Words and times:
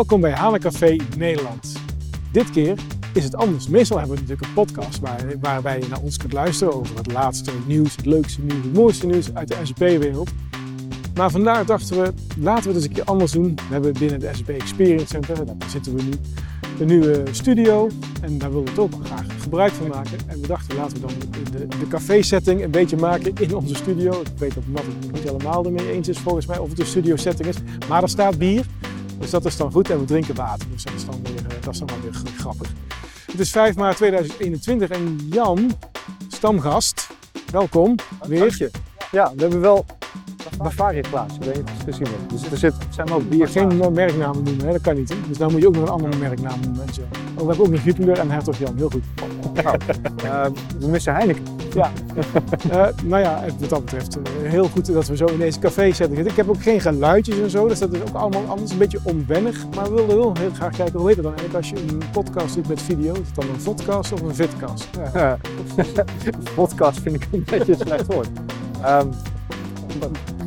Welkom 0.00 0.20
bij 0.20 0.32
Hanencafé 0.32 0.96
Nederland. 1.16 1.72
Dit 2.32 2.50
keer 2.50 2.78
is 3.14 3.24
het 3.24 3.34
anders. 3.34 3.68
Meestal 3.68 3.98
hebben 3.98 4.16
we 4.16 4.22
natuurlijk 4.22 4.48
een 4.48 4.54
podcast 4.54 5.00
waar, 5.00 5.24
waarbij 5.40 5.80
je 5.80 5.88
naar 5.88 6.00
ons 6.00 6.16
kunt 6.16 6.32
luisteren 6.32 6.74
over 6.74 6.96
het 6.96 7.12
laatste 7.12 7.50
nieuws, 7.66 7.96
het 7.96 8.06
leukste 8.06 8.40
nieuws, 8.40 8.62
het 8.62 8.72
mooiste 8.72 9.06
nieuws 9.06 9.34
uit 9.34 9.48
de 9.48 9.56
SAP-wereld. 9.62 10.30
Maar 11.14 11.30
vandaag 11.30 11.64
dachten 11.64 12.02
we, 12.02 12.12
laten 12.38 12.62
we 12.62 12.68
het 12.68 12.76
eens 12.76 12.84
een 12.84 12.92
keer 12.92 13.04
anders 13.04 13.32
doen. 13.32 13.54
We 13.54 13.72
hebben 13.72 13.92
binnen 13.92 14.20
de 14.20 14.30
SAP 14.32 14.48
Experience 14.48 15.06
Center, 15.06 15.46
daar 15.46 15.56
zitten 15.68 15.96
we 15.96 16.02
nu, 16.02 16.12
een 16.80 16.86
nieuwe 16.86 17.22
studio. 17.30 17.88
En 18.20 18.38
daar 18.38 18.48
willen 18.48 18.64
we 18.64 18.70
het 18.70 18.78
ook 18.78 18.92
graag 19.04 19.42
gebruik 19.42 19.72
van 19.72 19.88
maken. 19.88 20.18
En 20.26 20.40
we 20.40 20.46
dachten, 20.46 20.76
laten 20.76 21.00
we 21.00 21.06
dan 21.06 21.12
de, 21.52 21.66
de 21.66 21.88
café-setting 21.88 22.62
een 22.62 22.70
beetje 22.70 22.96
maken 22.96 23.32
in 23.40 23.54
onze 23.54 23.74
studio. 23.74 24.20
Ik 24.20 24.38
weet 24.38 24.54
dat 24.54 24.64
Matt 24.66 24.86
het 24.86 25.12
niet 25.12 25.22
helemaal 25.22 25.64
ermee 25.64 25.92
eens 25.92 26.08
is 26.08 26.18
volgens 26.18 26.46
mij 26.46 26.58
of 26.58 26.68
het 26.68 26.78
een 26.78 26.86
studio-setting 26.86 27.48
is. 27.48 27.56
Maar 27.88 28.02
er 28.02 28.08
staat 28.08 28.38
bier. 28.38 28.64
Dus 29.20 29.30
dat 29.30 29.44
is 29.44 29.56
dan 29.56 29.72
goed 29.72 29.90
en 29.90 29.98
we 29.98 30.04
drinken 30.04 30.34
water. 30.34 30.66
Dus 30.72 30.84
dat 30.84 30.92
is 30.94 31.04
dan, 31.04 31.20
weer, 31.22 31.46
eh, 31.48 31.62
dat 31.62 31.72
is 31.72 31.78
dan 31.78 31.88
wel 31.88 32.00
weer 32.00 32.20
grappig. 32.38 32.68
Het 33.30 33.40
is 33.40 33.50
5 33.50 33.76
maart 33.76 33.96
2021 33.96 34.88
en 34.88 35.28
Jan, 35.30 35.76
stamgast, 36.28 37.08
welkom 37.50 37.94
weer. 38.26 38.70
Ja, 39.10 39.32
we 39.34 39.40
hebben 39.40 39.60
wel 39.60 39.84
Bavaria 40.62 41.00
Klaas, 41.00 41.34
ik 41.34 41.42
weet 41.42 41.56
niet 41.56 41.64
of 41.64 41.70
je 41.70 41.84
het 41.84 41.94
gezien 41.94 42.06
hebt. 42.06 42.30
Dus 42.30 42.50
er 42.50 42.56
zit, 42.56 42.74
zijn 42.90 43.06
wel 43.06 43.20
bier. 43.20 43.48
Geen 43.48 43.92
merknamen 43.92 44.42
noemen, 44.42 44.66
hè? 44.66 44.72
dat 44.72 44.80
kan 44.80 44.94
niet. 44.94 45.08
Hè? 45.08 45.16
Dus 45.28 45.38
dan 45.38 45.52
moet 45.52 45.60
je 45.60 45.66
ook 45.66 45.74
nog 45.74 45.82
een 45.82 45.88
andere 45.88 46.16
merknaam 46.16 46.60
noemen. 46.60 46.86
En 46.86 46.94
zo. 46.94 47.00
Oh, 47.00 47.40
we 47.40 47.46
hebben 47.46 47.66
ook 47.66 47.70
nog 47.70 47.84
Jupiler 47.84 48.18
en 48.18 48.30
Hertog 48.30 48.58
Jan, 48.58 48.76
heel 48.76 48.90
goed. 48.90 49.02
Nou, 49.62 49.76
uh, 50.24 50.44
we 50.78 50.86
missen 50.86 51.14
Heineken. 51.14 51.42
Ja, 51.74 51.90
uh, 52.66 52.86
nou 53.10 53.22
ja, 53.22 53.44
wat 53.58 53.68
dat 53.68 53.84
betreft 53.84 54.16
uh, 54.16 54.22
heel 54.50 54.68
goed 54.68 54.92
dat 54.92 55.06
we 55.06 55.16
zo 55.16 55.26
in 55.26 55.38
deze 55.38 55.58
café 55.58 55.92
zitten. 55.92 56.26
Ik 56.26 56.36
heb 56.36 56.48
ook 56.48 56.62
geen 56.62 56.80
geluidjes 56.80 57.38
en 57.38 57.50
zo, 57.50 57.68
dus 57.68 57.78
dat 57.78 57.92
is 57.92 58.00
ook 58.00 58.14
allemaal 58.14 58.44
anders, 58.48 58.70
een 58.70 58.78
beetje 58.78 59.00
onwennig. 59.04 59.66
Maar 59.74 59.84
we 59.84 59.94
wilden 59.94 60.16
wel 60.16 60.36
heel 60.38 60.50
graag 60.50 60.76
kijken, 60.76 60.98
hoe 60.98 61.08
heet 61.08 61.16
het 61.16 61.24
dan 61.24 61.34
eigenlijk 61.34 61.64
als 61.64 61.80
je 61.80 61.92
een 61.92 62.02
podcast 62.12 62.54
doet 62.54 62.68
met 62.68 62.82
video? 62.82 63.12
Is 63.12 63.18
het 63.18 63.34
dan 63.34 63.48
een 63.48 63.60
vodcast 63.60 64.12
of 64.12 64.20
een 64.20 64.34
vidcast? 64.34 64.88
Ja. 65.14 65.36
podcast 66.54 67.00
vind 67.00 67.16
ik 67.16 67.28
een 67.32 67.44
beetje 67.44 67.72
een 67.72 67.78
slecht 67.78 68.06
woord. 68.06 68.28
Um, 68.86 69.10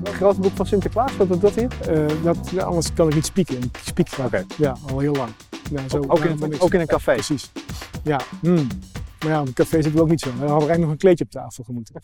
grote 0.03 0.39
boek 0.39 0.51
van 0.55 0.65
Sinterklaas, 0.65 1.17
wat 1.17 1.29
is 1.29 1.39
dat 1.39 1.55
hier? 1.55 1.69
Uh, 1.89 2.23
dat, 2.23 2.57
anders 2.57 2.93
kan 2.93 3.07
ik 3.07 3.15
niet 3.15 3.25
spieken. 3.25 3.57
Ik 3.57 3.77
spiek. 3.83 4.09
Okay. 4.25 4.45
Ja, 4.57 4.75
al 4.91 4.99
heel 4.99 5.13
lang. 5.13 5.29
Ja, 5.71 5.89
zo, 5.89 6.03
ook, 6.07 6.19
in, 6.19 6.61
ook 6.61 6.73
in 6.73 6.79
een 6.79 6.87
café? 6.87 7.13
Precies. 7.13 7.51
Ja. 8.03 8.19
Hmm. 8.41 8.67
Maar 9.23 9.31
ja, 9.31 9.39
een 9.39 9.53
café 9.53 9.81
zit 9.81 9.93
we 9.93 10.01
ook 10.01 10.09
niet 10.09 10.19
zo. 10.19 10.29
We 10.29 10.35
hadden 10.35 10.49
eigenlijk 10.49 10.81
nog 10.81 10.91
een 10.91 10.97
kleedje 10.97 11.23
op 11.23 11.29
tafel 11.29 11.63
gemoeten. 11.63 12.01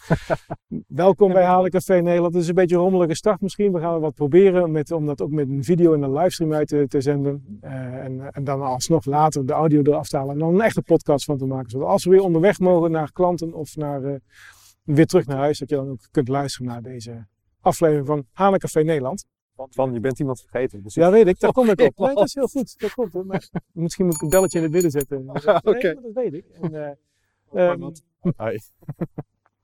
Welkom 0.88 1.34
bij 1.34 1.44
Halen 1.44 1.72
Café 1.72 2.02
Nederland. 2.02 2.34
Het 2.34 2.44
is 2.44 2.50
een 2.50 2.56
beetje 2.56 2.76
een 2.76 2.82
rommelige 2.82 3.16
start 3.16 3.42
misschien. 3.42 3.72
We 3.72 3.80
gaan 3.80 4.00
wat 4.00 4.14
proberen 4.14 4.72
met, 4.72 4.92
om 4.92 5.06
dat 5.06 5.22
ook 5.22 5.32
met 5.32 5.50
een 5.50 5.64
video 5.64 5.94
en 5.94 6.02
een 6.02 6.14
livestream 6.14 6.54
uit 6.54 6.67
te, 6.67 6.86
te 6.88 7.02
zenden. 7.02 7.60
Uh, 7.64 7.72
en, 7.72 8.32
en 8.32 8.44
dan 8.44 8.62
alsnog 8.62 9.06
later 9.06 9.45
de 9.45 9.54
audio 9.54 9.82
eraf 9.82 10.08
te 10.08 10.17
halen 10.17 10.34
en 10.34 10.40
dan 10.40 10.54
een 10.54 10.62
echte 10.62 10.82
podcast 10.82 11.26
van 11.26 11.38
te 11.38 11.45
maken. 11.45 11.70
Zodat 11.70 11.88
als 11.88 12.04
we 12.04 12.10
weer 12.10 12.23
onderweg 12.23 12.60
mogen 12.60 12.92
naar 12.92 13.12
klanten 13.12 13.54
of 13.54 13.76
naar, 13.76 14.02
uh, 14.02 14.16
weer 14.95 15.06
terug 15.06 15.26
naar 15.26 15.38
huis, 15.38 15.59
dat 15.59 15.70
je 15.70 15.76
dan 15.76 15.90
ook 15.90 16.08
kunt 16.12 16.28
luisteren 16.28 16.68
naar 16.68 16.82
deze 16.82 17.28
aflevering 17.59 18.08
van 18.08 18.26
Halen 18.32 18.59
Café 18.59 18.82
Nederland. 18.82 19.26
Van, 19.70 19.94
je 19.94 20.00
bent 20.00 20.20
iemand 20.20 20.40
vergeten. 20.40 20.84
Dus 20.84 20.94
ja, 20.94 21.12
weet 21.12 21.28
ik, 21.28 21.40
daar 21.40 21.52
kom 21.52 21.70
ik 21.70 21.82
op. 21.82 21.98
Nee, 21.98 22.16
dat 22.16 22.26
is 22.26 22.34
heel 22.34 22.48
goed. 22.48 22.80
Dat 22.80 22.94
komt, 22.94 23.26
maar 23.26 23.50
misschien 23.72 24.06
moet 24.06 24.16
ik 24.16 24.22
een 24.22 24.30
belletje 24.30 24.58
in 24.58 24.64
het 24.64 24.73
midden 24.73 24.92
zetten. 24.92 25.26
Nee, 25.26 25.56
okay. 25.56 25.94
dat 25.94 26.14
weet 26.14 26.34
ik. 26.34 26.45
En, 26.62 26.73
uh, 27.54 27.70
um, 27.70 27.92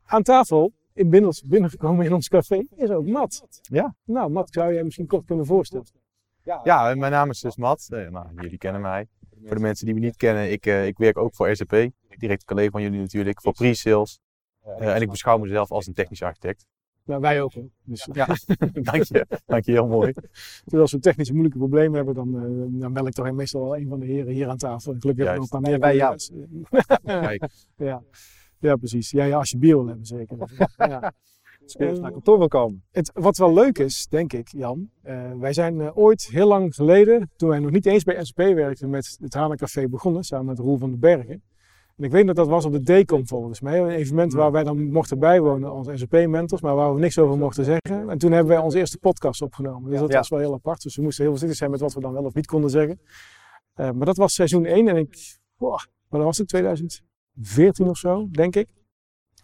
aan 0.06 0.23
tafel, 0.23 0.73
inmiddels 0.94 1.42
binnengekomen 1.42 2.06
in 2.06 2.14
ons 2.14 2.28
café, 2.28 2.66
is 2.76 2.90
ook 2.90 3.06
Matt. 3.06 3.59
Ja. 3.62 3.96
Nou, 4.03 4.31
Matt, 4.31 4.53
zou 4.53 4.73
jij 4.73 4.84
misschien 4.84 5.08
kort 5.08 5.26
kunnen 5.26 5.46
voorstellen? 5.46 5.86
Ja, 6.44 6.62
ja 6.64 6.96
mijn 6.96 7.12
naam 7.12 7.30
is 7.30 7.40
dus 7.40 7.56
Matt. 7.56 7.88
Uh, 7.90 8.09
nou, 8.09 8.28
jullie 8.35 8.58
kennen 8.58 8.81
mij. 8.81 9.08
Voor 9.44 9.56
de 9.56 9.62
mensen 9.62 9.85
die 9.85 9.96
me 9.96 10.00
niet 10.00 10.18
kennen, 10.18 10.52
ik, 10.52 10.66
uh, 10.66 10.88
ik 10.88 10.97
werk 10.97 11.18
ook 11.18 11.35
voor 11.35 11.56
SAP. 11.56 11.90
Direct 12.18 12.44
collega 12.44 12.69
van 12.69 12.81
jullie 12.81 13.00
natuurlijk, 13.00 13.41
voor 13.41 13.53
pre-sales. 13.53 14.19
En 14.78 15.02
ik 15.02 15.09
beschouw 15.09 15.38
mezelf 15.38 15.72
als 15.72 15.88
een 15.88 15.94
technisch 15.94 16.22
architect. 16.22 16.66
Nou, 17.06 17.22
wij 17.22 17.42
ook. 17.42 17.52
Dus, 17.84 18.09
ja, 18.14 18.26
dank 18.92 19.03
je. 19.03 19.26
Dank 19.46 19.66
je, 19.66 19.72
heel 19.72 19.88
mooi. 19.88 20.14
Dus 20.66 20.80
als 20.80 20.92
we 20.92 21.00
technische 21.00 21.34
moeilijke 21.34 21.59
problemen 21.59 21.96
hebben, 21.96 22.14
dan, 22.14 22.36
uh, 22.36 22.81
dan 22.81 22.94
bel 22.94 23.08
ik 23.08 23.14
toch 23.14 23.31
meestal 23.31 23.62
wel 23.62 23.78
een 23.78 23.88
van 23.88 24.00
de 24.00 24.06
heren 24.06 24.34
hier 24.34 24.48
aan 24.48 24.58
tafel. 24.58 24.94
En 24.94 25.02
gelukkig 25.02 25.26
hebben 25.26 25.48
we 25.48 25.56
ook 25.56 25.64
een 25.64 25.70
paar 25.70 25.80
bij 25.80 25.96
jou. 25.96 26.18
ja. 27.90 28.03
ja, 28.59 28.76
precies. 28.76 29.12
Ja, 29.12 29.24
ja, 29.24 29.38
als 29.38 29.50
je 29.50 29.58
bier 29.58 29.76
wil 29.76 29.88
hebben, 29.88 30.06
zeker. 30.06 30.38
ja. 30.76 31.14
Als 31.64 31.74
je 31.74 32.00
naar 32.00 32.12
kantoor 32.12 32.38
wil 32.38 32.47
komen. 32.47 32.84
Het, 32.92 33.12
wat 33.14 33.38
wel 33.38 33.53
leuk 33.53 33.78
is, 33.78 34.08
denk 34.09 34.34
ik, 34.34 34.47
Jan. 34.47 34.90
Uh, 35.03 35.32
wij 35.40 35.53
zijn 35.53 35.80
uh, 35.80 35.97
ooit 35.97 36.28
heel 36.32 36.47
lang 36.47 36.76
geleden, 36.76 37.32
toen 37.36 37.50
wij 37.50 37.59
nog 37.59 37.72
niet 37.72 37.86
eens 37.86 38.03
bij 38.03 38.26
SP 38.30 38.38
werkten, 38.38 38.90
met 38.90 39.18
het 39.22 39.34
Hanencafé 39.34 39.88
begonnen, 39.88 40.24
samen 40.24 40.46
met 40.46 40.59
Roel 40.59 40.78
van 40.78 40.90
den 40.90 41.00
Bergen. 41.00 41.44
En 41.97 42.03
ik 42.03 42.11
weet 42.11 42.28
dat 42.28 42.35
dat 42.35 42.47
was 42.47 42.66
op 42.66 42.72
de 42.72 42.81
DECOM 42.81 43.28
volgens 43.28 43.61
mij, 43.61 43.79
een 43.79 43.89
evenement 43.89 44.33
waar 44.33 44.51
wij 44.51 44.63
dan 44.63 44.91
mochten 44.91 45.19
bijwonen 45.19 45.69
als 45.69 45.88
SAP-mentors, 45.94 46.61
maar 46.61 46.75
waar 46.75 46.94
we 46.94 47.00
niks 47.00 47.19
over 47.19 47.38
mochten 47.38 47.63
zeggen. 47.63 48.09
En 48.09 48.17
toen 48.17 48.31
hebben 48.31 48.53
wij 48.53 48.63
onze 48.63 48.78
eerste 48.78 48.97
podcast 48.97 49.41
opgenomen. 49.41 49.89
Dus 49.89 50.00
dat 50.00 50.11
ja. 50.11 50.17
was 50.17 50.29
wel 50.29 50.39
heel 50.39 50.53
apart. 50.53 50.81
Dus 50.81 50.95
we 50.95 51.01
moesten 51.01 51.22
heel 51.22 51.31
voorzichtig 51.31 51.57
zijn 51.59 51.72
met 51.72 51.79
wat 51.79 51.94
we 51.94 52.00
dan 52.00 52.13
wel 52.13 52.23
of 52.23 52.34
niet 52.34 52.45
konden 52.45 52.69
zeggen. 52.69 53.00
Uh, 53.75 53.91
maar 53.91 54.05
dat 54.05 54.17
was 54.17 54.34
seizoen 54.34 54.66
1 54.66 54.88
en 54.88 54.95
ik, 54.95 55.38
wow, 55.57 55.78
maar 56.09 56.19
dat 56.19 56.23
was 56.23 56.38
het 56.38 56.47
2014 56.47 57.89
of 57.89 57.97
zo, 57.97 58.28
denk 58.31 58.55
ik. 58.55 58.67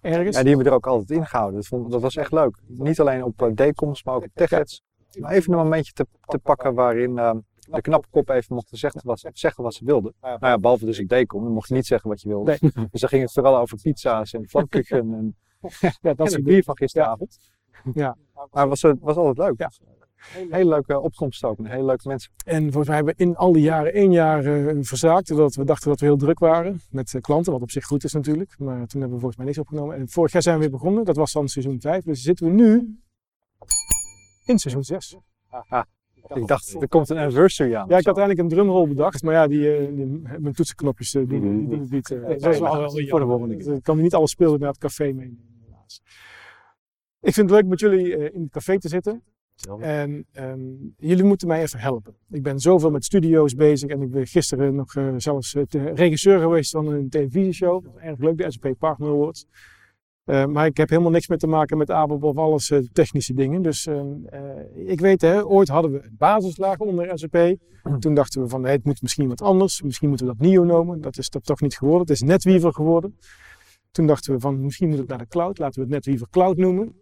Ergens. 0.02 0.36
Ja, 0.36 0.42
die 0.42 0.48
hebben 0.48 0.66
we 0.66 0.70
er 0.72 0.78
ook 0.78 0.88
altijd 0.88 1.20
in 1.20 1.26
gehouden. 1.26 1.56
Dat, 1.56 1.68
vond, 1.68 1.92
dat 1.92 2.02
was 2.02 2.16
echt 2.16 2.32
leuk. 2.32 2.62
Niet 2.68 3.00
alleen 3.00 3.24
op 3.24 3.42
uh, 3.42 3.50
DECOMs, 3.54 4.04
maar 4.04 4.16
ook 4.16 4.24
op 4.24 4.32
TechEds. 4.34 4.82
Maar 5.20 5.32
even 5.32 5.54
een 5.54 5.60
momentje 5.60 5.92
te, 5.92 6.06
te 6.26 6.38
pakken 6.38 6.74
waarin 6.74 7.12
uh, 7.18 7.32
de 7.70 7.82
knappe 7.82 8.08
kop 8.10 8.30
even 8.30 8.56
mochten 8.56 8.78
zeggen 8.78 9.02
wat, 9.04 9.30
zeggen 9.34 9.64
wat 9.64 9.74
ze 9.74 9.86
wilden. 9.86 10.14
Nou 10.22 10.38
ja, 10.42 10.58
behalve 10.58 10.86
dus 10.86 11.00
ik 11.00 11.10
decom, 11.10 11.44
dan 11.44 11.54
mocht 11.54 11.68
je 11.68 11.74
niet 11.74 11.86
zeggen 11.86 12.10
wat 12.10 12.22
je 12.22 12.28
wilde. 12.28 12.58
Nee. 12.60 12.72
Dus 12.92 13.02
dan 13.02 13.10
ging 13.10 13.22
het 13.22 13.32
vooral 13.32 13.58
over 13.58 13.78
pizza's 13.82 14.34
en 14.34 14.48
flankkuchen 14.48 15.14
en, 15.14 15.36
ja, 16.02 16.14
dat 16.14 16.34
en 16.34 16.44
bier 16.44 16.64
van 16.64 16.78
gisteravond. 16.78 17.38
Ja. 17.94 18.18
Maar 18.52 18.68
het 18.68 18.82
was, 18.82 18.94
was 19.00 19.16
altijd 19.16 19.38
leuk. 19.38 19.60
Ja. 19.60 19.72
Hele 20.50 20.70
leuke 20.70 21.00
opkomst 21.00 21.44
ook, 21.44 21.68
hele 21.68 21.86
leuke 21.86 22.08
mensen. 22.08 22.32
En 22.46 22.62
volgens 22.62 22.88
mij 22.88 22.96
hebben 22.96 23.16
we 23.18 23.24
in 23.24 23.36
al 23.36 23.52
die 23.52 23.62
jaren 23.62 23.94
één 23.94 24.12
jaar 24.12 24.46
uh, 24.46 24.78
verzaakt, 24.82 25.28
doordat 25.28 25.56
we 25.56 25.64
dachten 25.64 25.90
dat 25.90 26.00
we 26.00 26.06
heel 26.06 26.18
druk 26.18 26.40
waren 26.40 26.82
met 26.90 27.14
uh, 27.14 27.22
klanten, 27.22 27.52
wat 27.52 27.62
op 27.62 27.72
zich 27.72 27.86
goed 27.86 28.04
is 28.04 28.14
natuurlijk. 28.14 28.56
Maar 28.60 28.88
toen 28.88 29.02
hebben 29.02 29.20
we 29.20 29.20
volgens 29.20 29.36
mij 29.36 29.46
niks 29.46 29.58
opgenomen. 29.58 29.96
En 29.96 30.10
vorig 30.10 30.32
jaar 30.32 30.42
zijn 30.42 30.56
we 30.56 30.62
weer 30.62 30.72
begonnen, 30.72 31.06
dat 31.06 31.16
was 31.16 31.32
dan 31.32 31.48
seizoen 31.48 31.82
5. 31.82 32.04
Dus 32.04 32.22
zitten 32.22 32.46
we 32.46 32.52
nu 32.52 33.00
in 34.46 34.60
seizoen 34.60 34.84
6. 34.84 35.18
Aha. 35.50 35.88
Ik 36.28 36.48
dacht, 36.48 36.82
er 36.82 36.88
komt 36.88 37.10
een 37.10 37.18
anniversary 37.18 37.76
aan. 37.76 37.88
Ja, 37.90 37.98
ik 37.98 38.06
had 38.06 38.18
eigenlijk 38.18 38.40
een 38.40 38.58
drumrol 38.58 38.88
bedacht, 38.88 39.24
maar 39.24 39.34
ja, 39.34 39.48
die, 39.48 39.82
uh, 39.82 39.96
die 39.96 40.06
mijn 40.40 40.54
toetsenknopjes 40.54 41.14
uh, 41.14 41.30
die, 41.30 41.40
die, 41.40 41.68
die, 41.68 41.88
die, 41.88 42.16
uh, 42.18 42.28
dat 42.28 42.54
is 42.54 42.60
wel, 42.60 42.90
voor 42.92 43.20
de 43.20 43.26
volgende 43.26 43.58
keer. 43.58 43.74
Ik 43.74 43.84
kan 43.84 44.02
niet 44.02 44.14
alles 44.14 44.32
spelen 44.32 44.60
naar 44.60 44.70
het 44.70 44.78
café 44.78 45.04
meenemen, 45.04 45.56
helaas. 45.66 46.02
Ik 47.20 47.34
vind 47.34 47.50
het 47.50 47.60
leuk 47.60 47.70
met 47.70 47.80
jullie 47.80 48.32
in 48.32 48.42
het 48.42 48.52
café 48.52 48.80
te 48.80 48.88
zitten. 48.88 49.24
En 49.80 50.26
um, 50.34 50.94
jullie 50.98 51.24
moeten 51.24 51.48
mij 51.48 51.62
even 51.62 51.80
helpen. 51.80 52.16
Ik 52.30 52.44
ben 52.44 52.60
zoveel 52.60 52.92
met 52.92 53.06
studio's 53.06 53.56
bezig 53.56 53.90
en 53.90 54.02
ik 54.02 54.12
ben 54.12 54.28
gisteren 54.28 54.76
nog 54.76 54.94
zelfs 55.18 55.56
regisseur 55.94 56.40
geweest 56.40 56.72
van 56.72 56.88
een 56.88 57.10
televisieshow. 57.10 57.86
Erg 57.98 58.20
leuk, 58.20 58.38
de 58.38 58.52
SAP 58.52 58.74
Partner 58.78 59.10
Awards. 59.10 59.46
Uh, 60.32 60.46
maar 60.46 60.66
ik 60.66 60.78
heb 60.78 60.90
helemaal 60.90 61.12
niks 61.12 61.28
meer 61.28 61.38
te 61.38 61.48
maken 61.48 61.78
met 61.78 61.90
ABAP 61.90 62.24
of 62.24 62.38
alles 62.38 62.70
uh, 62.70 62.80
technische 62.94 63.34
dingen. 63.34 63.62
Dus 63.62 63.86
uh, 63.86 64.02
ik 64.76 65.00
weet, 65.00 65.22
hè, 65.22 65.46
ooit 65.46 65.68
hadden 65.68 65.92
we 65.92 66.04
een 66.04 66.16
basislaag 66.18 66.78
onder 66.78 67.18
SAP. 67.18 67.56
Toen 68.00 68.14
dachten 68.14 68.42
we 68.42 68.48
van, 68.48 68.66
het 68.66 68.86
moet 68.86 69.02
misschien 69.02 69.28
wat 69.28 69.42
anders. 69.42 69.82
Misschien 69.82 70.10
moeten 70.10 70.28
we 70.28 70.34
dat 70.38 70.48
NIO 70.48 70.64
noemen. 70.64 71.02
Dat 71.02 71.18
is 71.18 71.30
dat 71.30 71.46
toch 71.46 71.62
niet 71.62 71.78
geworden. 71.78 72.02
Het 72.02 72.10
is 72.10 72.22
NetWeaver 72.22 72.74
geworden. 72.74 73.18
Toen 73.92 74.08
dachten 74.08 74.34
we 74.34 74.40
van, 74.40 74.62
misschien 74.62 74.90
moet 74.90 74.98
het 74.98 75.08
naar 75.08 75.18
de 75.18 75.28
cloud. 75.28 75.58
Laten 75.58 75.76
we 75.76 75.82
het 75.82 75.94
NetWeaver 75.94 76.30
Cloud 76.30 76.58
noemen. 76.58 76.96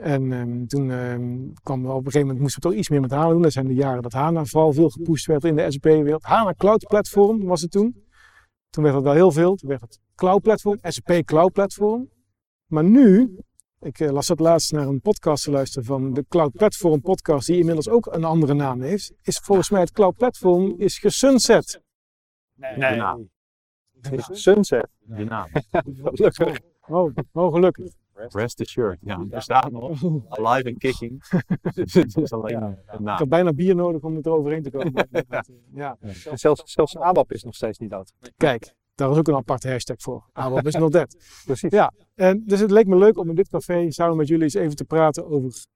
En 0.00 0.32
um, 0.32 0.66
toen 0.66 0.90
um, 0.90 1.52
kwam 1.62 1.82
we 1.82 1.88
op 1.88 1.96
een 1.96 2.04
gegeven 2.04 2.20
moment, 2.20 2.40
moesten 2.40 2.62
we 2.62 2.68
toch 2.68 2.78
iets 2.78 2.88
meer 2.88 3.00
met 3.00 3.10
HANA 3.10 3.30
doen. 3.30 3.42
Dat 3.42 3.52
zijn 3.52 3.66
de 3.66 3.74
jaren 3.74 4.02
dat 4.02 4.12
HANA 4.12 4.44
vooral 4.44 4.72
veel 4.72 4.90
gepusht 4.90 5.26
werd 5.26 5.44
in 5.44 5.56
de 5.56 5.70
SAP-wereld. 5.70 6.22
HANA 6.22 6.54
Cloud 6.56 6.86
Platform 6.86 7.44
was 7.44 7.60
het 7.60 7.70
toen. 7.70 8.04
Toen 8.70 8.82
werd 8.82 8.94
het 8.94 9.04
wel 9.04 9.14
heel 9.14 9.32
veel. 9.32 9.54
Toen 9.54 9.68
werd 9.68 9.80
het 9.80 9.98
Cloud 10.14 10.42
Platform, 10.42 10.78
SAP 10.82 11.24
Cloud 11.24 11.52
Platform. 11.52 12.08
Maar 12.68 12.84
nu, 12.84 13.38
ik 13.80 13.98
las 13.98 14.28
het 14.28 14.40
laatst 14.40 14.72
naar 14.72 14.86
een 14.86 15.00
podcast 15.00 15.44
te 15.44 15.50
luisteren 15.50 15.84
van 15.84 16.12
de 16.12 16.24
Cloud 16.28 16.52
Platform 16.52 17.00
podcast, 17.00 17.46
die 17.46 17.58
inmiddels 17.58 17.88
ook 17.88 18.06
een 18.06 18.24
andere 18.24 18.54
naam 18.54 18.80
heeft, 18.80 19.12
is 19.22 19.38
volgens 19.38 19.70
mij 19.70 19.80
het 19.80 19.92
Cloud 19.92 20.16
Platform 20.16 20.74
is 20.78 20.98
gesunset. 20.98 21.80
Nee. 22.54 22.76
nee. 22.76 23.28
Sunset. 24.30 24.88
Die 24.98 25.24
naam. 25.24 25.48
gelukkig. 26.02 26.58
Oh, 26.90 27.14
oh, 27.32 27.52
gelukkig. 27.52 27.92
Rest 28.14 28.60
assured. 28.60 28.98
Ja, 29.00 29.26
we 29.26 29.40
staan 29.40 29.72
nog. 29.72 30.04
Alive 30.28 30.68
and 30.68 30.78
kicking. 30.78 31.22
Het 31.74 32.16
is 32.16 32.32
alleen 32.32 32.58
ja. 32.58 32.78
een 32.86 33.02
naam. 33.02 33.12
Ik 33.12 33.18
heb 33.18 33.28
bijna 33.28 33.52
bier 33.52 33.74
nodig 33.74 34.02
om 34.02 34.16
het 34.16 34.26
eroverheen 34.26 34.62
te 34.62 34.70
komen. 34.70 35.08
ja. 35.28 35.42
ja. 35.74 35.96
Zelfs, 36.34 36.62
zelfs 36.72 36.96
ABAP 36.96 37.32
is 37.32 37.44
nog 37.44 37.54
steeds 37.54 37.78
niet 37.78 37.90
dood. 37.90 38.12
Kijk, 38.36 38.74
daar 38.98 39.10
is 39.10 39.16
ook 39.16 39.28
een 39.28 39.34
aparte 39.34 39.68
hashtag 39.68 39.96
voor. 39.98 40.28
ABAP 40.32 40.66
is 40.66 40.74
not 40.74 40.92
dead. 40.92 41.16
Precies. 41.44 41.70
Ja, 41.70 41.92
en 42.14 42.42
dus 42.46 42.60
het 42.60 42.70
leek 42.70 42.86
me 42.86 42.96
leuk 42.96 43.18
om 43.18 43.28
in 43.28 43.34
dit 43.34 43.48
café 43.48 43.90
samen 43.90 44.16
met 44.16 44.28
jullie 44.28 44.42
eens 44.42 44.54
even 44.54 44.76
te 44.76 44.84
praten 44.84 45.26
over 45.26 45.66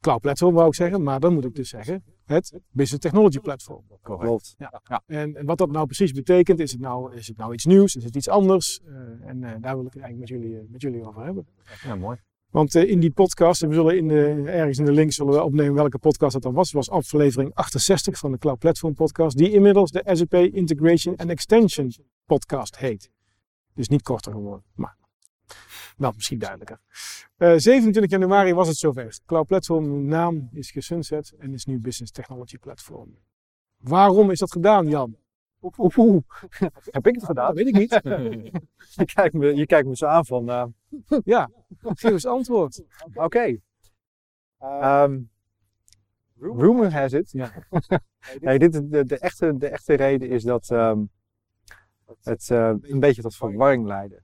Cloud 0.00 0.20
Platform, 0.20 0.54
wou 0.54 0.66
ik 0.66 0.74
zeggen. 0.74 1.02
Maar 1.02 1.20
dan 1.20 1.34
moet 1.34 1.44
ik 1.44 1.54
dus 1.54 1.68
zeggen, 1.68 2.04
het 2.24 2.60
Business 2.70 3.02
Technology 3.02 3.38
Platform. 3.38 3.84
Klopt. 4.02 4.54
Ja. 4.58 5.02
En, 5.06 5.36
en 5.36 5.46
wat 5.46 5.58
dat 5.58 5.70
nou 5.70 5.86
precies 5.86 6.12
betekent, 6.12 6.60
is 6.60 6.72
het 6.72 6.80
nou, 6.80 7.14
is 7.14 7.28
het 7.28 7.36
nou 7.36 7.52
iets 7.52 7.64
nieuws, 7.64 7.94
is 7.94 8.04
het 8.04 8.16
iets 8.16 8.28
anders? 8.28 8.80
Uh, 8.84 9.28
en 9.28 9.42
uh, 9.42 9.50
daar 9.60 9.76
wil 9.76 9.86
ik 9.86 9.92
het 9.92 10.02
eigenlijk 10.02 10.18
met 10.18 10.28
jullie, 10.28 10.62
uh, 10.62 10.70
met 10.70 10.82
jullie 10.82 11.06
over 11.06 11.24
hebben. 11.24 11.46
Ja, 11.84 11.96
mooi. 11.96 12.18
Want 12.50 12.74
in 12.74 13.00
die 13.00 13.10
podcast, 13.10 13.62
en 13.62 13.68
we 13.68 13.74
zullen 13.74 13.96
in 13.96 14.08
de, 14.08 14.42
ergens 14.46 14.78
in 14.78 14.84
de 14.84 14.92
link 14.92 15.12
zullen 15.12 15.32
we 15.32 15.42
opnemen 15.42 15.74
welke 15.74 15.98
podcast 15.98 16.32
dat 16.32 16.42
dan 16.42 16.52
was. 16.54 16.72
Was 16.72 16.90
aflevering 16.90 17.54
68 17.54 18.18
van 18.18 18.32
de 18.32 18.38
Cloud 18.38 18.58
Platform 18.58 18.94
podcast, 18.94 19.36
die 19.36 19.50
inmiddels 19.50 19.90
de 19.90 20.02
SAP 20.12 20.34
Integration 20.34 21.16
and 21.16 21.30
Extension 21.30 21.92
podcast 22.24 22.76
heet. 22.76 23.10
Dus 23.74 23.88
niet 23.88 24.02
korter 24.02 24.32
geworden, 24.32 24.64
maar 24.74 24.96
wel 25.96 26.12
misschien 26.14 26.38
duidelijker. 26.38 26.80
Uh, 27.38 27.52
27 27.56 28.10
januari 28.10 28.54
was 28.54 28.68
het 28.68 28.76
zover. 28.76 29.18
Cloud 29.26 29.46
Platform 29.46 30.04
naam 30.04 30.48
is 30.52 30.70
gesunset 30.70 31.34
en 31.38 31.52
is 31.52 31.64
nu 31.64 31.78
Business 31.78 32.12
Technology 32.12 32.58
Platform. 32.58 33.18
Waarom 33.76 34.30
is 34.30 34.38
dat 34.38 34.52
gedaan, 34.52 34.88
Jan? 34.88 35.16
Oeh. 35.60 36.22
Heb 36.96 37.06
ik 37.06 37.14
het 37.14 37.24
gedaan? 37.24 37.46
Dat 37.46 37.56
weet 37.56 37.66
ik 37.66 37.74
niet. 37.74 37.90
je, 38.96 39.04
kijkt 39.14 39.34
me, 39.34 39.54
je 39.54 39.66
kijkt 39.66 39.88
me 39.88 39.96
zo 39.96 40.06
aan 40.06 40.26
van... 40.26 40.48
Uh... 40.50 40.64
ja, 41.24 41.50
geef 41.82 42.10
eens 42.10 42.26
antwoord. 42.26 42.84
Oké. 43.14 43.22
Okay. 43.24 43.60
Um, 45.04 45.30
rumor 46.38 46.92
has 46.92 47.12
it. 47.12 47.30
Ja. 47.30 47.52
nee, 48.40 48.58
dit, 48.58 48.72
de, 48.90 49.04
de, 49.04 49.18
echte, 49.18 49.56
de 49.56 49.68
echte 49.68 49.94
reden 49.94 50.28
is 50.28 50.42
dat 50.42 50.70
um, 50.70 51.10
het 52.22 52.48
uh, 52.52 52.74
een 52.80 53.00
beetje 53.00 53.22
tot 53.22 53.36
verwarring 53.36 53.86
leidde 53.86 54.22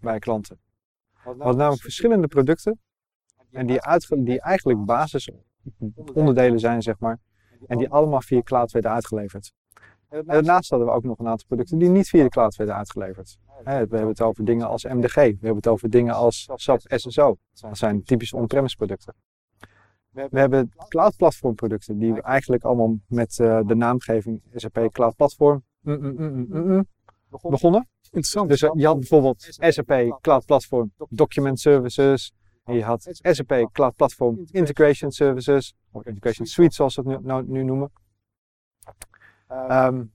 bij 0.00 0.18
klanten. 0.18 0.60
Hadden 1.12 1.56
namelijk 1.56 1.82
verschillende 1.82 2.26
producten 2.26 2.80
en 3.50 3.66
die, 3.66 3.80
die 4.08 4.40
eigenlijk 4.40 4.84
basisonderdelen 4.84 6.58
zijn, 6.58 6.82
zeg 6.82 6.98
maar, 6.98 7.18
en 7.66 7.78
die 7.78 7.88
allemaal 7.88 8.20
via 8.20 8.42
cloud 8.42 8.72
werden 8.72 8.90
uitgeleverd. 8.90 9.54
En 10.14 10.24
daarnaast 10.26 10.70
hadden 10.70 10.88
we 10.88 10.94
ook 10.94 11.04
nog 11.04 11.18
een 11.18 11.28
aantal 11.28 11.46
producten 11.46 11.78
die 11.78 11.88
niet 11.88 12.08
via 12.08 12.22
de 12.22 12.28
cloud 12.28 12.56
werden 12.56 12.76
uitgeleverd. 12.76 13.38
We 13.64 13.70
hebben 13.70 14.06
het 14.06 14.20
over 14.20 14.44
dingen 14.44 14.68
als 14.68 14.84
MDG, 14.84 15.14
we 15.14 15.22
hebben 15.22 15.56
het 15.56 15.66
over 15.66 15.90
dingen 15.90 16.14
als 16.14 16.48
SAP 16.54 16.80
SSO. 16.86 17.36
Dat 17.60 17.78
zijn 17.78 18.02
typische 18.02 18.36
on-premise 18.36 18.76
producten. 18.76 19.14
We 20.10 20.38
hebben 20.38 20.72
cloud 20.88 21.16
platform 21.16 21.54
producten 21.54 21.98
die 21.98 22.12
we 22.12 22.22
eigenlijk 22.22 22.64
allemaal 22.64 22.98
met 23.08 23.38
uh, 23.38 23.60
de 23.66 23.74
naamgeving 23.74 24.42
SAP 24.54 24.88
Cloud 24.92 25.16
Platform 25.16 25.64
mm, 25.80 26.14
mm, 26.16 26.46
mm, 26.48 26.86
begonnen. 27.30 27.88
Interessant. 28.02 28.48
Dus 28.48 28.62
uh, 28.62 28.70
je 28.74 28.86
had 28.86 28.98
bijvoorbeeld 28.98 29.46
SAP 29.58 30.18
Cloud 30.20 30.46
Platform 30.46 30.92
Document 31.08 31.60
Services. 31.60 32.32
En 32.64 32.74
je 32.74 32.82
had 32.82 33.08
SAP 33.22 33.68
Cloud 33.72 33.94
Platform 33.94 34.44
Integration 34.50 35.10
Services. 35.10 35.74
Of 35.92 36.06
Integration 36.06 36.46
Suite 36.46 36.74
zoals 36.74 36.96
we 36.96 37.02
het 37.02 37.10
nu, 37.10 37.26
nou, 37.26 37.44
nu 37.46 37.62
noemen. 37.62 37.90
Um, 39.50 40.12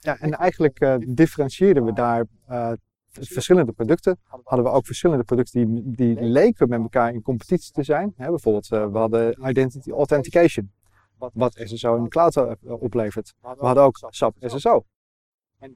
ja, 0.00 0.18
en 0.18 0.30
eigenlijk 0.30 0.80
uh, 0.80 0.94
differentieerden 1.08 1.84
we 1.84 1.92
daar 1.92 2.24
uh, 2.50 2.72
verschillende 3.10 3.72
producten. 3.72 4.18
Hadden 4.22 4.64
we 4.64 4.72
ook 4.72 4.86
verschillende 4.86 5.24
producten 5.24 5.74
die, 5.74 5.90
die 5.94 6.20
leken 6.20 6.68
met 6.68 6.80
elkaar 6.80 7.12
in 7.12 7.22
competitie 7.22 7.72
te 7.72 7.82
zijn. 7.82 8.12
Hè, 8.16 8.28
bijvoorbeeld, 8.28 8.70
uh, 8.72 8.86
we 8.86 8.98
hadden 8.98 9.48
Identity 9.48 9.90
Authentication, 9.90 10.72
wat 11.18 11.54
SSO 11.54 11.96
in 11.96 12.02
de 12.02 12.08
cloud 12.08 12.58
oplevert. 12.62 13.34
We 13.40 13.66
hadden 13.66 13.84
ook 13.84 13.98
SAP 14.10 14.36
SSO. 14.40 14.84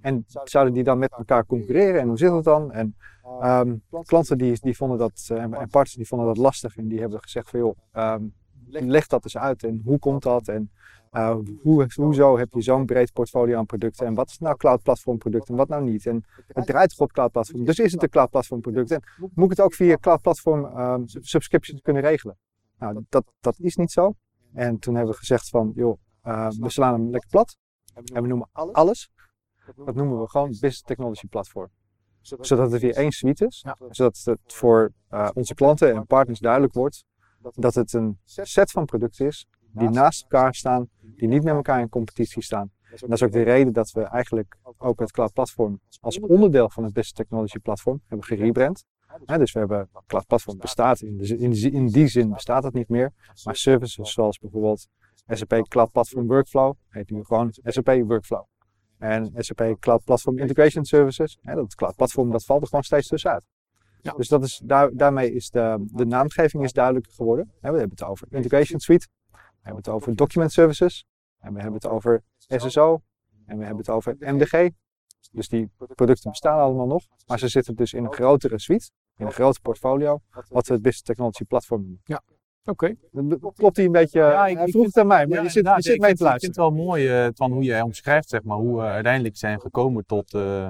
En 0.00 0.24
zouden 0.44 0.74
die 0.74 0.84
dan 0.84 0.98
met 0.98 1.12
elkaar 1.12 1.46
concurreren 1.46 2.00
en 2.00 2.08
hoe 2.08 2.18
zit 2.18 2.32
het 2.32 2.44
dan? 2.44 2.72
En 2.72 2.96
um, 3.42 3.82
klanten 4.04 4.38
die, 4.38 4.58
die 4.60 4.76
vonden 4.76 4.98
dat, 4.98 5.28
en 5.28 5.50
partners 5.50 5.92
die 5.92 6.06
vonden 6.06 6.26
dat 6.26 6.36
lastig 6.36 6.76
en 6.76 6.88
die 6.88 7.00
hebben 7.00 7.22
gezegd 7.22 7.50
van 7.50 7.58
joh, 7.60 7.76
um, 7.92 8.34
leg 8.70 9.06
dat 9.06 9.24
eens 9.24 9.36
uit 9.36 9.64
en 9.64 9.80
hoe 9.84 9.98
komt 9.98 10.22
dat? 10.22 10.48
En 10.48 10.70
uh, 11.12 11.36
hoe, 11.62 11.88
hoezo 11.94 12.38
heb 12.38 12.52
je 12.52 12.62
zo'n 12.62 12.86
breed 12.86 13.12
portfolio 13.12 13.58
aan 13.58 13.66
producten 13.66 14.06
en 14.06 14.14
wat 14.14 14.28
is 14.28 14.38
nou 14.38 14.56
cloud 14.56 14.82
platform 14.82 15.18
product 15.18 15.48
en 15.48 15.56
wat 15.56 15.68
nou 15.68 15.82
niet? 15.82 16.06
En 16.06 16.24
het 16.46 16.66
draait 16.66 16.90
toch 16.90 17.00
op 17.00 17.12
cloud 17.12 17.32
platform, 17.32 17.64
dus 17.64 17.78
is 17.78 17.92
het 17.92 18.02
een 18.02 18.08
cloud 18.08 18.30
platform 18.30 18.60
product 18.60 18.90
en 18.90 19.02
moet 19.34 19.44
ik 19.44 19.50
het 19.50 19.60
ook 19.60 19.74
via 19.74 19.96
cloud 19.96 20.20
platform 20.20 20.78
um, 20.78 21.02
subscriptions 21.06 21.80
kunnen 21.80 22.02
regelen? 22.02 22.36
Nou, 22.78 23.04
dat, 23.08 23.24
dat 23.40 23.58
is 23.58 23.76
niet 23.76 23.90
zo. 23.90 24.14
En 24.52 24.78
toen 24.78 24.94
hebben 24.94 25.12
we 25.12 25.18
gezegd 25.18 25.48
van, 25.48 25.72
joh, 25.74 25.98
uh, 26.24 26.48
we 26.48 26.70
slaan 26.70 26.92
hem 26.92 27.10
lekker 27.10 27.30
plat 27.30 27.56
en 27.94 28.22
we 28.22 28.28
noemen 28.28 28.48
alles, 28.52 29.10
dat 29.76 29.94
noemen 29.94 30.20
we 30.20 30.28
gewoon 30.28 30.48
Business 30.48 30.82
Technology 30.82 31.26
Platform. 31.26 31.68
Zodat 32.20 32.72
het 32.72 32.80
weer 32.80 32.94
één 32.94 33.12
suite 33.12 33.46
is, 33.46 33.64
zodat 33.90 34.20
het 34.24 34.40
voor 34.46 34.92
uh, 35.10 35.28
onze 35.34 35.54
klanten 35.54 35.94
en 35.94 36.06
partners 36.06 36.38
duidelijk 36.38 36.72
wordt 36.72 37.04
dat 37.54 37.74
het 37.74 37.92
een 37.92 38.18
set 38.24 38.70
van 38.70 38.84
producten 38.84 39.26
is 39.26 39.46
die 39.72 39.88
naast 39.88 40.22
elkaar 40.22 40.54
staan, 40.54 40.88
die 41.00 41.28
niet 41.28 41.42
met 41.42 41.54
elkaar 41.54 41.80
in 41.80 41.88
competitie 41.88 42.42
staan. 42.42 42.70
En 42.90 42.96
dat 42.98 43.10
is 43.10 43.22
ook 43.22 43.32
de 43.32 43.42
reden 43.42 43.72
dat 43.72 43.90
we 43.90 44.02
eigenlijk 44.02 44.56
ook 44.78 45.00
het 45.00 45.12
Cloud 45.12 45.32
Platform 45.32 45.80
als 46.00 46.20
onderdeel 46.20 46.70
van 46.70 46.84
het 46.84 46.92
Business 46.92 47.12
Technology 47.12 47.58
Platform 47.58 48.00
hebben 48.06 48.26
gerebrand. 48.26 48.84
Ja, 49.26 49.38
dus 49.38 49.52
we 49.52 49.58
hebben 49.58 49.88
Cloud 50.06 50.26
Platform 50.26 50.58
bestaat, 50.58 51.00
in, 51.00 51.16
de, 51.16 51.38
in, 51.38 51.72
in, 51.72 51.86
die 51.86 52.08
zin 52.08 52.30
bestaat 52.30 52.64
het 52.64 52.74
niet 52.74 52.88
meer. 52.88 53.12
Maar 53.44 53.56
services 53.56 54.12
zoals 54.12 54.38
bijvoorbeeld 54.38 54.86
SAP 55.26 55.68
Cloud 55.68 55.90
Platform 55.90 56.26
Workflow 56.26 56.74
heet 56.88 57.10
nu 57.10 57.24
gewoon 57.24 57.52
SAP 57.52 57.86
Workflow. 57.86 58.44
En 58.98 59.32
SAP 59.36 59.76
Cloud 59.78 60.04
Platform 60.04 60.38
Integration 60.38 60.84
Services, 60.84 61.38
hè, 61.40 61.54
dat 61.54 61.74
Cloud 61.74 61.96
Platform, 61.96 62.30
dat 62.30 62.44
valt 62.44 62.62
er 62.62 62.68
gewoon 62.68 62.84
steeds 62.84 63.08
tussenuit. 63.08 63.46
Ja. 64.02 64.12
Dus 64.12 64.28
dat 64.28 64.44
is, 64.44 64.62
daar, 64.64 64.90
daarmee 64.92 65.32
is 65.32 65.50
de, 65.50 65.84
de 65.86 66.04
naamgeving 66.04 66.64
is 66.64 66.72
duidelijker 66.72 67.12
geworden. 67.12 67.52
we 67.60 67.66
hebben 67.66 67.90
het 67.90 68.02
over 68.02 68.26
Integration 68.30 68.80
Suite, 68.80 69.08
we 69.60 69.66
hebben 69.66 69.82
het 69.82 69.88
over 69.88 70.16
Document 70.16 70.52
Services, 70.52 71.06
en 71.38 71.52
we 71.52 71.60
hebben 71.60 71.80
het 71.80 71.90
over 71.90 72.22
SSO, 72.38 73.02
en 73.46 73.58
we 73.58 73.64
hebben 73.64 73.84
het 73.84 73.90
over 73.90 74.16
MDG. 74.18 74.68
Dus 75.32 75.48
die 75.48 75.70
producten 75.94 76.30
bestaan 76.30 76.58
allemaal 76.58 76.86
nog, 76.86 77.04
maar 77.26 77.38
ze 77.38 77.48
zitten 77.48 77.74
dus 77.74 77.92
in 77.92 78.04
een 78.04 78.12
grotere 78.12 78.58
suite, 78.58 78.90
in 79.16 79.26
een 79.26 79.32
groter 79.32 79.62
portfolio, 79.62 80.20
wat 80.48 80.66
we 80.66 80.72
het 80.72 80.82
Business 80.82 81.02
Technology 81.02 81.44
Platform 81.44 81.80
noemen. 81.80 82.00
Ja. 82.04 82.22
Oké. 82.64 82.96
Okay. 83.12 83.50
Klopt 83.54 83.76
hij 83.76 83.84
een 83.84 83.92
beetje? 83.92 84.18
Ja, 84.18 84.46
ik, 84.46 84.56
hij 84.56 84.68
vroeg 84.68 84.86
het 84.86 84.96
aan 84.96 85.06
mij, 85.06 85.26
maar 85.26 85.36
ja, 85.36 85.42
je 85.42 85.48
zit, 85.48 85.66
je 85.66 85.82
zit 85.82 86.00
mee 86.00 86.14
te 86.14 86.22
luisteren. 86.22 86.34
Ik 86.34 86.40
vind 86.40 86.56
het 86.56 86.64
wel 86.64 86.70
mooi 86.70 87.26
uh, 87.26 87.30
van 87.34 87.52
hoe 87.52 87.62
jij 87.62 87.80
omschrijft, 87.80 88.28
zeg 88.28 88.42
maar, 88.42 88.56
hoe 88.56 88.76
we 88.76 88.82
uiteindelijk 88.82 89.36
zijn 89.36 89.60
gekomen 89.60 90.06
tot, 90.06 90.34
uh, 90.34 90.68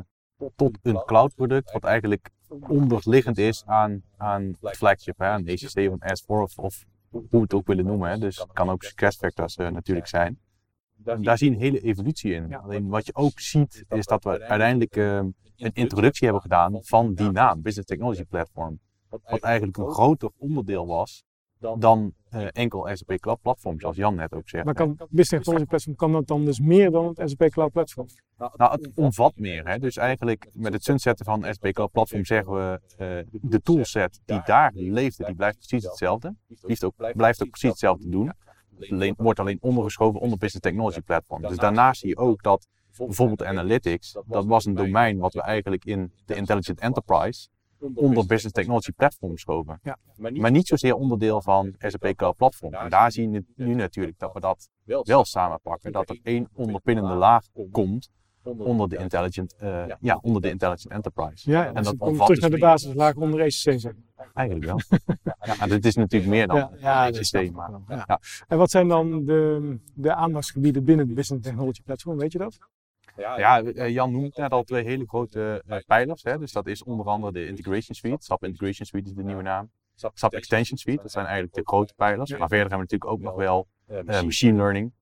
tot 0.57 0.79
een 0.83 1.03
cloud 1.05 1.35
product, 1.35 1.73
wat 1.73 1.85
eigenlijk 1.85 2.31
onderliggend 2.69 3.39
is 3.39 3.63
aan, 3.67 4.03
aan 4.17 4.57
het 4.61 4.77
flagship, 4.77 5.19
hè, 5.19 5.27
aan 5.27 5.47
ECC 5.47 5.91
of 5.91 5.99
S4 5.99 6.27
of, 6.27 6.59
of 6.59 6.85
hoe 7.11 7.27
we 7.31 7.39
het 7.39 7.55
ook 7.55 7.67
willen 7.67 7.85
noemen. 7.85 8.11
Hè. 8.11 8.19
Dus 8.19 8.39
het 8.39 8.53
kan 8.53 8.71
ook 8.71 8.83
success 8.83 9.17
factors 9.17 9.57
uh, 9.57 9.69
natuurlijk 9.69 10.07
zijn. 10.07 10.39
Daar 10.97 11.39
zie 11.39 11.49
je 11.49 11.57
een 11.57 11.63
hele 11.63 11.81
evolutie 11.81 12.33
in. 12.33 12.55
Alleen 12.55 12.89
wat 12.89 13.07
je 13.07 13.15
ook 13.15 13.41
ziet, 13.41 13.85
is 13.89 14.07
dat 14.07 14.25
we 14.25 14.31
uiteindelijk 14.31 14.97
uh, 14.97 15.17
een 15.57 15.73
introductie 15.73 16.25
hebben 16.25 16.43
gedaan 16.43 16.79
van 16.81 17.15
die 17.15 17.31
naam, 17.31 17.63
Business 17.63 17.89
Technology 17.89 18.25
Platform. 18.25 18.81
Wat 19.09 19.41
eigenlijk 19.41 19.77
een 19.77 19.91
groter 19.91 20.31
onderdeel 20.37 20.87
was 20.87 21.25
dan 21.61 22.15
uh, 22.35 22.47
enkel 22.53 22.89
SAP 22.93 23.19
Cloud 23.21 23.41
Platform, 23.41 23.81
zoals 23.81 23.97
Jan 23.97 24.15
net 24.15 24.35
ook 24.35 24.49
zegt. 24.49 24.65
Maar 24.65 24.75
kan 24.75 24.97
Business 24.97 25.29
Technology 25.29 25.65
Platform 25.65 25.97
kan 25.97 26.13
dat 26.13 26.27
dan 26.27 26.45
dus 26.45 26.61
meer 26.61 26.91
dan 26.91 27.15
het 27.15 27.31
SAP 27.31 27.51
Cloud 27.51 27.73
Platform? 27.73 28.07
Nou, 28.39 28.73
het 28.73 28.91
omvat 28.95 29.33
meer. 29.37 29.69
Hè? 29.69 29.79
Dus 29.79 29.97
eigenlijk 29.97 30.49
met 30.53 30.73
het 30.73 30.85
sunsetten 30.85 31.25
van 31.25 31.43
SAP 31.43 31.73
Cloud 31.73 31.91
Platform 31.91 32.25
zeggen 32.25 32.53
we, 32.53 32.81
uh, 32.99 33.41
de 33.51 33.61
toolset 33.61 34.21
die 34.25 34.41
daar 34.45 34.71
leefde, 34.75 35.25
die 35.25 35.35
blijft 35.35 35.57
precies 35.57 35.85
hetzelfde. 35.85 36.35
Blijft 36.61 36.85
ook, 36.85 36.95
blijft 36.97 37.43
ook 37.43 37.51
precies 37.51 37.71
hetzelfde 37.71 38.09
doen. 38.09 38.33
Alleen, 38.91 39.15
wordt 39.17 39.41
alleen 39.41 39.59
ondergeschoven 39.61 40.21
onder 40.21 40.39
Business 40.39 40.61
Technology 40.61 41.01
Platform. 41.01 41.43
Dus 41.43 41.57
daarnaast 41.57 42.01
zie 42.01 42.09
je 42.09 42.17
ook 42.17 42.43
dat 42.43 42.67
bijvoorbeeld 42.97 43.45
Analytics, 43.45 44.17
dat 44.27 44.45
was 44.45 44.65
een 44.65 44.75
domein 44.75 45.19
wat 45.19 45.33
we 45.33 45.43
eigenlijk 45.43 45.85
in 45.85 46.13
de 46.25 46.35
Intelligent 46.35 46.81
Enterprise 46.81 47.49
onder 47.95 48.27
Business 48.27 48.53
Technology 48.53 48.93
Platform 48.93 49.33
geschoven. 49.33 49.81
Ja. 49.83 49.99
Maar, 50.17 50.51
niet 50.51 50.67
zozeer 50.67 50.95
onderdeel 50.95 51.43
van 51.43 51.75
SAP 51.79 52.13
Cloud 52.17 52.37
Platform. 52.37 52.75
En 52.75 52.89
daar 52.89 53.13
zie 53.13 53.31
je 53.31 53.45
nu 53.57 53.75
natuurlijk 53.75 54.19
dat 54.19 54.33
we 54.33 54.41
dat 54.41 54.69
wel 54.85 55.25
samenpakken. 55.25 55.93
Dat 55.93 56.09
er 56.09 56.19
één 56.23 56.49
onderpinnende 56.55 57.15
laag 57.15 57.45
komt 57.71 58.11
onder 58.43 58.89
de 58.89 58.97
Intelligent, 58.97 59.55
uh, 59.63 59.85
ja, 60.01 60.19
onder 60.23 60.43
de 60.43 60.51
Intelligent 60.51 60.93
Enterprise. 60.93 61.51
Ja, 61.51 61.67
en 61.67 61.75
dus 61.75 61.85
dat 61.85 61.97
komt 61.97 62.19
terug 62.19 62.41
naar 62.41 62.51
de 62.51 62.59
basislaag 62.59 63.15
onder 63.15 63.41
ECC. 63.41 63.81
Zeg. 63.81 63.93
Eigenlijk 64.35 64.67
wel. 64.67 64.81
ja, 65.59 65.67
dit 65.67 65.85
is 65.85 65.95
natuurlijk 65.95 66.31
meer 66.31 66.47
dan 66.47 66.57
ja, 66.57 66.71
ja, 66.79 67.09
ECC. 67.09 67.53
Maar, 67.53 67.71
ja. 67.89 68.21
En 68.49 68.59
wat 68.59 68.71
zijn 68.71 68.89
dan 68.89 69.25
de, 69.25 69.77
de 69.95 70.15
aandachtsgebieden 70.15 70.85
binnen 70.85 71.07
de 71.07 71.15
Business 71.15 71.47
Technology 71.47 71.83
Platform, 71.83 72.19
weet 72.19 72.33
je 72.33 72.39
dat? 72.39 72.59
Ja, 73.21 73.63
eh, 73.63 73.89
Jan 73.89 74.13
noemt 74.13 74.37
net 74.37 74.51
al 74.51 74.63
twee 74.63 74.85
hele 74.85 75.07
grote 75.07 75.63
uh, 75.67 75.77
pijlers. 75.87 76.23
Hè? 76.23 76.39
Dus 76.39 76.53
dat 76.53 76.67
is 76.67 76.83
onder 76.83 77.07
andere 77.07 77.33
de 77.33 77.47
Integration 77.47 77.95
Suite. 77.95 78.25
SAP 78.25 78.45
Integration 78.45 78.87
Suite 78.87 79.09
is 79.09 79.15
de 79.15 79.23
nieuwe 79.23 79.43
naam. 79.43 79.71
SAP 79.95 80.33
Extension 80.33 80.79
Suite, 80.79 81.03
dat 81.03 81.11
zijn 81.11 81.25
eigenlijk 81.25 81.55
de 81.55 81.63
grote 81.65 81.95
pijlers. 81.97 82.31
Maar 82.31 82.49
verder 82.49 82.59
hebben 82.59 82.79
we 82.79 82.83
natuurlijk 82.83 83.11
ook 83.11 83.21
nog 83.21 83.35
wel 83.35 83.69
uh, 83.91 84.23
machine 84.23 84.57
learning, 84.57 84.93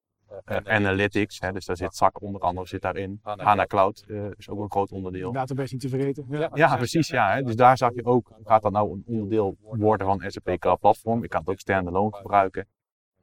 analytics. 0.64 1.40
Hè? 1.40 1.52
Dus 1.52 1.64
daar 1.64 1.76
zit 1.76 1.94
SAC 1.94 2.22
onder 2.22 2.40
andere 2.40 2.66
zit 2.66 2.82
daarin. 2.82 3.20
HANA 3.22 3.66
Cloud 3.66 4.04
is 4.36 4.48
ook 4.48 4.60
een 4.60 4.70
groot 4.70 4.90
onderdeel. 4.92 5.32
Database 5.32 5.72
niet 5.72 5.82
te 5.82 5.88
vergeten. 5.88 6.26
Ja, 6.28 6.50
ja 6.54 6.76
precies. 6.76 7.08
Ja, 7.08 7.34
hè? 7.34 7.42
Dus 7.42 7.56
daar 7.56 7.76
zag 7.76 7.94
je 7.94 8.04
ook, 8.04 8.32
gaat 8.44 8.62
dat 8.62 8.72
nou 8.72 8.92
een 8.92 9.02
onderdeel 9.06 9.56
worden 9.60 10.06
van 10.06 10.22
SAP 10.26 10.58
Cloud 10.58 10.78
Platform? 10.78 11.24
Ik 11.24 11.30
kan 11.30 11.40
het 11.40 11.48
ook 11.48 11.58
standalone 11.58 12.16
gebruiken. 12.16 12.66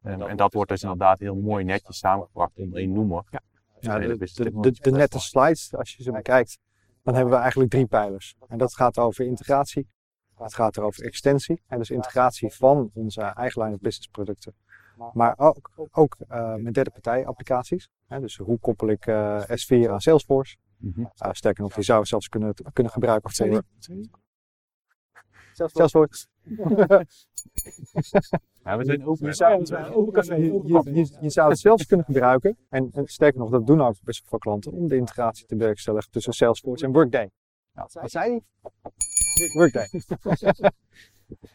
En 0.02 0.36
dat 0.36 0.54
wordt 0.54 0.70
dus 0.70 0.82
inderdaad 0.82 1.20
heel 1.20 1.36
mooi 1.36 1.64
netjes 1.64 1.98
samengebracht 1.98 2.52
onder 2.56 2.80
één 2.80 2.92
noemer. 2.92 3.24
Ja. 3.30 3.42
Ja, 3.86 4.00
de, 4.00 4.72
de, 4.82 4.92
nette 4.92 5.20
slides, 5.20 5.76
als 5.76 5.96
je 5.96 6.04
ze 6.04 6.12
bekijkt, 6.12 6.58
dan 7.04 7.14
hebben 7.16 7.34
we 7.34 7.40
eigenlijk 7.40 7.72
drie 7.72 7.86
pijlers. 7.86 8.36
En 8.48 8.58
dat 8.58 8.74
gaat 8.76 8.98
over 8.98 9.26
integratie, 9.26 9.88
het 10.36 10.54
gaat 10.54 10.80
over 10.80 11.04
extensie, 11.04 11.62
en 11.68 11.78
dus 11.78 11.90
integratie 11.90 12.54
van 12.54 12.92
onze 12.94 13.22
eigen 13.22 13.62
line 13.62 13.74
of 13.74 13.80
business 13.80 14.08
producten. 14.08 14.54
Maar 15.14 15.34
ook, 15.38 15.72
ook 15.92 16.18
eh, 16.28 16.56
met 16.56 16.74
derde 16.74 16.90
partij 16.90 17.26
applicaties. 17.26 17.90
Hè, 18.06 18.20
dus 18.20 18.38
hoe 18.38 18.60
koppel 18.60 18.88
ik 18.88 19.06
eh, 19.06 19.42
S4 19.42 19.90
aan 19.90 20.02
Salesforce? 20.02 20.58
Mhm. 20.78 21.00
Uh, 21.00 21.30
sterker 21.32 21.64
nog, 21.64 21.74
die 21.74 21.84
zou 21.84 22.06
zelfs 22.06 22.30
kunnen, 22.30 22.54
kunnen 22.74 22.92
gebruiken 22.92 23.32
voor 23.32 23.64
Salesforce. 25.56 26.28
Ja, 28.64 28.78
we 28.78 28.86
zijn 28.86 29.06
open. 29.06 29.26
Je 29.28 29.34
zou, 29.34 29.52
je, 29.64 30.62
je, 30.66 30.94
je, 30.94 31.18
je 31.22 31.30
zou 31.30 31.50
het 31.50 31.60
zelfs 31.60 31.86
kunnen 31.86 32.06
gebruiken. 32.06 32.58
En, 32.70 32.90
en 32.94 33.08
sterker 33.08 33.40
nog, 33.40 33.50
dat 33.50 33.68
doen 33.68 33.82
ook 33.82 33.96
best 34.04 34.20
wel 34.20 34.30
veel 34.30 34.38
klanten 34.40 34.72
om 34.72 34.88
de 34.88 34.96
integratie 34.96 35.46
te 35.46 35.56
bewerkstelligen 35.56 36.12
tussen 36.12 36.34
Salesforce 36.34 36.86
en 36.86 36.92
Workday. 36.92 37.30
Nou, 37.74 37.90
wat 37.92 38.12
zei 38.12 38.30
hij? 38.30 38.42
Workday. 39.54 39.88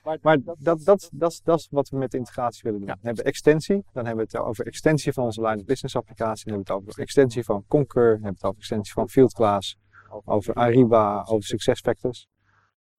maar 0.23 0.43
dat, 0.43 0.57
dat, 0.59 0.85
dat, 0.85 1.09
dat, 1.13 1.31
is- 1.33 1.41
dat 1.43 1.59
is 1.59 1.69
wat 1.71 1.89
we 1.89 1.97
met 1.97 2.11
de 2.11 2.17
integratie 2.19 2.61
willen 2.65 2.79
doen. 2.81 2.89
We 2.89 3.07
hebben 3.07 3.25
extensie, 3.25 3.85
dan 3.93 4.07
hebben 4.07 4.27
we 4.27 4.31
het 4.39 4.47
over 4.47 4.67
extensie 4.67 5.13
van 5.13 5.25
onze 5.25 5.41
line 5.41 5.57
of 5.57 5.65
business 5.65 5.97
applicatie, 5.97 6.45
dan 6.45 6.55
hebben 6.55 6.75
we 6.75 6.81
het 6.81 6.89
over 6.89 7.03
extensie 7.03 7.45
van 7.45 7.65
Concur, 7.69 8.03
dan 8.03 8.11
hebben 8.13 8.31
we 8.31 8.37
het 8.37 8.45
over 8.45 8.59
extensie 8.59 8.93
van 8.93 9.09
Fieldglass, 9.09 9.77
over 10.25 10.55
Ariba, 10.55 11.23
over 11.29 11.45
SuccessFactors. 11.45 12.29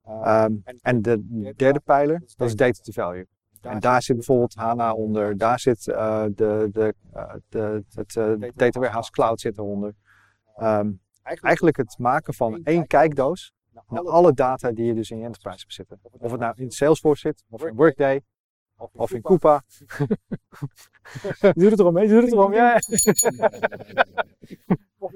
Ehm, 0.03 0.53
en 0.81 1.01
de 1.01 1.53
derde 1.55 1.79
pijler, 1.79 2.24
dat 2.36 2.48
is 2.48 2.55
data 2.55 2.81
to 2.81 2.91
value. 2.91 3.27
En 3.62 3.79
daar 3.79 4.01
zit 4.01 4.15
bijvoorbeeld 4.15 4.53
HANA 4.53 4.93
onder, 4.93 5.38
daar 5.38 5.60
zit 5.60 5.88
eh, 5.88 6.24
de, 6.36 6.70
de, 6.72 6.93
eh, 7.13 7.34
de, 7.50 7.84
het 7.93 8.15
eh, 8.15 8.34
Data 8.55 8.79
Warehouse 8.79 9.12
Cloud 9.12 9.39
zit 9.39 9.58
eronder. 9.58 9.93
Ehm, 10.55 10.91
eigenlijk 11.24 11.77
het 11.77 11.98
maken 11.98 12.34
van 12.34 12.63
één 12.63 12.88
kijkdoos 12.88 13.53
naar 13.88 14.03
alle 14.03 14.34
data 14.34 14.72
die 14.72 14.86
je 14.86 14.93
dus 14.93 15.12
in 15.12 15.17
je 15.17 15.25
enterprise 15.25 15.65
zitten. 15.67 16.00
Of 16.01 16.31
het 16.31 16.39
nou 16.39 16.53
in 16.55 16.72
Salesforce 16.72 17.22
zit, 17.22 17.43
of 17.50 17.65
in 17.65 17.75
Workday, 17.75 18.22
of 18.93 19.11
in 19.11 19.21
Coupa. 19.21 19.63
Je 21.39 21.53
doet 21.55 21.71
het 21.71 21.79
erom, 21.79 21.95
hè? 21.95 22.01
Je 22.01 22.09
doet 22.09 22.23
het 22.23 22.31
erom, 22.31 22.53
ja. 22.53 22.79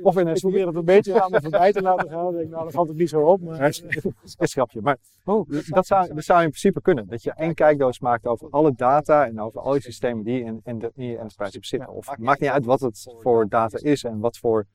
Of 0.01 0.17
in 0.17 0.27
Ik 0.27 0.33
een 0.33 0.39
probeer 0.39 0.67
het 0.67 0.75
een 0.75 0.85
beetje 0.85 1.21
aan 1.21 1.31
me 1.31 1.41
voorbij 1.41 1.71
te 1.71 1.81
laten 1.81 2.09
gaan. 2.09 2.29
Ik 2.29 2.37
denk, 2.37 2.49
nou, 2.49 2.63
dan 2.63 2.71
valt 2.71 2.87
het 2.87 2.97
niet 2.97 3.09
zo 3.09 3.21
op. 3.21 3.41
Maar... 3.41 3.79
is 4.37 4.53
grapje. 4.53 4.81
Maar 4.81 4.97
oh, 5.23 5.49
dat, 5.67 5.85
zou, 5.85 6.13
dat 6.13 6.23
zou 6.23 6.41
in 6.41 6.49
principe 6.49 6.81
kunnen. 6.81 7.07
Dat 7.07 7.23
je 7.23 7.33
één 7.33 7.53
kijkdoos 7.53 7.99
maakt 7.99 8.25
over 8.25 8.49
alle 8.49 8.73
data 8.75 9.25
en 9.25 9.39
over 9.39 9.61
al 9.61 9.71
die 9.71 9.81
systemen 9.81 10.23
die 10.23 10.37
je 10.37 10.43
in, 10.43 10.61
in, 10.63 10.79
de, 10.79 10.91
in 10.95 11.05
je 11.05 11.17
enterprise 11.17 11.57
zitten. 11.61 11.89
Of 11.89 12.09
het 12.09 12.19
maakt 12.19 12.39
niet 12.39 12.49
uit 12.49 12.65
wat 12.65 12.79
het 12.79 13.15
voor 13.21 13.49
data 13.49 13.77
is 13.81 14.03
en 14.03 14.19
wat 14.19 14.37
voor, 14.37 14.65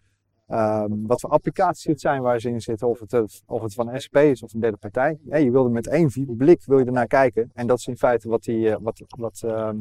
ehm, 0.51 1.07
wat 1.07 1.21
voor 1.21 1.31
applicaties 1.31 1.85
het 1.85 2.01
zijn 2.01 2.23
waar 2.23 2.41
ze 2.41 2.49
in 2.49 2.61
zitten. 2.61 2.89
Of 2.89 3.01
het, 3.01 3.13
eh, 3.13 3.23
of 3.47 3.63
het 3.63 3.75
van 3.75 4.01
SP 4.05 4.17
is 4.17 4.43
of 4.43 4.53
een 4.55 4.61
derde 4.61 4.77
partij. 4.77 5.19
Ja, 5.25 5.37
je 5.37 5.51
wil 5.51 5.65
er 5.65 5.71
met 5.71 5.87
één 5.87 6.11
blik 6.37 6.63
wil 6.65 6.79
je 6.79 6.85
ernaar 6.85 7.07
kijken. 7.07 7.51
En 7.55 7.67
dat 7.67 7.79
is 7.79 7.87
in 7.87 7.97
feite 7.97 8.29
wat 8.29 8.43
die, 8.43 8.71
eh, 8.71 8.77
wat, 8.81 9.03
wat, 9.09 9.41
ehm, 9.45 9.77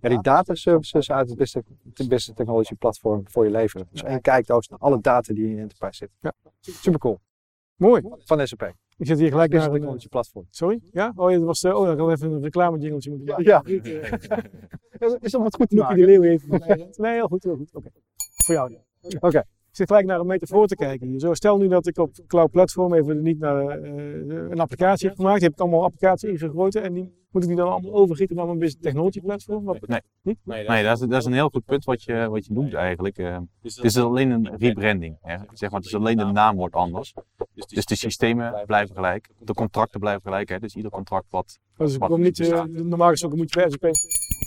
ja, 0.00 0.08
die 0.08 0.20
data 0.20 0.54
services 0.54 1.10
uit 1.10 1.28
het 1.28 1.38
business, 1.38 2.26
het 2.26 2.36
technology 2.36 2.74
platform 2.74 3.22
voor 3.24 3.44
je 3.44 3.50
leveren. 3.50 3.86
Dus 3.90 4.02
één 4.02 4.20
kijkdoos 4.20 4.68
naar 4.68 4.78
alle 4.78 5.00
data 5.00 5.34
die 5.34 5.44
in 5.44 5.54
je 5.54 5.60
enterprise 5.60 5.96
zitten. 5.96 6.16
Ja, 6.20 6.32
super 6.60 7.00
cool. 7.00 7.18
Mooi. 7.76 8.02
Van 8.18 8.46
SAP. 8.46 8.72
Ik 8.96 9.06
zit 9.06 9.18
hier 9.18 9.30
gelijk 9.30 9.52
naar 9.52 9.64
een... 9.66 9.72
technology 9.72 10.08
platform. 10.08 10.46
Sorry? 10.50 10.80
Ja? 10.92 11.12
Oh, 11.16 11.30
ja, 11.30 11.36
dat 11.36 11.46
was... 11.46 11.62
eh, 11.62 11.74
Oh, 11.76 11.92
ik 11.92 11.98
had 11.98 12.10
even 12.10 12.32
een 12.32 12.42
reclame 12.42 12.78
jingletje 12.78 13.10
moeten 13.10 13.28
maken. 13.28 13.44
Ja. 13.44 13.62
Is 15.20 15.30
dat 15.32 15.42
wat 15.42 15.54
goed 15.54 15.68
te 15.68 15.76
maken? 15.76 16.04
Leeuw 16.04 16.22
heeft 16.22 16.44
voorbij. 16.48 16.88
Nee, 16.96 17.12
heel 17.14 17.26
goed, 17.28 17.42
heel 17.44 17.56
goed. 17.56 17.70
Oké. 17.74 17.88
Voor 18.44 18.54
jou. 18.54 18.76
Oké. 19.20 19.42
Zit 19.76 19.86
gelijk 19.86 20.06
naar 20.06 20.20
een 20.20 20.26
metafoor 20.26 20.66
te 20.66 20.74
kijken. 20.74 21.20
Zo, 21.20 21.34
stel 21.34 21.58
nu 21.58 21.68
dat 21.68 21.86
ik 21.86 21.98
op 21.98 22.10
Cloud 22.26 22.50
Platform 22.50 22.94
even 22.94 23.22
niet 23.22 23.38
naar 23.38 23.68
eh, 23.68 24.50
een 24.50 24.60
applicatie 24.60 25.08
heb 25.08 25.16
gemaakt. 25.16 25.38
Die 25.38 25.44
heb 25.44 25.52
ik 25.52 25.60
allemaal 25.60 25.82
applicaties 25.82 26.30
ingegoten. 26.30 26.82
En 26.82 26.92
die, 26.92 27.12
moet 27.30 27.42
ik 27.42 27.48
die 27.48 27.58
dan 27.58 27.68
allemaal 27.68 27.92
overgieten 27.92 28.36
naar 28.36 28.46
mijn 28.46 28.58
business 28.58 28.84
technology 28.84 29.20
platform? 29.20 29.64
Wat, 29.64 29.86
Nee. 29.86 30.00
Niet? 30.22 30.38
Nee, 30.44 30.84
dat 30.84 31.00
is, 31.00 31.08
dat 31.08 31.20
is 31.20 31.24
een 31.24 31.32
heel 31.32 31.48
goed 31.48 31.64
punt 31.64 31.84
wat 31.84 32.02
je, 32.02 32.28
wat 32.30 32.46
je 32.46 32.52
noemt 32.52 32.74
eigenlijk. 32.74 33.18
Eh, 33.18 33.38
het 33.62 33.84
is 33.84 33.96
alleen 33.98 34.30
een 34.30 34.56
rebranding. 34.56 35.18
Hè. 35.20 35.36
Zeg 35.52 35.70
maar, 35.70 35.80
het 35.80 35.88
is 35.88 35.94
alleen 35.94 36.16
de 36.16 36.24
naam 36.24 36.56
wordt 36.56 36.74
anders. 36.74 37.14
Dus 37.66 37.84
de 37.84 37.96
systemen 37.96 38.62
blijven 38.66 38.94
gelijk. 38.94 39.28
De 39.38 39.54
contracten 39.54 40.00
blijven 40.00 40.22
gelijk. 40.22 40.48
Hè. 40.48 40.58
Dus 40.58 40.74
ieder 40.74 40.90
contract 40.90 41.26
wat... 41.30 41.58
Dus 41.76 41.94
ik 41.94 42.00
Wat 42.00 42.08
kom 42.08 42.20
niet, 42.20 42.40
eh, 42.40 42.62
normaal 42.64 43.08
gesproken 43.08 43.38
moet 43.38 43.54
je 43.54 43.60
bij 43.60 43.70
SAP 43.70 43.90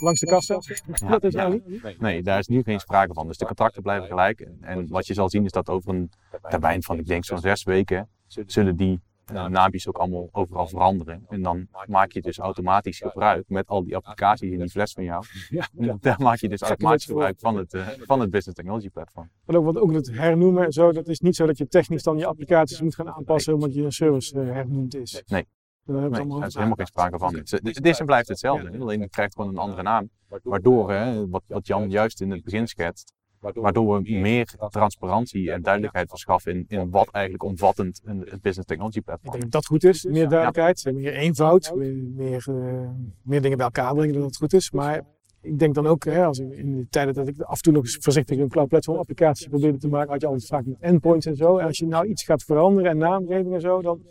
langs 0.02 0.20
de 0.20 0.26
kassa. 0.26 0.54
dat 1.10 1.24
is 1.24 1.34
ja. 1.34 1.48
nou 1.48 1.62
niet. 1.66 2.00
Nee, 2.00 2.24
daar 2.24 2.40
is 2.40 2.48
nu 2.48 2.64
geen 2.64 2.80
sprake 2.80 3.14
van. 3.14 3.28
Dus 3.28 3.38
de 3.38 3.46
contracten 3.46 3.82
blijven 3.82 4.08
gelijk. 4.08 4.40
En- 4.40 4.58
En 4.62 4.88
wat 4.90 5.08
je 5.08 5.14
zal 5.14 5.30
zien 5.30 5.46
is 5.46 5.52
dat 5.52 5.70
over 5.70 5.90
een 5.94 6.12
termijn 6.50 6.84
van, 6.84 6.98
ik 7.00 7.06
denk 7.06 7.26
zo'n 7.26 7.40
zes 7.40 7.64
weken, 7.64 8.10
zullen 8.28 8.76
die 8.76 9.00
uh, 9.34 9.46
naampjes 9.48 9.88
ook 9.88 9.98
allemaal 9.98 10.30
overal 10.32 10.68
veranderen. 10.68 11.26
En 11.30 11.42
dan 11.42 11.68
maak 11.88 12.12
je 12.12 12.22
dus 12.22 12.38
automatisch 12.38 13.00
gebruik 13.00 13.44
met 13.50 13.68
al 13.68 13.84
die 13.84 13.96
applicaties 13.96 14.52
in 14.52 14.60
die 14.60 14.70
fles 14.70 14.94
van 14.94 15.04
jou. 15.04 15.24
Ja. 15.50 15.98
Daar 16.00 16.22
maak 16.22 16.38
je 16.40 16.50
dus 16.50 16.62
automatisch 16.62 17.06
gebruik 17.06 17.40
van 17.40 17.58
het, 17.58 17.74
eh, 17.74 17.88
van 17.88 18.20
het 18.20 18.30
Business 18.30 18.58
Technology 18.58 18.90
Platform. 18.90 19.30
Maar 19.46 19.56
ook, 19.56 19.64
want 19.64 19.78
ook 19.78 19.92
het 19.94 20.12
hernoemen 20.12 20.66
en 20.66 20.72
zo, 20.72 20.92
dat 20.92 21.08
is 21.08 21.20
niet 21.20 21.36
zo 21.36 21.46
dat 21.46 21.58
je 21.58 21.68
technisch 21.68 22.04
dan 22.04 22.18
je 22.18 22.26
applicaties 22.26 22.82
moet 22.82 22.96
gaan 22.96 23.10
aanpassen 23.10 23.54
omdat 23.54 23.74
je 23.74 23.84
een 23.84 23.92
service 23.92 24.40
eh, 24.42 24.46
hernoemd 24.54 24.96
is. 24.96 25.24
Nee. 25.28 25.46
We 25.88 25.94
Nee, 25.94 26.28
daar 26.28 26.48
is 26.48 26.54
helemaal 26.54 26.76
geen 26.76 26.86
sprake 26.86 27.18
van. 27.18 27.36
Het, 27.36 27.52
het 27.52 27.86
is 27.86 28.00
en 28.00 28.06
blijft 28.06 28.28
hetzelfde. 28.28 28.70
hè. 28.72 28.80
Alleen 28.80 29.02
het 29.02 29.12
krijgt 29.12 29.36
gewoon 29.36 29.50
een 29.50 29.58
andere 29.58 29.82
naam. 29.82 30.10
Waardoor, 30.44 30.92
hè, 30.92 31.28
wat, 31.30 31.44
wat 31.48 31.68
Jan 31.68 31.90
juist 31.90 32.22
in 32.22 32.32
het 32.32 32.44
begin 32.44 32.68
schetst, 32.68 33.14
waardoor 33.40 34.04
we 34.04 34.12
meer 34.12 34.46
transparantie 34.70 35.52
en 35.52 35.62
duidelijkheid 35.62 36.10
verschaffen 36.10 36.52
in, 36.54 36.66
in 36.68 36.90
wat 36.90 37.10
eigenlijk 37.12 37.44
omvattend 37.44 38.02
een, 38.04 38.20
het 38.20 38.42
Business 38.42 38.68
Technology 38.68 38.98
Ik 38.98 39.04
Platform 39.04 39.32
denk 39.32 39.44
dat 39.44 39.52
dat 39.52 39.66
goed 39.66 39.84
is, 39.84 40.04
meer 40.04 40.30
duidelijkheid, 40.30 40.92
meer 40.94 41.14
eenvoud, 41.14 41.74
meer, 41.76 41.94
meer, 42.16 42.46
eh, 42.48 42.90
meer 43.22 43.42
dingen 43.42 43.58
bij 43.58 43.66
elkaar 43.66 43.96
brengen 43.96 44.14
dat 44.14 44.24
het 44.24 44.38
goed 44.38 44.54
is. 44.54 44.72
Maar 44.72 45.02
ik 45.42 45.60
denk 45.60 45.76
dan 45.76 45.88
ook, 45.88 46.06
hè, 46.06 46.26
als 46.26 46.40
ik, 46.40 46.52
in 46.52 46.76
de 46.76 46.88
tijden 46.90 47.14
dat 47.14 47.28
ik 47.28 47.42
af 47.42 47.56
en 47.56 47.62
toe 47.62 47.74
nog 47.74 47.84
eens 47.84 47.98
voorzichtig 48.00 48.38
een 48.38 48.50
cloud 48.50 48.68
platform 48.68 48.98
applicatie 48.98 49.50
probeerde 49.50 49.78
te 49.78 49.88
maken, 49.88 50.12
had 50.12 50.22
je 50.22 50.28
altijd 50.28 50.46
vaak 50.46 50.66
met 50.66 50.78
endpoints 50.80 51.26
en 51.26 51.36
zo. 51.36 51.58
En 51.58 51.66
als 51.66 51.78
je 51.78 51.88
nou 51.88 52.08
iets 52.08 52.24
gaat 52.24 52.44
veranderen 52.44 52.92
en 52.92 52.98
naamgeving 52.98 53.54
en 53.54 53.62
zo, 53.62 53.82
dan 53.82 54.02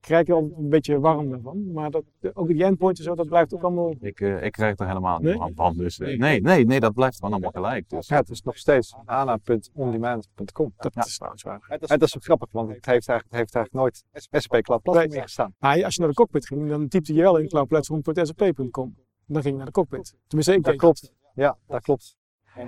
krijg 0.00 0.26
je 0.26 0.32
altijd 0.32 0.58
een 0.58 0.68
beetje 0.68 1.00
warm 1.00 1.30
daarvan. 1.30 1.72
Maar 1.72 1.90
dat, 1.90 2.04
ook 2.32 2.48
die 2.48 2.64
endpoints 2.64 3.00
en 3.00 3.04
zo, 3.06 3.14
dat 3.14 3.26
blijft 3.28 3.54
ook 3.54 3.62
allemaal... 3.62 3.94
Ik, 4.00 4.20
eh, 4.20 4.42
ik 4.44 4.52
krijg 4.52 4.78
er 4.78 4.86
helemaal 4.86 5.18
niet 5.18 5.26
Nee? 5.26 5.36
van 5.36 5.52
van. 5.54 5.76
Dus, 5.76 5.98
eh, 5.98 6.18
nee, 6.18 6.40
nee, 6.40 6.64
nee, 6.66 6.80
dat 6.80 6.94
blijft 6.94 7.16
gewoon 7.16 7.32
allemaal 7.32 7.50
gelijk. 7.50 7.88
Dus, 7.88 8.08
Ja, 8.08 8.16
het 8.16 8.30
is 8.30 8.42
nog 8.42 8.56
steeds 8.58 8.94
hana.ondemand.com. 9.04 10.72
Dat 10.76 10.94
Ja. 10.94 11.04
is 11.04 11.14
trouwens 11.16 11.42
waar. 11.42 11.66
En 11.68 11.78
dat 11.98 12.02
is 12.02 12.16
ook 12.16 12.22
grappig, 12.24 12.52
want 12.52 12.68
het 12.68 12.86
heeft 12.86 13.08
eigenlijk, 13.08 13.28
het 13.30 13.38
heeft 13.38 13.54
eigenlijk 13.54 13.84
nooit 13.84 14.04
SAP 14.42 14.62
Cloud 14.62 14.82
Platform 14.82 15.08
Nee. 15.08 15.16
ingestaan. 15.16 15.54
Maar 15.58 15.84
als 15.84 15.94
je 15.94 16.00
naar 16.00 16.08
de 16.10 16.14
cockpit 16.16 16.46
ging, 16.46 16.68
dan 16.68 16.88
typte 16.88 17.14
je 17.14 17.20
wel 17.20 17.36
in 17.36 17.48
cloudplatform.sap.com. 17.48 18.96
Dan 19.26 19.42
ging 19.42 19.52
je 19.52 19.56
naar 19.56 19.66
de 19.66 19.72
cockpit. 19.72 20.14
Tenminste, 20.26 20.54
ik 20.54 20.62
Dat 20.64 20.76
klopt. 20.76 21.12
Ja, 21.34 21.58
dat 21.66 21.82
klopt. 21.82 22.16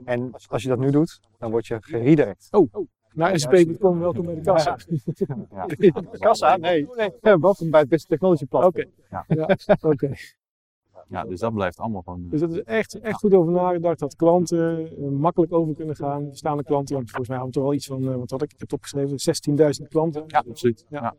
En 0.04 0.30
als 0.48 0.62
je 0.62 0.68
dat 0.68 0.78
nu 0.78 0.90
doet, 0.90 1.20
dan 1.38 1.50
word 1.50 1.66
je 1.66 1.76
geredirect. 1.80 2.48
Oh, 2.50 2.72
naar 3.14 3.38
sap.com, 3.38 3.98
welkom 3.98 4.24
bij 4.24 4.34
de 4.34 4.40
kassa. 4.40 4.76
ja. 5.50 5.66
Kassa? 6.18 6.56
Nee. 6.56 6.88
Ja, 7.20 7.38
welkom 7.38 7.70
bij 7.70 7.80
het 7.80 7.88
Business 7.88 8.06
Technology 8.06 8.46
Platform. 8.46 8.74
Oké. 8.74 8.88
Ja. 9.10 9.24
Ja, 9.66 9.76
oké. 9.80 10.12
ja, 11.08 11.24
dus 11.24 11.40
dat 11.40 11.54
blijft 11.54 11.78
allemaal 11.78 12.02
gewoon. 12.02 12.28
Dus 12.28 12.40
dat 12.40 12.50
is 12.50 12.62
echt, 12.62 13.00
echt 13.00 13.18
goed 13.18 13.34
over 13.34 13.52
nagedacht 13.52 13.98
dat 13.98 14.16
klanten 14.16 14.90
eh, 14.98 15.08
makkelijk 15.08 15.52
over 15.52 15.74
kunnen 15.74 15.96
gaan. 15.96 16.28
Bestaande 16.28 16.64
klanten, 16.64 16.94
want 16.94 17.06
volgens 17.08 17.28
mij 17.28 17.38
hadden 17.38 17.54
we 17.54 17.60
toch 17.60 17.68
wel 17.70 17.78
iets 17.78 17.86
van, 17.86 18.12
eh, 18.12 18.18
wat 18.18 18.30
had 18.30 18.42
ik, 18.42 18.52
ik 18.52 18.58
heb 18.58 18.70
het 18.70 18.72
opgeschreven, 18.72 19.18
16.000 19.82 19.88
klanten. 19.88 20.24
Ja, 20.26 20.44
absoluut. 20.48 20.86
Ja. 20.88 21.14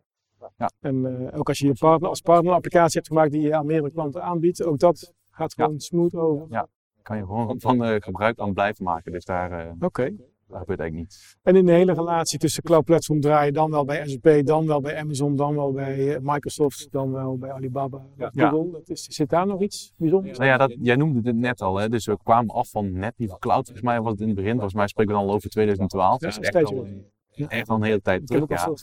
Ja. 0.58 0.72
En 0.80 1.30
eh, 1.32 1.40
ook 1.40 1.48
als 1.48 1.60
je 1.60 1.68
je 1.68 1.74
partner, 1.80 2.10
als 2.10 2.22
partner 2.22 2.50
een 2.52 2.56
applicatie 2.58 2.94
hebt 2.96 3.08
gemaakt 3.08 3.32
die 3.32 3.42
je 3.42 3.56
aan 3.56 3.66
meerdere 3.66 3.92
klanten 3.94 4.24
aanbiedt, 4.24 4.64
ook 4.64 4.80
dat 4.80 5.14
gaat 5.32 5.54
Ja. 5.56 5.64
gewoon 5.64 5.80
smooth 5.80 6.16
over. 6.16 6.68
kan 7.02 7.18
je 7.18 7.24
gewoon 7.26 7.60
van 7.60 7.84
eh, 7.84 7.96
gebruik 8.02 8.40
aan 8.40 8.54
blijven 8.54 8.84
maken. 8.84 9.12
Dus 9.12 9.26
daar, 9.26 9.52
eh, 9.52 9.72
Oké. 9.80 10.12
Daar 10.54 10.62
gebeurt 10.62 10.80
eigenlijk 10.80 11.10
niets. 11.10 11.38
En 11.44 11.56
in 11.56 11.66
de 11.66 11.72
hele 11.72 11.94
relatie 11.94 12.40
tussen 12.40 12.64
cloud 12.64 12.84
platform 12.84 13.22
draai 13.22 13.46
je 13.46 13.52
dan 13.52 13.72
wel 13.72 13.86
bij 13.86 14.08
SAP, 14.08 14.46
dan 14.46 14.68
wel 14.68 14.82
bij 14.82 14.98
Amazon, 14.98 15.36
dan 15.36 15.56
wel 15.56 15.72
bij 15.72 16.16
eh, 16.16 16.20
Microsoft, 16.22 16.88
dan 16.92 17.12
wel 17.12 17.38
bij 17.38 17.52
Alibaba, 17.52 18.06
Ja. 18.18 18.50
Google. 18.50 18.72
Dat 18.72 18.90
is, 18.90 19.04
zit 19.04 19.30
daar 19.30 19.48
nog 19.48 19.62
iets 19.62 19.94
bijzonders? 19.98 20.38
Nou 20.38 20.50
ja, 20.50 20.58
dat, 20.58 20.76
jij 20.82 20.96
noemde 20.96 21.30
het 21.30 21.38
net 21.38 21.62
al, 21.62 21.78
hè? 21.78 21.90
dus 21.90 22.06
we 22.06 22.18
kwamen 22.24 22.56
af 22.56 22.70
van 22.70 22.92
net 22.92 23.14
die 23.18 23.38
cloud. 23.40 23.66
Volgens 23.66 23.86
mij 23.86 24.02
was 24.02 24.12
het 24.12 24.22
in 24.22 24.28
het 24.28 24.36
begin, 24.36 24.52
volgens 24.52 24.74
mij 24.74 24.88
spreken 24.88 25.14
we 25.14 25.20
dan 25.20 25.30
al 25.30 25.36
over 25.36 25.50
2012. 25.50 26.22
Ja, 26.22 26.28
dus 26.28 26.38
een 26.38 26.44
echt 26.44 26.66
al. 26.66 26.88
Ja. 27.36 27.48
echt 27.48 27.70
al 27.70 27.76
een 27.76 27.84
hele 27.84 28.02
tijd 28.02 28.32
al 28.32 28.78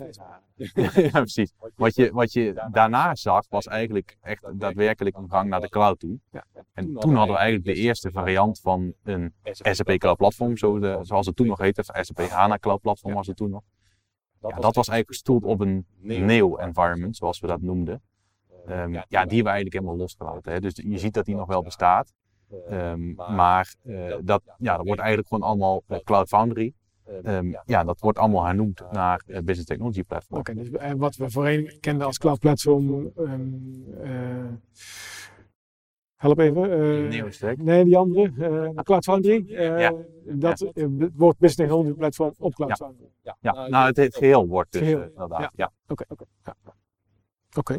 Ja. 0.95 1.11
precies. 1.11 1.53
Wat 1.77 1.95
je, 1.95 2.13
wat 2.13 2.33
je 2.33 2.69
daarna 2.71 3.15
zag, 3.15 3.47
was 3.49 3.67
eigenlijk 3.67 4.17
echt 4.21 4.61
daadwerkelijk 4.61 5.17
een 5.17 5.31
gang 5.31 5.49
naar 5.49 5.61
de 5.61 5.69
cloud 5.69 5.99
toe. 5.99 6.19
En 6.73 6.95
toen 6.95 7.15
hadden 7.15 7.35
we 7.35 7.41
eigenlijk 7.41 7.77
de 7.77 7.83
eerste 7.83 8.11
variant 8.11 8.61
van 8.61 8.93
een 9.03 9.35
SAP 9.43 9.99
Cloud 9.99 10.17
Platform, 10.17 10.57
zo 10.57 10.79
de, 10.79 10.99
zoals 11.03 11.27
het 11.27 11.37
toen 11.37 11.47
nog 11.47 11.59
heette, 11.59 11.81
of 11.81 12.05
SAP 12.05 12.29
HANA 12.29 12.59
Cloud 12.59 12.81
Platform 12.81 13.15
was 13.15 13.27
het 13.27 13.37
toen 13.37 13.51
nog. 13.51 13.63
Ja, 14.41 14.49
dat 14.49 14.75
was 14.75 14.89
eigenlijk 14.89 15.09
gestoeld 15.09 15.45
op 15.45 15.61
een 15.61 15.87
neo-environment, 16.01 17.17
zoals 17.17 17.41
we 17.41 17.47
dat 17.47 17.61
noemden. 17.61 18.03
Ehm, 18.67 18.93
ja, 18.93 19.05
die 19.09 19.19
hebben 19.19 19.29
we 19.29 19.35
eigenlijk 19.35 19.73
helemaal 19.73 19.97
losgelaten. 19.97 20.53
Hè. 20.53 20.61
Dus 20.61 20.73
je 20.75 20.99
ziet 20.99 21.15
dat 21.15 21.25
die 21.25 21.35
nog 21.35 21.47
wel 21.47 21.63
bestaat. 21.63 22.13
Ehm, 22.69 23.15
maar 23.15 23.75
eh, 23.83 24.15
dat, 24.23 24.43
ja, 24.59 24.77
dat 24.77 24.87
wordt 24.87 25.01
eigenlijk 25.01 25.29
gewoon 25.29 25.49
allemaal 25.49 25.83
eh, 25.87 25.99
Cloud 26.05 26.29
Foundry. 26.29 26.75
Ehm, 27.23 27.55
ja, 27.65 27.85
dat 27.85 28.01
wordt 28.01 28.19
allemaal 28.19 28.45
hernoemd 28.45 28.83
naar 28.91 29.23
eh, 29.27 29.35
Business 29.37 29.65
Technology 29.65 30.03
Platform. 30.03 30.41
Oké, 30.41 30.55
dus 30.55 30.71
eh, 30.71 30.93
wat 30.97 31.17
we 31.17 31.31
voorheen 31.31 31.77
kenden 31.81 32.07
als 32.07 32.19
cloud 32.19 32.39
platform. 32.39 33.11
ehm, 33.17 34.03
eh, 34.03 34.53
help 36.17 36.39
even. 36.39 36.71
eh, 36.73 37.09
Neostack. 37.09 37.57
nee, 37.59 37.85
die 37.85 37.97
andere. 37.97 38.33
eh 38.77 38.83
cloud 38.83 39.05
Foundry. 39.05 39.55
eh, 39.55 39.81
Ja. 39.81 39.93
Dat 40.25 40.61
wordt 41.15 41.39
Business 41.39 41.55
Technology 41.55 41.93
Platform 41.93 42.33
op 42.39 42.55
Cloud 42.55 42.71
Ja. 42.71 42.77
Foundry. 42.77 43.09
Ja, 43.23 43.37
nou 43.69 43.87
het, 43.87 43.97
het 43.97 44.17
geheel 44.17 44.47
wordt 44.47 44.73
dus 44.73 44.81
Geheel. 44.81 45.01
eh, 45.01 45.07
inderdaad. 45.09 45.53
Ja. 45.55 45.73
Oké, 45.87 46.05
oké. 46.09 46.25
Ja. 46.45 46.55
Oké. 47.57 47.79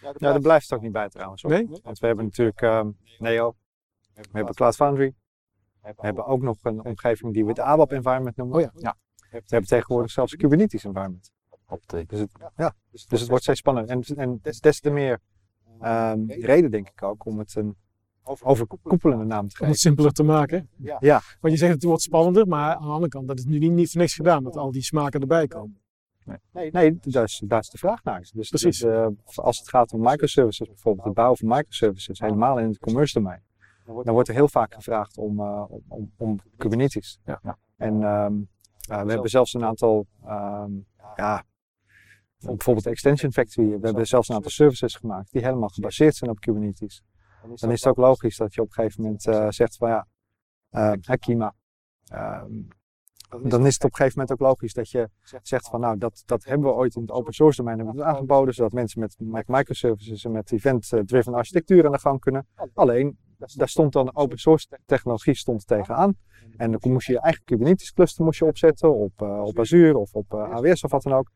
Ja, 0.00 0.12
daar 0.12 0.40
blijft 0.40 0.68
het 0.70 0.78
ook 0.78 0.84
niet 0.84 0.92
bij 0.92 1.08
trouwens. 1.08 1.42
Hoor. 1.42 1.50
Nee? 1.50 1.68
Want 1.82 1.98
we 1.98 2.06
hebben 2.06 2.24
natuurlijk 2.24 2.60
ehm, 2.60 2.90
Neo, 3.18 3.54
we 4.14 4.22
hebben 4.32 4.54
Cloud 4.54 4.74
Foundry, 4.74 5.14
we 5.96 6.06
hebben 6.06 6.26
ook 6.26 6.42
nog 6.42 6.56
een 6.62 6.84
omgeving 6.84 7.32
die 7.32 7.42
we 7.44 7.50
het 7.50 7.58
ABAP 7.58 7.92
environment 7.92 8.36
noemen. 8.36 8.56
Oh 8.56 8.62
ja. 8.62 8.70
Ja. 8.74 8.96
We 9.30 9.42
hebben 9.46 9.68
tegenwoordig 9.68 10.10
zelfs 10.10 10.32
een 10.32 10.38
Kubernetes 10.38 10.84
environment. 10.84 11.30
Dus 12.06 12.20
het, 12.20 12.30
ja, 12.56 12.74
dus 12.90 13.06
het 13.20 13.28
wordt 13.28 13.42
steeds 13.42 13.58
spannender. 13.58 13.96
En, 13.96 14.16
en 14.16 14.40
des 14.60 14.80
te 14.80 14.90
meer 14.90 15.20
ehm, 15.80 16.24
reden 16.28 16.70
denk 16.70 16.88
ik 16.88 17.02
ook 17.02 17.24
om 17.24 17.38
het 17.38 17.54
een 17.54 17.76
overkoepelende 18.42 19.24
naam 19.24 19.40
te 19.40 19.44
Om 19.44 19.50
geven. 19.50 19.66
het 19.66 19.78
simpeler 19.78 20.12
te 20.12 20.22
maken. 20.22 20.68
Ja. 20.76 21.22
Want 21.40 21.52
je 21.52 21.56
zegt 21.56 21.72
het 21.72 21.82
wordt 21.82 22.02
spannender, 22.02 22.46
maar 22.46 22.74
aan 22.74 22.82
de 22.82 22.88
andere 22.88 23.08
kant, 23.08 23.28
dat 23.28 23.38
is 23.38 23.44
nu 23.44 23.58
niet, 23.58 23.72
niet 23.72 23.90
voor 23.90 24.00
niks 24.00 24.14
gedaan, 24.14 24.44
dat 24.44 24.56
al 24.56 24.72
die 24.72 24.82
smaken 24.82 25.20
erbij 25.20 25.46
komen. 25.46 25.80
Nee, 26.52 26.70
daar 27.00 27.22
is, 27.22 27.42
daar 27.44 27.60
is 27.60 27.70
de 27.70 27.78
vraag 27.78 28.04
naar. 28.04 28.28
Dus, 28.32 28.48
Precies. 28.48 28.78
dus, 28.78 29.38
als 29.38 29.58
het 29.58 29.68
gaat 29.68 29.92
om 29.92 30.00
microservices, 30.00 30.66
bijvoorbeeld 30.66 31.06
het 31.06 31.14
bouwen 31.14 31.38
van 31.38 31.48
microservices, 31.48 32.18
helemaal 32.18 32.58
in 32.58 32.68
het 32.68 32.78
commerce 32.78 33.14
domein, 33.14 33.42
dan 33.86 34.14
wordt 34.14 34.28
er 34.28 34.34
heel 34.34 34.48
vaak 34.48 34.74
gevraagd 34.74 35.18
om, 35.18 35.40
eh, 35.40 35.64
om, 35.88 36.12
om, 36.16 36.38
Kubernetes. 36.56 37.20
Ja. 37.24 37.40
Ja. 37.42 37.58
En 37.76 38.02
ehm, 38.02 38.34
eh, 38.88 39.02
we 39.02 39.10
hebben 39.10 39.30
zelfs 39.30 39.54
een 39.54 39.64
aantal, 39.64 40.06
ehm, 40.24 40.72
ja, 41.16 41.44
bijvoorbeeld 42.38 42.86
Extension 42.86 43.32
Factory, 43.32 43.68
we 43.68 43.86
hebben 43.86 44.06
zelfs 44.06 44.28
een 44.28 44.34
aantal 44.34 44.50
services 44.50 44.94
gemaakt 44.94 45.32
die 45.32 45.44
helemaal 45.44 45.68
gebaseerd 45.68 46.14
zijn 46.14 46.30
op 46.30 46.40
Kubernetes. 46.40 47.02
Dan 47.54 47.70
is 47.70 47.84
het 47.84 47.86
ook 47.86 47.96
logisch 47.96 48.36
dat 48.36 48.54
je 48.54 48.60
op 48.60 48.66
een 48.66 48.72
gegeven 48.72 49.02
moment 49.02 49.26
eh, 49.26 49.46
zegt 49.48 49.76
van 49.76 49.88
ja, 49.88 50.06
eh, 50.70 51.16
Kima. 51.18 51.54
ehm, 52.06 52.62
dan 53.42 53.66
is 53.66 53.74
het 53.74 53.84
op 53.84 53.90
een 53.90 53.96
gegeven 53.96 54.18
moment 54.18 54.32
ook 54.32 54.40
logisch 54.40 54.72
dat 54.72 54.90
je 54.90 55.10
zegt 55.42 55.68
van 55.68 55.80
nou, 55.80 55.98
dat, 55.98 56.22
dat 56.26 56.44
hebben 56.44 56.68
we 56.68 56.74
ooit 56.74 56.94
in 56.94 57.00
het 57.00 57.10
open 57.10 57.32
source 57.32 57.56
domein 57.56 57.76
hebben 57.76 57.96
we 57.96 58.04
aangeboden, 58.04 58.54
zodat 58.54 58.72
mensen 58.72 59.00
met, 59.00 59.16
met 59.18 59.48
microservices 59.48 60.24
en 60.24 60.32
met 60.32 60.52
event-driven 60.52 61.34
architectuur 61.34 61.86
aan 61.86 61.92
de 61.92 61.98
gang 61.98 62.20
kunnen. 62.20 62.46
Alleen, 62.74 63.18
daar 63.38 63.68
stond 63.68 63.92
dan 63.92 64.16
open 64.16 64.38
source 64.38 64.78
technologie 64.86 65.34
stond 65.34 65.66
tegenaan. 65.66 66.14
En 66.56 66.70
dan 66.70 66.92
moest 66.92 67.06
je 67.06 67.12
je 67.12 67.20
eigen 67.20 67.44
Kubernetes 67.44 67.92
cluster 67.92 68.24
moest 68.24 68.38
je 68.38 68.44
opzetten 68.44 68.94
op, 68.94 69.22
eh, 69.22 69.42
op 69.42 69.58
Azure 69.58 69.98
of 69.98 70.14
op 70.14 70.34
eh, 70.34 70.50
AWS 70.50 70.84
of 70.84 70.90
wat 70.90 71.02
dan 71.02 71.12
ook. 71.12 71.30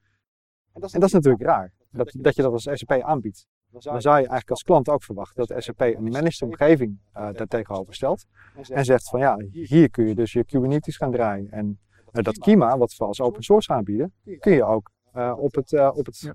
En 0.73 0.81
dat 0.81 1.03
is 1.05 1.13
natuurlijk 1.13 1.43
raar, 1.43 1.73
dat, 1.91 2.15
dat 2.19 2.37
je 2.37 2.43
dat 2.43 2.53
als 2.53 2.69
SAP 2.73 3.03
aanbiedt. 3.03 3.47
Dan 3.71 3.83
zou 3.83 4.01
je 4.01 4.11
eigenlijk 4.11 4.51
als 4.51 4.63
klant 4.63 4.89
ook 4.89 5.03
verwachten 5.03 5.47
dat 5.47 5.63
SAP 5.63 5.81
een 5.81 6.03
managed 6.03 6.43
omgeving 6.43 6.99
eh 7.13 7.33
daar 7.33 7.47
tegenover 7.47 7.95
stelt. 7.95 8.27
En 8.69 8.85
zegt 8.85 9.09
van 9.09 9.21
ja, 9.21 9.37
hier 9.51 9.91
kun 9.91 10.07
je 10.07 10.15
dus 10.15 10.33
je 10.33 10.45
Kubernetes 10.45 10.97
gaan 10.97 11.11
draaien. 11.11 11.51
En 11.51 11.81
dat 12.13 12.39
Kima, 12.39 12.79
wat 12.79 12.97
we 12.97 13.05
als 13.05 13.21
open 13.21 13.43
source 13.43 13.73
aanbieden, 13.73 14.13
kun 14.39 14.53
je 14.53 14.65
ook 14.65 14.91
eh, 15.13 15.35
op 15.39 15.55
het, 15.55 15.73
op 15.73 16.07
het 16.07 16.33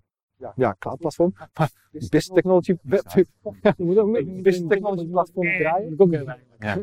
ja, 0.55 0.75
cloud 0.79 0.97
platform, 0.97 1.33
maar 1.53 1.71
business 1.91 2.27
technology, 2.27 2.75
Je 3.77 3.83
moet 3.83 3.97
ook 3.97 4.11
business 4.13 4.67
technology 4.67 5.07
platform 5.07 5.57
draaien. 5.57 5.95
Ja. 6.59 6.73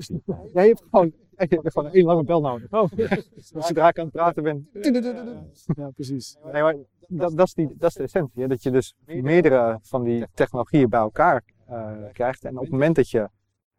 Je 0.63 0.69
hebt 0.69 0.83
gewoon, 0.91 1.13
je 1.37 1.47
hebt 1.49 1.73
gewoon 1.73 1.93
één 1.93 2.05
lange 2.05 2.25
bel 2.25 2.41
nodig. 2.41 2.71
Oh, 2.71 2.91
zodra 3.67 3.89
ik 3.89 3.99
aan 3.99 4.05
het 4.05 4.15
praten 4.15 4.43
ben, 4.43 4.69
ja, 5.77 5.91
precies. 5.91 6.37
Nee, 6.53 6.63
maar 6.63 6.77
dat, 7.09 7.37
dat, 7.37 7.47
is 7.47 7.55
die, 7.55 7.75
dat 7.79 7.89
is 7.89 7.97
de 7.97 8.03
essentie. 8.03 8.43
Hè? 8.43 8.49
Dat 8.49 8.63
je 8.63 8.71
dus 8.71 8.95
meerdere 9.07 9.79
van 9.83 10.03
die 10.03 10.27
technologieën 10.35 10.89
bij 10.89 11.01
elkaar 11.01 11.45
eh, 11.67 11.93
krijgt. 12.13 12.45
En 12.45 12.57
op 12.57 12.63
het 12.63 12.71
moment 12.71 12.97
dat 12.97 13.11
je 13.11 13.29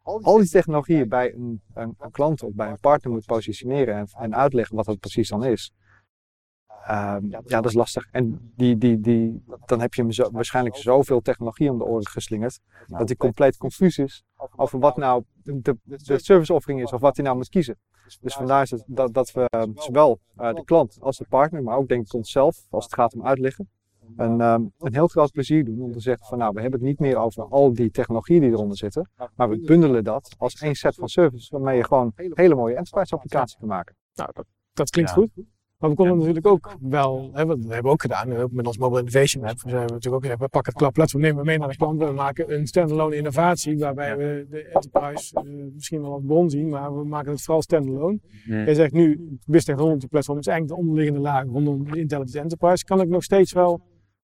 al 0.04 0.38
die 0.38 0.50
technologieën 0.50 1.10
bij 1.10 1.34
een, 1.34 1.62
een, 1.74 1.96
een 2.00 2.12
klant 2.12 2.44
of 2.44 2.54
bij 2.54 2.70
een 2.70 2.80
partner 2.80 3.14
moet 3.14 3.26
positioneren 3.26 3.96
en, 3.96 4.08
en 4.18 4.36
uitleggen 4.36 4.76
wat 4.76 4.86
dat 4.86 5.00
precies 5.00 5.30
dan 5.30 5.46
is. 5.46 5.74
Ehm, 6.88 7.28
ja, 7.30 7.42
dat 7.62 7.66
is 7.66 7.74
lastig. 7.74 8.08
En 8.12 8.52
die, 8.56 8.78
die, 8.78 9.00
die, 9.00 9.44
dan 9.66 9.80
heb 9.80 9.94
je 9.94 10.02
hem 10.02 10.12
zo, 10.12 10.32
waarschijnlijk 10.32 10.76
zoveel 10.76 11.22
technologie 11.22 11.72
om 11.72 11.78
de 11.78 11.84
oren 11.84 12.08
geslingerd. 12.08 12.60
Dat 12.88 13.08
hij 13.08 13.18
compleet 13.18 13.58
confuus 13.58 13.98
is 13.98 14.24
over 14.56 14.80
wat 14.80 14.98
nou 14.98 15.24
de, 15.44 15.60
de, 15.62 15.78
de 15.84 16.20
service 16.20 16.54
offering 16.54 16.82
is 16.82 16.94
of 16.94 17.02
wat 17.02 17.16
hij 17.16 17.26
nou 17.26 17.38
moet 17.38 17.50
kiezen. 17.50 17.78
Dus 18.22 18.34
vandaar 18.34 18.62
is 18.62 18.72
het 18.72 18.84
dat, 18.88 19.14
dat 19.14 19.32
we 19.32 19.46
eh, 19.50 19.64
zowel 19.76 20.20
eh, 20.36 20.54
de 20.54 20.64
klant 20.64 20.98
als 21.02 21.18
de 21.18 21.26
partner, 21.30 21.64
maar 21.64 21.78
ook 21.78 21.88
denk 21.88 22.06
ik 22.06 22.14
onszelf, 22.14 22.66
als 22.70 22.84
het 22.84 22.94
gaat 22.94 23.14
om 23.14 23.26
uitleggen, 23.26 23.70
een, 24.18 24.42
ehm, 24.42 24.62
een 24.80 24.94
heel 24.94 25.08
groot 25.08 25.32
plezier 25.32 25.66
doen 25.66 25.82
om 25.82 25.92
te 25.92 26.00
zeggen 26.00 26.26
van 26.26 26.38
nou, 26.38 26.54
we 26.54 26.62
hebben 26.62 26.80
het 26.80 26.90
niet 26.90 27.00
meer 27.00 27.18
over 27.18 27.44
al 27.44 27.74
die 27.74 27.92
technologieën 27.92 28.42
die 28.42 28.50
eronder 28.50 28.78
zitten, 28.78 29.10
maar 29.36 29.50
we 29.50 29.60
bundelen 29.60 30.04
dat 30.04 30.36
als 30.38 30.54
één 30.54 30.76
set 30.76 30.96
van 30.96 31.08
services 31.08 31.50
waarmee 31.50 31.78
je 31.78 31.84
gewoon 31.84 32.12
hele 32.16 32.56
mooie 32.56 32.76
enterprise 32.76 33.14
applicaties 33.16 33.58
kan 33.60 33.68
maken. 33.68 33.96
Nou, 34.14 34.30
dat, 34.34 34.46
dat 34.74 34.90
klinkt 34.90 35.12
Ja. 35.12 35.18
goed. 35.18 35.32
Maar 35.84 35.92
we 35.92 35.98
konden 35.98 36.18
natuurlijk 36.18 36.48
ook 36.48 36.76
wel, 36.80 37.30
hè, 37.34 37.46
wat 37.46 37.60
we 37.60 37.74
hebben 37.74 37.92
ook 37.92 38.02
gedaan, 38.02 38.36
ook 38.36 38.52
met 38.52 38.68
ons 38.68 38.78
Mobile 38.78 39.00
Innovation 39.00 39.44
Lab, 39.44 39.62
we 39.62 39.70
zijn 39.70 39.82
natuurlijk 39.82 40.14
ook 40.14 40.22
gezegd, 40.22 40.40
we 40.40 40.48
pakken 40.48 40.72
het 40.72 40.76
cloud 40.76 40.94
platform, 40.94 41.22
nemen 41.22 41.38
we 41.38 41.46
mee 41.46 41.58
naar 41.58 41.70
de 41.70 41.76
klant, 41.76 42.00
we 42.00 42.12
maken 42.12 42.54
een 42.54 42.68
standalone 42.68 43.16
innovatie 43.16 43.78
waarbij 43.78 44.18
we 44.18 44.46
de 44.50 44.64
enterprise 44.64 45.36
eh, 45.36 45.44
misschien 45.74 46.02
wel 46.02 46.12
als 46.14 46.24
bron 46.26 46.50
zien, 46.50 46.70
maar 46.70 46.98
we 46.98 47.04
maken 47.06 47.32
het 47.32 47.42
vooral 47.42 47.62
standalone. 47.62 48.20
Jij 48.46 48.74
zegt 48.74 48.92
nu, 48.92 49.16
Business 49.18 49.66
Technology 49.66 50.08
Platform 50.08 50.38
is 50.38 50.48
eigenlijk 50.48 50.80
de 50.80 50.88
onderliggende 50.88 51.22
laag 51.22 51.46
rondom 51.46 51.92
de 51.92 52.00
Intelligent 52.00 52.36
Enterprise. 52.36 52.84
Kan 52.84 53.02
ik 53.02 53.08
nog 53.08 53.24
steeds 53.24 53.54
wel 53.54 53.82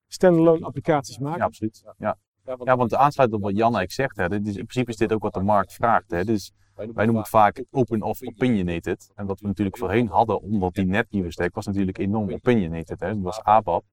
standalone 0.07 0.65
applicaties 0.65 1.17
maken? 1.17 1.39
Ja, 1.39 1.45
absoluut. 1.45 1.83
Ja. 1.97 2.17
ja, 2.63 2.77
want 2.77 2.95
aansluit 2.95 3.33
op 3.33 3.41
wat 3.41 3.57
Jan 3.57 3.75
eigenlijk 3.75 3.91
zegt, 3.91 4.17
hè, 4.17 4.27
dit 4.27 4.47
is, 4.47 4.55
in 4.55 4.65
principe 4.65 4.91
is 4.91 4.97
dit 4.97 5.13
ook 5.13 5.23
wat 5.23 5.33
de 5.33 5.43
markt 5.43 5.73
vraagt. 5.73 6.11
Hè. 6.11 6.23
Dus 6.23 6.51
wij 6.87 7.05
noemen 7.05 7.21
het 7.21 7.29
vaak 7.29 7.63
open 7.71 8.01
of 8.01 8.21
opinionated. 8.23 9.11
En 9.15 9.25
wat 9.25 9.39
we 9.39 9.47
natuurlijk 9.47 9.77
voorheen 9.77 10.07
hadden, 10.07 10.41
omdat 10.41 10.73
die 10.73 10.85
NetWeaver 10.85 11.31
stack 11.31 11.55
was 11.55 11.65
natuurlijk 11.65 11.97
enorm 11.97 12.31
opinionated. 12.33 12.99
Hè. 12.99 13.07
Dat 13.13 13.23
was 13.23 13.41
ABAP. 13.43 13.83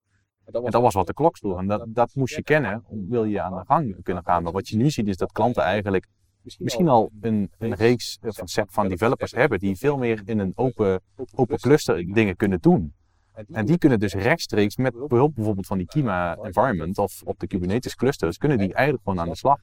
En 0.45 0.71
dat 0.71 0.83
was 0.83 0.95
wat 0.95 1.07
de 1.07 1.15
klok 1.15 1.37
sloeg. 1.37 1.59
En 1.59 1.67
dat, 1.67 1.85
dat 1.89 2.15
moest 2.15 2.35
je 2.37 2.43
kennen, 2.43 2.85
om- 2.87 3.09
wil 3.09 3.25
je 3.25 3.41
aan 3.41 3.55
de 3.55 3.65
gang 3.67 4.03
kunnen 4.03 4.25
gaan. 4.25 4.43
Maar 4.43 4.53
wat 4.53 4.69
je 4.69 4.77
nu 4.77 4.91
ziet 4.91 5.09
is 5.09 5.17
dat 5.17 5.33
klanten 5.33 5.63
eigenlijk 5.63 6.07
misschien 6.59 6.89
al 6.89 7.11
een, 7.21 7.51
een 7.59 7.75
reeks 7.75 8.19
of 8.23 8.39
een 8.41 8.49
set 8.49 8.73
van 8.73 8.89
developers 8.89 9.33
hebben 9.33 9.59
die 9.59 9.77
veel 9.77 9.97
meer 9.97 10.23
in 10.25 10.39
een 10.39 10.53
open, 10.55 11.01
open 11.35 11.59
cluster 11.59 12.13
dingen 12.15 12.37
kunnen 12.37 12.61
doen. 12.61 12.95
En 13.53 13.67
die 13.67 13.79
kunnen 13.79 13.99
dus 14.01 14.15
rechtstreeks 14.15 14.77
met 14.77 15.09
behulp 15.09 15.35
bijvoorbeeld 15.35 15.67
van 15.67 15.79
die 15.79 15.87
Kima 15.87 16.37
environment 16.43 16.99
of 16.99 17.23
op 17.25 17.39
de 17.39 17.47
Kubernetes 17.47 17.95
clusters, 17.95 18.39
kunnen 18.39 18.59
die 18.59 18.75
eigenlijk 18.75 19.05
gewoon 19.05 19.21
aan 19.21 19.29
de 19.29 19.37
slag. 19.37 19.61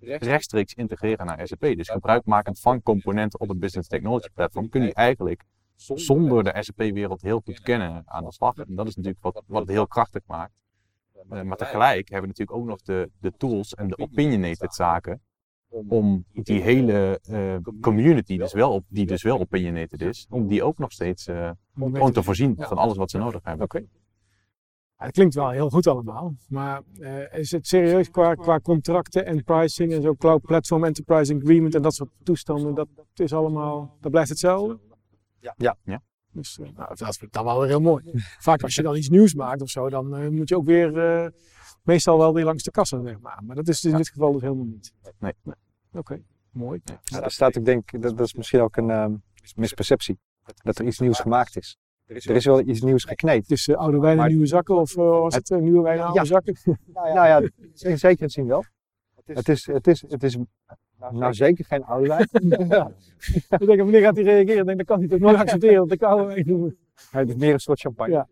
Rechtstreeks 0.00 0.74
integreren 0.74 1.26
naar 1.26 1.46
SAP. 1.46 1.60
Dus 1.60 1.88
gebruikmakend 1.88 2.60
van 2.60 2.82
componenten 2.82 3.40
op 3.40 3.48
het 3.48 3.58
Business 3.58 3.88
Technology 3.88 4.28
Platform 4.34 4.68
kun 4.68 4.82
je 4.82 4.94
eigenlijk 4.94 5.44
zonder 5.76 6.44
de 6.44 6.56
SAP-wereld 6.58 7.22
heel 7.22 7.40
goed 7.44 7.60
kennen 7.60 8.02
aan 8.06 8.24
de 8.24 8.32
slag. 8.32 8.56
En 8.56 8.74
dat 8.74 8.86
is 8.86 8.96
natuurlijk 8.96 9.22
wat, 9.22 9.42
wat 9.46 9.60
het 9.60 9.70
heel 9.70 9.86
krachtig 9.86 10.22
maakt. 10.26 10.52
Eh, 11.12 11.42
maar 11.42 11.56
tegelijk 11.56 12.08
hebben 12.08 12.30
we 12.30 12.36
natuurlijk 12.36 12.58
ook 12.58 12.66
nog 12.66 12.82
de, 12.82 13.10
de 13.20 13.32
tools 13.36 13.74
en 13.74 13.88
de 13.88 13.98
opinionated 13.98 14.74
zaken 14.74 15.20
om 15.68 16.24
die 16.32 16.62
hele 16.62 17.20
eh, 17.22 17.56
community, 17.80 18.36
dus 18.36 18.52
wel 18.52 18.72
op, 18.72 18.84
die 18.88 19.06
dus 19.06 19.22
wel 19.22 19.38
opinionated 19.38 20.00
is, 20.02 20.26
om 20.30 20.46
die 20.48 20.62
ook 20.62 20.78
nog 20.78 20.92
steeds 20.92 21.26
eh, 21.26 21.50
gewoon 21.74 22.12
te 22.12 22.22
voorzien 22.22 22.54
van 22.58 22.78
alles 22.78 22.96
wat 22.96 23.10
ze 23.10 23.18
nodig 23.18 23.40
hebben. 23.44 23.64
Oké. 23.64 23.84
Het 24.96 25.12
klinkt 25.12 25.34
wel 25.34 25.50
heel 25.50 25.70
goed 25.70 25.86
allemaal, 25.86 26.34
maar 26.48 26.82
eh, 26.98 27.38
is 27.38 27.50
het 27.50 27.66
serieus 27.66 28.10
qua, 28.10 28.34
qua 28.34 28.60
contracten 28.60 29.26
en 29.26 29.44
pricing 29.44 29.92
en 29.92 30.02
zo, 30.02 30.14
cloud 30.14 30.42
platform, 30.42 30.84
enterprise 30.84 31.34
agreement 31.34 31.74
en 31.74 31.82
dat 31.82 31.94
soort 31.94 32.10
toestanden, 32.22 32.74
dat 32.74 32.88
is 33.14 33.32
allemaal, 33.32 33.96
dat 34.00 34.10
blijft 34.10 34.28
hetzelfde? 34.28 34.78
Ja. 35.40 35.54
Ja. 35.56 35.76
Ja. 35.84 36.02
Dus 36.36 36.58
eh, 36.58 36.68
nou, 36.74 36.88
dat 36.88 36.98
vind 36.98 37.22
ik 37.22 37.32
dan 37.32 37.44
wel 37.44 37.58
weer 37.58 37.68
heel 37.68 37.80
mooi. 37.80 38.04
Vaak 38.38 38.62
als 38.62 38.74
je 38.74 38.82
dan 38.82 38.96
iets 38.96 39.08
nieuws 39.08 39.34
maakt 39.34 39.62
of 39.62 39.68
zo, 39.68 39.88
dan 39.88 40.16
eh, 40.16 40.28
moet 40.28 40.48
je 40.48 40.56
ook 40.56 40.66
weer, 40.66 40.98
eh, 40.98 41.30
meestal 41.82 42.18
wel 42.18 42.34
weer 42.34 42.44
langs 42.44 42.62
de 42.62 42.70
kassa, 42.70 43.02
zeg 43.02 43.20
maar. 43.20 43.42
Maar 43.44 43.56
dat 43.56 43.68
is 43.68 43.84
in 43.84 43.96
dit 43.96 44.08
geval 44.08 44.32
dus 44.32 44.42
helemaal 44.42 44.64
niet. 44.64 44.92
Nee. 45.18 45.32
Oké, 45.92 46.22
mooi. 46.50 46.80
Ja, 46.84 47.22
er 47.22 47.30
staat, 47.30 47.56
ik 47.56 47.64
denk, 47.64 48.02
dat, 48.02 48.16
dat 48.16 48.26
is 48.26 48.34
misschien 48.34 48.60
ook 48.60 48.76
een 48.76 49.22
misperceptie, 49.56 50.18
dat 50.62 50.78
er 50.78 50.86
iets 50.86 50.98
nieuws 50.98 51.20
gemaakt 51.20 51.56
is. 51.56 51.78
Er 52.06 52.34
is 52.36 52.44
wel 52.44 52.60
iets 52.60 52.80
nieuws 52.80 53.04
gekneed. 53.04 53.50
Is 53.50 53.68
eh, 53.68 53.76
oude 53.76 53.98
wijn 53.98 54.12
en 54.12 54.18
Maar- 54.18 54.28
nieuwe 54.28 54.46
zakken 54.46 54.76
of 54.76 54.96
eh, 54.96 55.04
was 55.04 55.34
het 55.34 55.50
eh, 55.50 55.58
nieuwe 55.58 55.82
wijn 55.82 55.98
en 55.98 56.04
oude 56.04 56.18
Ja. 56.18 56.24
zakken? 56.24 56.56
Nou 56.94 57.08
ja, 57.08 57.40
in 57.78 57.98
zekere 58.06 58.28
zin 58.28 58.46
wel. 58.46 58.64
Het 59.24 59.48
is, 59.48 59.66
het 59.66 59.86
is, 59.86 60.04
het 60.08 60.22
is 60.22 60.36
nou 61.10 61.34
zeker 61.34 61.64
geen 61.64 61.84
oude 61.84 62.08
wijn. 62.08 62.28
ik 63.60 63.66
denk, 63.66 63.78
wanneer 63.80 64.00
gaat 64.00 64.14
hij 64.16 64.24
reageren? 64.24 64.58
Ik 64.60 64.64
denk, 64.66 64.78
dat 64.78 64.86
kan 64.86 64.98
hij 64.98 65.08
toch 65.08 65.18
nooit 65.18 65.36
accepteren 65.36 65.76
dat 65.76 65.90
ik 65.92 66.02
oude 66.02 66.26
wijn 66.26 66.46
noem. 66.46 66.76
Het 67.10 67.28
is 67.28 67.34
meer 67.34 67.52
een 67.52 67.60
soort 67.60 67.80
champagne. 67.80 68.12
Ja. 68.12 68.28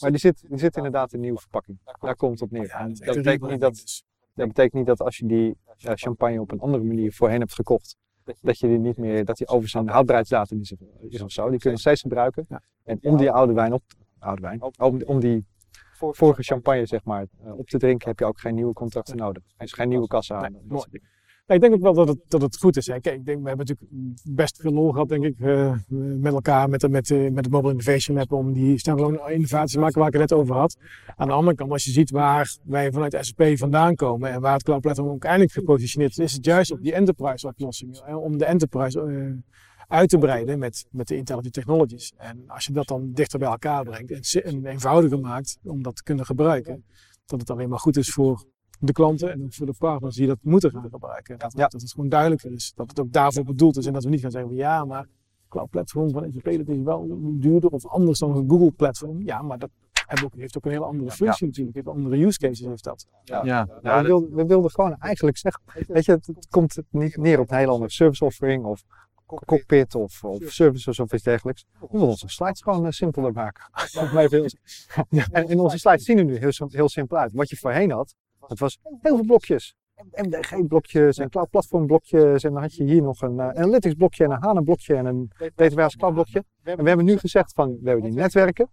maar 0.00 0.10
die 0.10 0.18
zit, 0.18 0.44
die 0.48 0.58
zit 0.58 0.76
inderdaad 0.76 1.08
in 1.12 1.14
een 1.18 1.24
nieuwe 1.24 1.38
verpakking. 1.40 1.78
Daar 2.00 2.16
komt 2.16 2.32
het 2.32 2.42
op 2.42 2.50
neer. 2.50 2.66
Ja, 2.66 2.88
dat 2.88 3.00
is 3.00 3.14
betekent 3.16 3.50
niet 3.50 3.60
dat, 3.60 3.74
dus. 3.74 4.04
Dat 4.34 4.46
betekent 4.46 4.72
niet 4.74 4.86
dat 4.86 5.00
als 5.02 5.16
je 5.16 5.26
die 5.26 5.56
champagne 5.78 6.40
op 6.40 6.52
een 6.52 6.60
andere 6.60 6.82
manier 6.84 7.12
voorheen 7.12 7.40
hebt 7.40 7.54
gekocht, 7.54 7.96
dat 8.40 8.58
je 8.58 8.66
die 8.66 8.78
niet 8.78 8.96
meer, 8.96 9.24
dat 9.24 9.36
die 9.36 9.48
over 9.48 9.68
zijn 9.68 9.88
houdbaarheidsdatum 9.88 10.60
is, 10.60 10.74
is 11.08 11.22
of 11.22 11.30
zo. 11.30 11.50
Die 11.50 11.58
kun 11.58 11.70
je 11.70 11.78
steeds 11.78 12.00
gebruiken. 12.00 12.46
En 12.84 12.98
om 13.02 13.16
die 13.16 13.30
oude 13.30 13.52
wijn 13.52 13.72
op, 13.72 13.82
oude 14.18 14.42
wijn, 14.42 14.62
om, 14.78 15.02
om 15.02 15.20
die 15.20 15.46
vorige 15.98 16.42
champagne 16.42 16.86
zeg 16.86 17.04
maar 17.04 17.26
eh, 17.44 17.58
op 17.58 17.68
te 17.68 17.78
drinken, 17.78 18.08
heb 18.08 18.18
je 18.18 18.24
ook 18.24 18.40
geen 18.40 18.54
nieuwe 18.54 18.72
contracten 18.72 19.16
nodig. 19.16 19.42
Dus 19.56 19.72
geen 19.72 19.88
nieuwe 19.88 20.06
kassa 20.06 20.34
aan. 20.34 20.52
Ja, 20.52 21.00
ik 21.52 21.60
denk 21.60 21.74
ook 21.74 21.80
wel 21.82 21.94
dat 21.94 22.08
het, 22.08 22.18
dat 22.28 22.42
het 22.42 22.58
goed 22.58 22.76
is. 22.76 22.86
Hè. 22.86 23.00
Kijk, 23.00 23.16
ik 23.16 23.24
denk, 23.24 23.42
we 23.42 23.48
hebben 23.48 23.66
natuurlijk 23.66 24.14
best 24.24 24.60
veel 24.60 24.72
lol 24.72 24.90
gehad, 24.92 25.08
denk 25.08 25.24
ik, 25.24 25.40
eh, 25.40 25.74
met 26.20 26.32
elkaar, 26.32 26.68
met, 26.68 26.80
de- 26.80 26.88
met, 26.88 27.10
eh, 27.10 27.18
met 27.18 27.44
het 27.44 27.50
Mobile 27.50 27.70
Innovation 27.72 28.16
Lab, 28.16 28.32
om 28.32 28.52
die 28.52 28.78
standalone 28.78 29.32
innovaties 29.32 29.72
te 29.72 29.78
maken 29.78 29.98
waar 29.98 30.06
ik 30.06 30.12
het 30.20 30.30
net 30.30 30.38
over 30.38 30.54
had. 30.54 30.76
Aan 31.16 31.26
de 31.26 31.32
andere 31.32 31.56
kant, 31.56 31.70
als 31.70 31.84
je 31.84 31.90
ziet 31.90 32.10
waar 32.10 32.56
wij 32.64 32.92
vanuit 32.92 33.16
SAP 33.20 33.58
vandaan 33.58 33.94
komen 33.94 34.30
en 34.30 34.40
waar 34.40 34.52
het 34.52 34.62
Cloud 34.62 34.80
Platform 34.80 35.08
ook 35.08 35.24
eindelijk 35.24 35.52
gepositioneerd 35.52 36.10
is, 36.10 36.24
is 36.24 36.32
het 36.32 36.44
juist 36.44 36.72
op 36.72 36.82
die 36.82 36.92
enterprise 36.94 37.46
oplossingen. 37.46 38.16
Om 38.16 38.38
de 38.38 38.44
enterprise 38.44 39.00
eh, 39.00 39.54
uit 39.88 40.08
te 40.08 40.18
breiden 40.18 40.58
met, 40.58 40.86
met 40.90 41.08
de 41.08 41.16
intelligent 41.16 41.52
technologies. 41.54 42.12
En 42.16 42.44
als 42.46 42.64
je 42.64 42.72
dat 42.72 42.86
dan 42.86 43.10
dichter 43.12 43.38
bij 43.38 43.48
elkaar 43.48 43.84
brengt 43.84 44.34
en, 44.34 44.42
en 44.42 44.66
eenvoudiger 44.66 45.20
maakt 45.20 45.58
om 45.64 45.82
dat 45.82 45.96
te 45.96 46.02
kunnen 46.02 46.26
gebruiken, 46.26 46.84
dat 47.26 47.40
het 47.40 47.50
alleen 47.50 47.68
maar 47.68 47.78
goed 47.78 47.96
is 47.96 48.10
voor 48.10 48.44
de 48.84 48.92
klanten 48.92 49.32
en 49.32 49.42
ook 49.42 49.54
voor 49.54 49.66
de 49.66 49.74
partners 49.78 50.16
die 50.16 50.26
dat 50.26 50.38
moeten 50.42 50.70
gaan 50.70 50.88
gebruiken. 50.90 51.38
Dat, 51.38 51.52
Ja. 51.56 51.68
dat 51.68 51.80
het 51.80 51.90
gewoon 51.92 52.08
duidelijker 52.08 52.52
is. 52.52 52.72
Dat 52.74 52.88
het 52.88 53.00
ook 53.00 53.12
daarvoor 53.12 53.44
bedoeld 53.44 53.76
is 53.76 53.86
en 53.86 53.92
dat 53.92 54.04
we 54.04 54.10
niet 54.10 54.20
gaan 54.20 54.30
zeggen 54.30 54.50
van 54.50 54.58
ja, 54.58 54.84
maar 54.84 55.06
cloud 55.48 55.70
platform 55.70 56.10
van 56.10 56.32
SAP 56.32 56.44
dat 56.44 56.68
is 56.76 56.82
wel 56.82 57.06
duurder 57.40 57.70
of 57.70 57.86
anders 57.86 58.18
dan 58.18 58.36
een 58.36 58.50
Google 58.50 58.70
platform. 58.70 59.22
Ja, 59.24 59.42
maar 59.42 59.58
dat 59.58 59.70
heeft 60.06 60.24
ook, 60.24 60.34
heeft 60.36 60.56
ook 60.56 60.64
een 60.64 60.70
hele 60.70 60.84
andere 60.84 61.10
functie 61.10 61.46
natuurlijk. 61.46 61.76
Heeft 61.76 61.88
andere 61.88 62.24
use 62.26 62.38
cases 62.38 62.66
heeft 62.66 62.84
dat. 62.84 63.06
Ja, 63.24 63.44
Ja, 63.44 63.68
ja, 63.82 64.00
we, 64.02 64.06
wilden, 64.06 64.34
we 64.34 64.46
wilden 64.46 64.70
gewoon 64.70 64.96
eigenlijk 64.98 65.36
zeggen, 65.36 65.62
weet 65.86 66.04
je, 66.04 66.12
het, 66.12 66.26
het 66.26 66.46
komt 66.50 66.78
niet 66.90 67.16
neer 67.16 67.38
op 67.40 67.50
een 67.50 67.56
hele 67.56 67.70
andere 67.70 67.90
service 67.90 68.24
offering 68.24 68.64
of 68.64 68.82
cockpit 69.44 69.94
of, 69.94 70.24
of 70.24 70.42
services 70.52 70.98
of 70.98 71.12
iets 71.12 71.22
dergelijks. 71.22 71.64
We 71.80 71.86
willen 71.90 72.06
onze 72.06 72.28
slides 72.28 72.60
gewoon 72.62 72.86
eh, 72.86 72.90
simpeler 72.90 73.32
maken. 73.32 73.64
Heel- 74.30 74.44
en, 75.32 75.48
en 75.48 75.60
onze 75.60 75.78
slides 75.78 76.04
zien 76.04 76.18
er 76.18 76.24
nu 76.24 76.36
heel, 76.36 76.50
heel 76.68 76.88
simpel 76.88 77.16
uit. 77.16 77.32
Wat 77.32 77.48
je 77.50 77.56
voorheen 77.56 77.90
had, 77.90 78.14
het 78.46 78.58
was 78.58 78.78
heel 78.82 79.16
veel 79.16 79.24
blokjes. 79.24 79.74
MDG-blokjes 80.10 81.18
en 81.18 81.30
cloud 81.30 81.50
platform 81.50 81.86
blokjes 81.86 82.44
en 82.44 82.52
dan 82.52 82.62
had 82.62 82.74
je 82.74 82.84
hier 82.84 83.02
nog 83.02 83.20
een 83.20 83.40
eh, 83.40 83.48
analytics 83.48 83.94
blokje 83.94 84.24
en 84.24 84.30
een 84.30 84.42
HANA 84.42 84.60
blokje 84.60 84.94
en 84.94 85.06
een 85.06 85.30
datawarehouse 85.38 85.96
cloud 85.96 86.14
blokje. 86.14 86.44
En 86.62 86.82
we 86.82 86.88
hebben 86.88 87.06
nu 87.06 87.18
gezegd 87.18 87.52
van, 87.52 87.78
we 87.80 87.88
hebben 87.88 88.10
die 88.10 88.18
netwerken, 88.18 88.68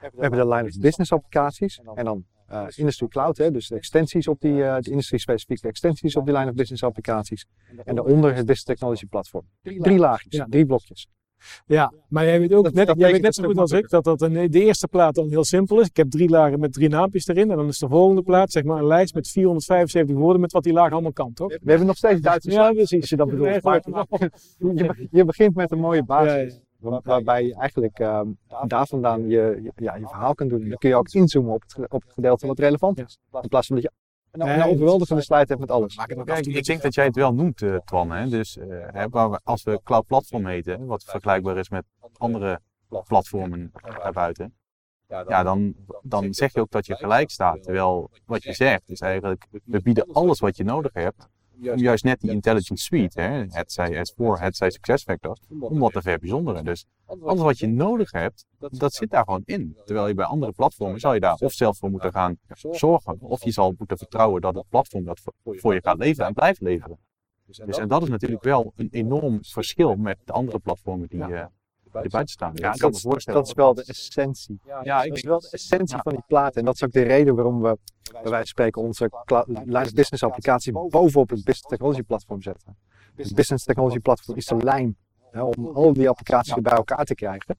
we 0.00 0.20
hebben 0.20 0.38
de 0.38 0.48
line 0.48 0.68
of 0.68 0.78
business 0.78 1.12
applicaties 1.12 1.80
en 1.94 2.04
dan 2.04 2.24
eh, 2.50 2.66
industry 2.74 3.08
cloud, 3.08 3.36
hè, 3.36 3.50
dus 3.50 3.68
de 3.68 3.74
extensies 3.74 4.28
op 4.28 4.40
die, 4.40 4.64
eh, 4.64 4.78
de 4.78 4.90
industrie-specifieke 4.90 5.68
extensies 5.68 6.16
op 6.16 6.26
die 6.26 6.34
line 6.34 6.50
of 6.50 6.54
business 6.54 6.82
applicaties. 6.82 7.46
En 7.84 7.94
daaronder 7.94 8.28
het 8.28 8.46
business 8.46 8.64
technology 8.64 9.06
platform. 9.06 9.46
Drie 9.62 9.98
laagjes, 9.98 10.44
drie 10.48 10.66
blokjes. 10.66 11.08
Ja, 11.66 11.92
maar 12.08 12.24
jij 12.24 12.40
weet 12.40 12.54
ook 12.54 12.64
Dat- 12.64 12.72
net, 12.74 12.86
dat 12.86 12.98
jij 12.98 13.12
weet 13.12 13.22
net 13.22 13.34
zo 13.34 13.42
goed 13.44 13.58
als 13.58 13.72
ik 13.72 13.88
dat, 13.88 14.04
dat 14.04 14.20
een, 14.22 14.50
de 14.50 14.60
eerste 14.64 14.88
plaat 14.88 15.14
dan 15.14 15.28
heel 15.28 15.44
simpel 15.44 15.80
is. 15.80 15.86
Ik 15.86 15.96
heb 15.96 16.10
drie 16.10 16.28
lagen 16.28 16.60
met 16.60 16.72
drie 16.72 16.88
naampjes 16.88 17.26
erin 17.26 17.50
en 17.50 17.56
dan 17.56 17.68
is 17.68 17.78
de 17.78 17.88
volgende 17.88 18.22
plaat 18.22 18.50
zeg 18.50 18.64
maar 18.64 18.78
een 18.78 18.86
lijst 18.86 19.14
met 19.14 19.28
475 19.28 20.16
woorden 20.16 20.40
met 20.40 20.52
wat 20.52 20.62
die 20.62 20.72
laag 20.72 20.92
allemaal 20.92 21.12
kan, 21.12 21.32
toch? 21.32 21.48
We 21.48 21.60
hebben 21.64 21.86
nog 21.86 21.96
steeds 21.96 22.20
Duitse 22.20 22.50
Ja, 22.50 22.72
precies. 22.72 23.00
als 23.00 23.10
je 23.10 23.16
dat 23.16 23.28
bedoelt. 23.28 23.48
Nee, 23.48 23.60
Maar 23.62 24.04
goed. 24.08 24.28
je, 24.78 25.08
je 25.10 25.24
begint 25.24 25.54
met 25.54 25.70
een 25.70 25.78
mooie 25.78 26.04
basis. 26.04 26.32
Ja, 26.32 26.38
ja. 26.82 26.90
Waar- 26.90 27.00
Waarbij 27.04 27.44
je 27.46 27.54
eigenlijk 27.54 27.98
ehm, 27.98 28.26
daar 28.66 28.86
vandaan 28.86 29.28
je, 29.28 29.70
ja, 29.76 29.94
je 29.96 30.06
verhaal 30.06 30.34
kan 30.34 30.48
doen. 30.48 30.62
En 30.62 30.68
dan 30.68 30.78
kun 30.78 30.88
je 30.88 30.96
ook 30.96 31.08
inzoomen 31.12 31.52
op 31.52 31.62
het, 31.62 31.90
op 31.92 32.02
het 32.02 32.12
gedeelte 32.12 32.46
wat 32.46 32.58
relevant 32.58 32.98
is. 32.98 33.18
In 33.42 33.48
plaats 33.48 33.66
van 33.66 33.76
dat 33.76 33.84
je 33.84 33.90
een, 34.30 34.40
een 34.40 34.58
Nee, 34.58 34.68
overweldigende 34.72 35.22
slide 35.22 35.44
hebt 35.46 35.60
met 35.60 35.70
alles. 35.70 35.94
Kijk, 36.24 36.46
ik 36.56 36.64
denk 36.64 36.82
dat 36.82 36.94
jij 36.94 37.04
het 37.04 37.14
wel 37.14 37.34
noemt, 37.34 37.62
eh, 37.62 37.76
Twan. 37.84 38.10
Hè? 38.10 38.28
Dus 38.28 38.58
eh, 38.58 38.66
hè, 38.92 39.08
waar 39.08 39.30
we- 39.30 39.40
als 39.44 39.62
we 39.62 39.80
cloud 39.84 40.06
platform 40.06 40.46
heten, 40.46 40.86
wat 40.86 41.04
vergelijkbaar 41.04 41.56
is 41.56 41.68
met 41.68 41.84
andere 42.16 42.60
platformen 43.06 43.72
daarbuiten, 44.02 44.54
ja, 45.28 45.42
dan, 45.42 45.74
dan 46.02 46.34
zeg 46.34 46.52
je 46.52 46.60
ook 46.60 46.70
dat 46.70 46.86
je 46.86 46.94
gelijk 46.96 47.30
staat. 47.30 47.62
Terwijl 47.62 48.10
wat 48.24 48.42
je 48.42 48.52
zegt 48.52 48.90
is 48.90 49.00
eigenlijk, 49.00 49.46
we 49.64 49.80
bieden 49.82 50.12
alles 50.12 50.40
wat 50.40 50.56
je 50.56 50.64
nodig 50.64 50.92
hebt 50.92 51.28
om 51.62 51.78
juist 51.78 52.04
net 52.04 52.20
die 52.20 52.30
intelligent 52.30 52.80
suite, 52.80 53.20
hè, 53.20 53.44
het 53.48 53.72
zij 53.72 53.94
S4, 53.94 54.40
het 54.40 54.56
zij 54.56 54.70
SuccessFactors, 54.70 55.40
om 55.60 55.78
wat 55.78 55.92
te 55.92 56.02
verbijzonderen. 56.02 56.64
Dus 56.64 56.86
alles 57.06 57.40
wat 57.40 57.58
je 57.58 57.66
nodig 57.66 58.10
hebt, 58.12 58.46
dat 58.58 58.94
zit 58.94 59.10
daar 59.10 59.24
gewoon 59.24 59.42
in. 59.44 59.76
Terwijl 59.84 60.08
je 60.08 60.14
bij 60.14 60.24
andere 60.24 60.52
platformen 60.52 61.00
zou 61.00 61.14
je 61.14 61.20
daar 61.20 61.34
of 61.34 61.52
zelf 61.52 61.78
voor 61.78 61.90
moeten 61.90 62.12
gaan 62.12 62.38
zorgen, 62.70 63.20
of 63.20 63.44
je 63.44 63.50
zal 63.50 63.74
moeten 63.78 63.98
vertrouwen 63.98 64.40
dat 64.40 64.54
het 64.54 64.68
platform 64.68 65.04
dat 65.04 65.20
voor- 65.44 65.74
je 65.74 65.80
gaat 65.82 65.98
leveren 65.98 66.26
en 66.26 66.34
blijft 66.34 66.60
leveren. 66.60 66.98
Dus 67.46 67.78
en 67.78 67.88
dat 67.88 68.02
is 68.02 68.08
natuurlijk 68.08 68.42
wel 68.42 68.72
een 68.76 68.88
enorm 68.90 69.38
verschil 69.44 69.94
met 69.96 70.18
de 70.24 70.32
andere 70.32 70.58
platformen 70.58 71.08
die 71.08 71.20
eh 71.22 71.26
die 71.26 71.36
buiten 71.92 72.26
staan. 72.26 72.52
Ja, 72.54 72.72
dat, 72.72 72.94
is 73.46 73.52
wel 73.52 73.74
de 73.74 73.84
essentie. 73.84 74.60
Ja, 74.64 74.82
Dat 74.82 75.04
ik 75.04 75.12
is 75.12 75.22
wel 75.22 75.40
de 75.40 75.48
essentie 75.50 75.98
van 76.02 76.12
die 76.12 76.22
plaat. 76.26 76.56
En 76.56 76.64
dat 76.64 76.74
is 76.74 76.84
ook 76.84 76.92
de 76.92 77.02
reden 77.02 77.34
waarom 77.34 77.62
we, 77.62 77.78
bij 78.12 78.20
wijze 78.22 78.36
van 78.36 78.46
spreken, 78.46 78.82
onze 78.82 79.10
cloud- 79.24 79.46
line 79.48 79.80
of 79.84 79.92
business 79.92 80.22
applicatie 80.22 80.72
bovenop 80.72 81.30
het 81.30 81.44
business 81.44 81.60
technology 81.68 82.02
platform 82.02 82.42
zetten. 82.42 82.76
Het 83.16 83.34
business 83.34 83.64
technology 83.64 83.98
platform 83.98 84.36
is 84.36 84.46
de 84.46 84.56
lijn 84.56 84.96
hè, 85.30 85.42
om 85.42 85.66
al 85.66 85.92
die 85.92 86.08
applicaties 86.08 86.54
weer 86.54 86.62
bij 86.62 86.72
elkaar 86.72 87.04
te 87.04 87.14
krijgen. 87.14 87.58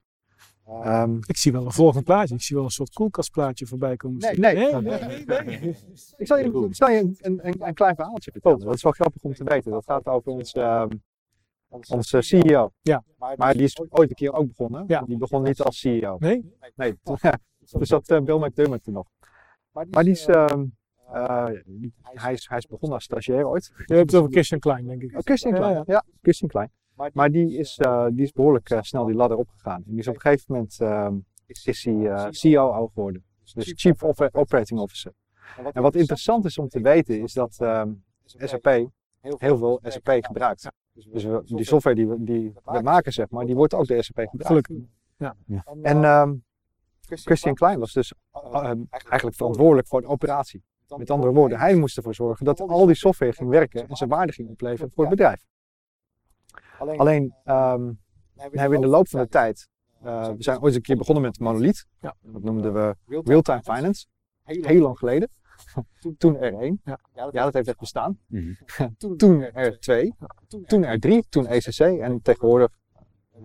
Ehm, 0.66 1.18
Ik 1.26 1.38
zie 1.38 1.52
wel 1.52 1.66
een 1.66 1.72
volgend 1.72 2.04
plaatje. 2.04 2.36
Ik 2.36 2.42
zie 2.42 2.56
wel 2.56 2.66
een 2.66 2.72
soort 2.72 2.94
koelkastplaatje 2.94 3.66
voorbij 3.68 3.96
komen. 3.96 4.18
Nee, 4.18 4.38
nee. 4.40 5.76
ik 6.18 6.28
zal 6.28 6.38
je, 6.38 6.68
ik 6.70 6.76
zal 6.76 6.90
je 6.90 7.00
een, 7.00 7.40
een, 7.42 7.68
een, 7.68 7.74
klein 7.74 7.96
verhaaltje 7.96 8.32
vertellen. 8.32 8.60
Dat 8.60 8.74
is 8.74 8.84
wel 8.84 8.92
grappig 8.92 9.22
om 9.22 9.34
te 9.34 9.44
weten. 9.44 9.72
Dat 9.72 9.84
gaat 9.86 10.06
over 10.06 10.32
ons, 10.32 10.54
ehm, 10.54 10.90
onze 11.90 12.22
CEO. 12.22 12.72
Ja. 12.82 13.04
Maar 13.38 13.54
die 13.54 13.64
is 13.64 13.80
ooit 13.80 14.10
een 14.10 14.16
keer 14.16 14.34
ook 14.34 14.48
begonnen. 14.48 14.84
Ja. 14.88 15.02
Die 15.02 15.18
begon 15.18 15.44
niet 15.44 15.62
als 15.62 15.80
CEO. 15.80 16.16
Nee? 16.20 16.56
Nee, 16.76 17.00
toen, 17.04 17.18
toen 17.70 17.86
zat 17.86 18.10
eh, 18.10 18.20
Bill 18.20 18.38
McDermott 18.38 18.86
er 18.86 18.92
nog. 18.92 19.08
Maar 19.72 20.04
die 20.04 20.12
is, 20.12 20.26
ehm, 20.26 20.66
eh, 21.12 21.46
hij 22.02 22.34
is, 22.34 22.48
hij 22.50 22.58
is 22.58 22.68
begonnen 22.68 22.94
als 22.98 23.04
stagiair 23.04 23.48
ooit. 23.48 23.72
Je 23.86 23.96
hebt 23.96 24.12
het 24.12 24.20
over 24.20 24.32
Christian 24.32 24.60
Klein, 24.60 24.86
denk 24.88 25.02
ik. 25.02 25.12
Oh, 25.16 25.20
Christian 25.20 25.54
Klein, 25.54 25.74
ja. 25.74 25.84
ja, 25.86 26.04
Christian 26.22 26.50
Klein. 26.50 26.72
Maar 27.14 27.32
die 27.32 27.58
is, 27.58 27.78
eh, 27.78 28.06
die 28.12 28.24
is 28.24 28.32
behoorlijk 28.32 28.70
eh, 28.70 28.82
snel 28.82 29.06
die 29.06 29.16
ladder 29.16 29.38
opgegaan. 29.38 29.84
En 29.86 29.92
die 29.92 30.00
is 30.00 30.08
op 30.08 30.16
een 30.16 30.22
gegeven 30.22 30.46
moment 30.48 30.80
ehm, 30.80 31.16
is 31.46 31.84
hij 31.86 32.10
eh, 32.10 32.30
COO 32.30 32.88
geworden. 32.88 33.24
Dus 33.54 33.74
Chief 33.76 34.04
Op- 34.04 34.30
Operating 34.32 34.80
Officer. 34.80 35.14
En 35.74 35.82
wat 35.82 35.96
interessant 35.96 36.46
is 36.46 36.58
om 36.58 36.68
te 36.68 36.82
weten 36.82 37.22
is 37.22 37.34
dat 37.34 37.58
ehm, 37.60 37.92
SAP 38.26 38.66
heel 39.20 39.58
veel 39.58 39.80
SAP 39.84 40.18
gebruikt. 40.26 40.68
Dus 40.94 41.24
we- 41.24 41.42
die 41.46 41.66
software 41.66 41.96
die 41.96 42.08
we, 42.08 42.24
die 42.24 42.54
we 42.66 42.82
maken, 42.82 43.12
zeg 43.14 43.30
maar, 43.30 43.46
die 43.46 43.56
wordt 43.56 43.74
ook 43.74 43.88
door 43.88 44.04
SAP 44.04 44.28
gebruikt. 44.30 44.48
Gelukkig. 44.48 44.76
En 45.82 46.04
ehm, 46.04 46.36
Christian 47.02 47.56
Klein 47.56 47.80
was 47.80 47.94
dus 47.94 48.14
eh, 48.32 48.64
eigenlijk 48.90 49.36
verantwoordelijk 49.36 49.88
voor 49.88 50.02
de 50.02 50.08
operatie. 50.08 50.64
Met 50.98 51.10
andere 51.12 51.32
woorden, 51.34 51.60
hij 51.60 51.76
moest 51.76 51.98
ervoor 51.98 52.14
zorgen 52.16 52.46
dat 52.46 52.60
al 52.60 52.86
die 52.86 52.96
software 52.96 53.34
ging 53.34 53.50
werken 53.50 53.88
en 53.88 53.96
zijn 53.96 54.10
waarde 54.10 54.32
ging 54.34 54.50
opleveren 54.50 54.92
voor 54.92 55.04
het 55.06 55.16
bedrijf. 55.16 55.46
Alleen 57.00 57.34
ehm, 57.44 57.92
hebben 58.36 58.70
we 58.70 58.76
in 58.76 58.82
de 58.82 58.88
loop 58.88 59.08
van 59.08 59.20
de 59.22 59.28
tijd, 59.28 59.68
eh, 60.02 60.28
we 60.28 60.44
zijn 60.44 60.62
ooit 60.62 60.76
een 60.76 60.82
keer 60.82 60.98
begonnen 60.98 61.24
met 61.24 61.40
Monolith. 61.40 61.86
Ja. 62.02 62.16
Dat 62.22 62.44
noemden 62.44 62.74
we 62.74 62.96
Real-Time 63.06 63.62
Finance. 63.64 64.06
Heel 64.44 64.82
lang 64.82 64.98
geleden. 64.98 65.30
Toen 66.18 66.36
R1. 66.36 66.84
Ja. 66.84 67.00
Ja, 67.14 67.30
dat 67.32 67.54
heeft 67.54 67.68
echt 67.68 67.80
bestaan. 67.80 68.20
Mhm. 68.28 68.54
Toen 69.18 69.46
R2. 69.46 70.08
Toen 70.66 70.86
R3. 70.86 71.30
Toen 71.30 71.48
ECC. 71.48 71.80
En 71.80 72.22
tegenwoordig 72.22 72.80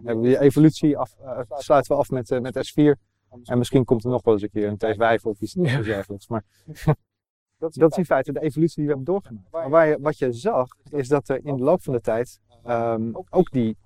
hebben 0.04 0.24
we 0.24 0.28
die 0.28 0.40
evolutie 0.40 0.96
af, 0.96 1.16
eh, 1.18 1.40
sluiten 1.48 1.92
we 1.92 1.98
af 1.98 2.10
met, 2.10 2.30
eh, 2.30 2.40
met 2.40 2.56
S4. 2.56 2.98
En 3.44 3.58
misschien 3.58 3.84
komt 3.84 4.04
er 4.04 4.10
nog 4.10 4.22
wel 4.22 4.34
eens 4.34 4.42
een 4.42 4.50
keer 4.50 4.68
een 4.68 4.76
T5 4.76 5.22
of 5.22 5.40
iets 5.40 5.52
dergelijks. 5.52 6.28
Maar 6.28 6.44
dat 7.58 7.76
is 7.76 7.96
in 7.96 8.04
feite 8.04 8.32
de 8.32 8.40
evolutie 8.40 8.76
die 8.76 8.84
we 8.84 8.88
hebben 8.94 9.12
doorgemaakt. 9.12 9.50
Maar 9.50 9.70
waar 9.70 9.86
je, 9.86 9.98
wat 10.00 10.18
je 10.18 10.32
zag, 10.32 10.68
is 10.90 11.08
dat 11.08 11.28
er 11.28 11.44
in 11.44 11.56
de 11.56 11.62
loop 11.62 11.82
van 11.82 11.92
de 11.92 12.00
tijd 12.00 12.40
ehm, 12.62 13.10
ook 13.30 13.50
die, 13.50 13.76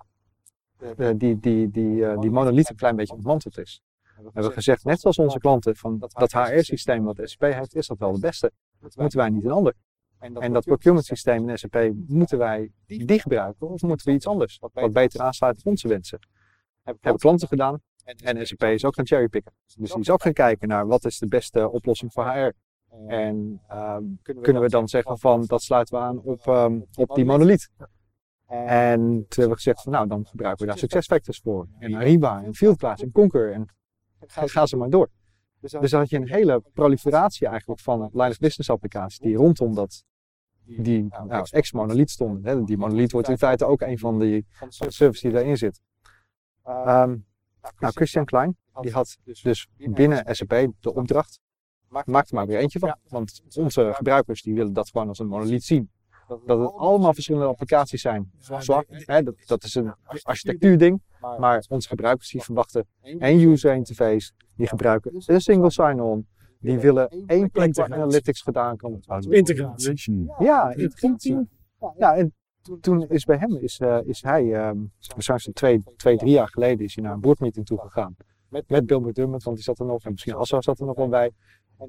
eh, 0.79 1.11
die, 1.17 1.39
die, 1.39 1.71
die, 1.71 2.19
die 2.19 2.31
monolith 2.31 2.71
een 2.71 2.77
klein 2.77 2.97
beetje 2.97 3.15
ontmanteld 3.15 3.59
is. 3.59 3.83
We 4.23 4.31
hebben 4.33 4.53
gezegd, 4.53 4.85
net 4.85 5.01
zoals 5.01 5.19
onze 5.19 5.39
klanten, 5.39 5.77
van 5.77 5.99
dat 5.99 6.33
HR-systeem 6.33 7.05
wat 7.05 7.21
SAP 7.23 7.53
heeft, 7.53 7.75
is 7.75 7.87
dat 7.87 7.99
wel 7.99 8.13
de 8.13 8.21
beste. 8.21 8.53
Moeten 8.97 9.19
wij 9.19 9.29
niet 9.29 9.45
een 9.45 9.51
ander? 9.51 9.75
En 10.19 10.53
dat 10.53 10.65
procurement 10.65 11.05
systeem 11.05 11.49
in 11.49 11.59
SAP, 11.59 11.93
moeten 12.07 12.39
wij 12.39 12.73
die 12.87 13.21
gebruiken 13.21 13.69
of 13.69 13.83
moeten 13.83 14.07
we 14.07 14.13
iets 14.13 14.27
anders? 14.27 14.59
Wat 14.73 14.93
beter 14.93 15.21
aansluit 15.21 15.59
op 15.59 15.67
onze 15.67 15.89
wensen. 15.89 16.19
Hebben 16.83 17.19
klanten 17.19 17.49
gedaan 17.49 17.81
en 18.05 18.47
SAP 18.47 18.63
is 18.63 18.85
ook 18.85 18.95
gaan 18.95 19.07
cherrypicken. 19.07 19.53
Dus 19.65 19.75
die 19.75 20.01
is 20.01 20.11
ook 20.11 20.23
gaan 20.23 20.33
kijken 20.33 20.69
naar 20.69 20.87
wat 20.87 21.05
is 21.05 21.19
de 21.19 21.27
beste 21.27 21.71
oplossing 21.71 22.13
voor 22.13 22.25
HR. 22.25 22.53
En 23.07 23.63
ehm, 23.69 24.05
kunnen 24.23 24.63
we 24.63 24.69
dan 24.69 24.89
zeggen 24.89 25.19
van 25.19 25.45
dat 25.47 25.63
sluiten 25.63 25.99
we 25.99 26.05
aan 26.05 26.19
op, 26.19 26.47
ehm, 26.47 26.81
op 26.95 27.15
die 27.15 27.25
monolith. 27.25 27.71
En 28.47 29.01
toen 29.01 29.25
hebben 29.29 29.49
we 29.49 29.55
gezegd 29.55 29.83
van 29.83 29.93
nou 29.93 30.09
dan 30.09 30.27
gebruiken 30.27 30.65
we 30.65 30.71
daar 30.71 30.81
SuccessFactors 30.81 31.41
voor. 31.41 31.69
En 31.79 31.95
Ariba 31.95 32.43
en 32.43 32.55
Fieldglass 32.55 33.03
en 33.03 33.13
Concur 33.13 33.53
en 33.53 33.67
ga, 34.27 34.47
ga 34.47 34.67
ze 34.67 34.77
maar 34.77 34.91
door. 34.91 35.11
Dus 35.61 35.71
dan 35.71 36.01
had 36.01 36.11
je 36.11 36.17
een 36.17 36.29
hele 36.29 36.63
proliferatie 36.73 37.47
eigenlijk 37.47 37.81
van 37.81 38.11
line 38.13 38.29
of 38.29 38.39
business 38.39 38.71
applicaties 38.71 39.19
die 39.19 39.37
rondom 39.37 39.75
dat 39.75 40.05
die 40.65 41.07
nou, 41.27 41.47
ex-monolith 41.51 42.11
stonden. 42.11 42.45
Hè. 42.45 42.65
Die 42.65 42.77
monolith 42.77 43.13
wordt 43.13 43.29
in 43.29 43.39
feite 43.39 43.65
ook 43.65 43.81
een 43.81 43.99
van 43.99 44.19
die 44.19 44.47
services 44.69 45.21
die 45.21 45.31
daarin 45.31 45.57
zit. 45.57 45.81
Ehm, 46.65 47.17
nou, 47.79 47.93
Christian 47.93 48.25
Klein, 48.25 48.57
die 48.81 48.93
had 48.93 49.17
dus 49.43 49.67
binnen 49.77 50.35
SAP 50.35 50.67
de 50.81 50.95
opdracht, 50.95 51.41
maak 51.89 52.29
er 52.29 52.35
maar 52.35 52.47
weer 52.47 52.59
eentje 52.59 52.79
van. 52.79 52.97
Want 53.09 53.43
onze 53.57 53.91
gebruikers 53.95 54.43
die 54.43 54.55
willen 54.55 54.73
dat 54.73 54.91
gewoon 54.91 55.09
als 55.09 55.19
een 55.19 55.27
monolith 55.27 55.65
zien. 55.65 55.91
Dat 56.29 56.59
het 56.59 56.73
allemaal 56.73 57.15
verschillende 57.15 57.47
applicaties 57.47 58.01
zijn. 58.01 58.31
Zwak, 58.39 58.85
hè, 58.89 59.23
dat, 59.23 59.35
dat 59.47 59.65
is 59.65 59.75
een 59.75 59.95
architectuurding. 60.23 61.03
Maar 61.21 61.65
onze 61.69 61.89
gebruikers 61.89 62.31
die 62.31 62.43
verwachten 62.43 62.87
één 63.03 63.49
user 63.49 63.75
interface. 63.75 64.33
Die 64.57 64.67
gebruiken 64.67 65.23
een 65.27 65.41
single 65.41 65.71
sign-on. 65.71 66.27
Die 66.61 66.79
willen 66.79 67.09
één 67.27 67.51
plek 67.51 67.75
waar 67.75 67.93
analytics 67.93 68.43
gedaan 68.43 68.77
kan 68.77 69.01
worden. 69.07 69.33
Integratie. 69.33 70.33
Ja, 70.39 70.75
integratie. 70.75 71.49
Ja, 71.97 72.17
en 72.17 72.35
toen 72.81 73.09
is 73.09 73.25
bij 73.25 73.37
hem, 73.37 73.57
is, 73.57 73.81
uh, 73.81 73.99
is 74.05 74.23
hij, 74.23 74.69
um, 74.69 74.93
waarschijnlijk 75.15 75.57
twee, 75.57 75.83
twee, 75.97 76.17
drie 76.17 76.31
jaar 76.33 76.49
geleden, 76.49 76.85
is 76.85 76.95
hij 76.95 77.05
naar 77.05 77.13
een 77.13 77.21
boardmeeting 77.21 77.67
toe 77.67 77.79
gegaan. 77.79 78.17
Met, 78.49 78.71
met 78.71 78.87
Bill 78.87 78.99
McDermott, 78.99 79.43
want 79.43 79.57
die 79.57 79.65
zat 79.65 79.79
er 79.79 79.87
nog, 79.87 80.05
en 80.05 80.11
misschien 80.11 80.35
Assa 80.35 80.61
zat 80.61 80.81
er 80.81 80.87
nog 80.87 80.97
wel 80.97 81.09
bij. 81.09 81.31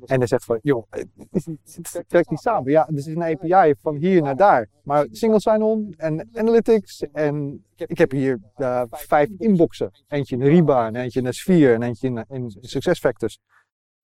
En 0.05 0.17
hij 0.17 0.27
zegt 0.27 0.43
van, 0.43 0.59
joh, 0.61 0.85
het 0.91 2.05
werkt 2.07 2.29
niet 2.29 2.39
samen. 2.39 2.71
Ja, 2.71 2.87
er 2.87 2.97
is 2.97 3.05
een 3.05 3.23
API 3.23 3.73
van 3.81 3.95
hier 3.95 4.21
naar 4.21 4.35
daar. 4.35 4.69
Maar 4.83 5.07
single 5.11 5.39
sign-on 5.39 5.93
en 5.97 6.29
analytics. 6.33 7.01
En 7.11 7.65
ik 7.75 7.97
heb 7.97 8.11
hier 8.11 8.39
uh, 8.57 8.83
vijf 8.89 9.29
inboxen. 9.37 9.91
Eentje 10.07 10.35
in 10.35 10.43
Riba, 10.43 10.87
en 10.87 10.95
eentje 10.95 11.21
in 11.21 11.25
S4 11.25 11.73
en 11.73 11.81
eentje 11.81 12.07
in, 12.07 12.25
in 12.29 12.55
SuccessFactors. 12.59 13.39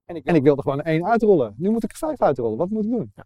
En 0.05 0.35
ik 0.35 0.43
wilde 0.43 0.61
gewoon 0.61 0.81
één 0.81 1.05
uitrollen. 1.05 1.53
Nu 1.57 1.69
moet 1.69 1.83
ik 1.83 1.91
er 1.91 1.97
vijf 1.97 2.21
uitrollen. 2.21 2.57
Wat 2.57 2.69
moet 2.69 2.83
ik 2.83 2.91
doen? 2.91 3.11
Ja. 3.15 3.25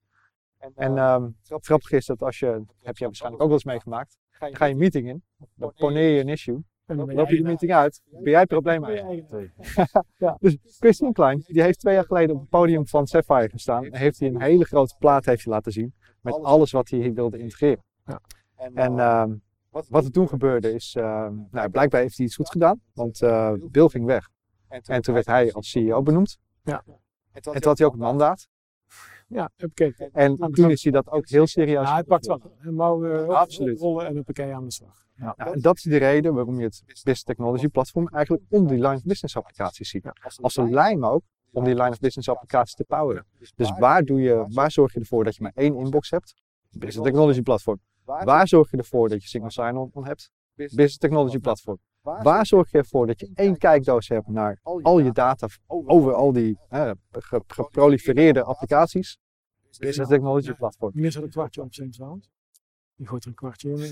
En 0.76 0.98
um, 0.98 1.36
grappig 1.46 1.92
is 1.92 2.06
dat 2.06 2.22
als 2.22 2.40
je, 2.40 2.64
heb 2.82 2.98
je 2.98 3.06
waarschijnlijk 3.06 3.44
ook 3.44 3.50
wel 3.50 3.58
eens 3.58 3.68
meegemaakt, 3.68 4.18
ga 4.30 4.66
je 4.66 4.72
een 4.72 4.78
meeting 4.78 5.08
in, 5.08 5.24
dan 5.56 5.74
poneer 5.74 6.10
je 6.10 6.20
een 6.20 6.30
issue, 6.30 6.64
en 6.92 6.98
dan 6.98 7.14
loop 7.14 7.30
je 7.30 7.36
de 7.36 7.44
meeting 7.44 7.74
uit, 7.74 8.02
ben 8.10 8.32
jij 8.32 8.46
probleem 8.46 8.84
eigenlijk. 8.84 9.30
ja. 10.18 10.38
Dus 10.40 10.58
Christian 10.80 11.14
Klein, 11.14 11.44
die 11.46 11.62
heeft 11.62 11.80
twee 11.80 11.94
jaar 11.94 12.06
geleden 12.06 12.36
op 12.36 12.42
het 12.42 12.50
podium 12.50 12.88
van 12.88 13.08
Sapphire 13.08 13.50
gestaan 13.50 13.86
en 13.86 13.96
heeft 13.96 14.20
hij 14.20 14.30
een 14.30 14.42
hele 14.42 14.66
grote 14.66 14.96
plaat 15.00 15.26
heeft 15.26 15.44
hij 15.44 15.54
laten 15.54 15.72
zien 15.72 15.94
met 16.22 16.34
alles 16.34 16.72
wat 16.72 16.90
hij 16.90 17.14
wilde 17.14 17.38
integreren. 17.38 17.84
Ja. 18.06 18.22
En 18.74 18.94
uh, 18.94 19.26
wat 19.70 20.06
er 20.06 20.12
toen 20.12 20.28
gebeurde 20.28 20.74
is, 20.74 20.96
uh, 20.96 21.28
nou, 21.52 21.70
blijkbaar 21.70 22.02
heeft 22.02 22.18
hij 22.18 22.26
iets 22.26 22.36
goed 22.36 22.50
gedaan, 22.50 22.82
want 22.94 23.22
uh, 23.22 23.54
Bill 23.60 23.88
ging 23.88 24.06
weg. 24.06 24.30
En 24.68 25.02
toen 25.02 25.14
werd 25.14 25.26
hij 25.26 25.54
als 25.54 25.70
CEO 25.70 26.02
benoemd. 26.02 26.38
Ja. 26.64 26.84
En 27.32 27.42
toen 27.42 27.54
had 27.64 27.78
hij 27.78 27.88
ook 27.88 27.94
een 27.94 28.00
mandaat. 28.00 28.48
Ja. 29.28 29.50
En 30.12 30.38
toen 30.38 30.72
is 30.72 30.84
hij 30.84 30.92
dat 30.92 31.10
ook 31.10 31.30
heel 31.30 31.48
serieus. 31.48 31.88
Ja, 31.88 31.94
hij 31.94 32.04
pakt 32.04 32.26
wel. 32.26 32.42
Mag 32.72 33.00
uh, 33.00 33.28
Absoluut. 33.28 33.80
rollen 33.80 34.06
en 34.06 34.20
oké 34.20 34.54
aan 34.54 34.64
de 34.64 34.72
slag. 34.72 35.06
Ja. 35.22 35.36
en 35.36 35.62
dat 35.62 35.76
is 35.78 35.84
de 35.84 35.98
reden 35.98 36.34
waarom 36.34 36.60
je 36.60 36.64
het 36.64 36.84
Business 36.86 37.24
Technology 37.24 37.68
Platform 37.68 38.08
eigenlijk 38.08 38.44
om 38.50 38.68
die 38.68 38.78
line 38.78 38.96
of 38.96 39.04
business 39.04 39.38
applicaties 39.38 39.90
ziet. 39.90 40.12
Als 40.42 40.58
een 40.58 40.74
lijn 40.74 41.04
ook 41.04 41.24
om 41.52 41.64
die 41.64 41.76
line 41.76 41.90
of 41.90 42.00
business 42.00 42.30
applicaties 42.30 42.76
te 42.76 42.84
poweren. 42.84 43.26
Dus 43.56 43.74
waar, 43.80 44.04
doe 44.04 44.22
je, 44.22 44.46
waar 44.50 44.72
zorg 44.72 44.94
je 44.94 45.00
ervoor 45.00 45.24
dat 45.24 45.36
je 45.36 45.44
maar 45.44 45.52
één 45.56 45.76
inbox 45.76 46.10
hebt? 46.10 46.34
Business 46.70 47.02
Technology 47.02 47.42
Platform. 47.42 47.80
Waar 48.06 48.48
zorg 48.48 48.72
je 48.72 48.78
ervoor 48.78 49.10
dat 49.10 49.22
je 49.22 49.28
single 49.28 49.52
sign-on 49.52 50.06
hebt? 50.06 50.32
Business 50.56 50.98
Technology 50.98 51.40
Platform. 51.40 51.80
Waar 52.02 52.46
zorg 52.46 52.72
je 52.72 52.78
ervoor 52.78 53.08
dat 53.08 53.20
je 53.20 53.32
één 53.34 53.58
kijkdoos 53.58 54.08
hebt 54.08 54.28
naar 54.28 54.60
al 54.62 55.00
je 55.00 55.12
data 55.12 55.48
over 55.68 56.14
al 56.14 56.32
die 56.32 56.60
eh, 56.70 56.92
geprolifereerde 57.48 58.44
applicaties? 58.44 59.18
Business 59.80 60.10
Technology 60.10 60.54
Platform. 60.54 60.92
Wanneer 60.94 61.12
zat 61.12 61.24
een 61.24 61.30
kwartje 61.30 61.62
op 61.62 61.74
zijn 61.74 61.92
trouwens? 61.92 62.30
Je 63.02 63.08
gooit 63.08 63.24
er 63.24 63.30
een 63.30 63.36
kwartje 63.36 63.70
in. 63.70 63.78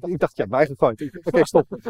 ik 0.12 0.18
dacht, 0.18 0.36
ja, 0.36 0.46
bijgegooid. 0.46 1.02
Oké, 1.02 1.18
okay, 1.24 1.44
stop. 1.44 1.66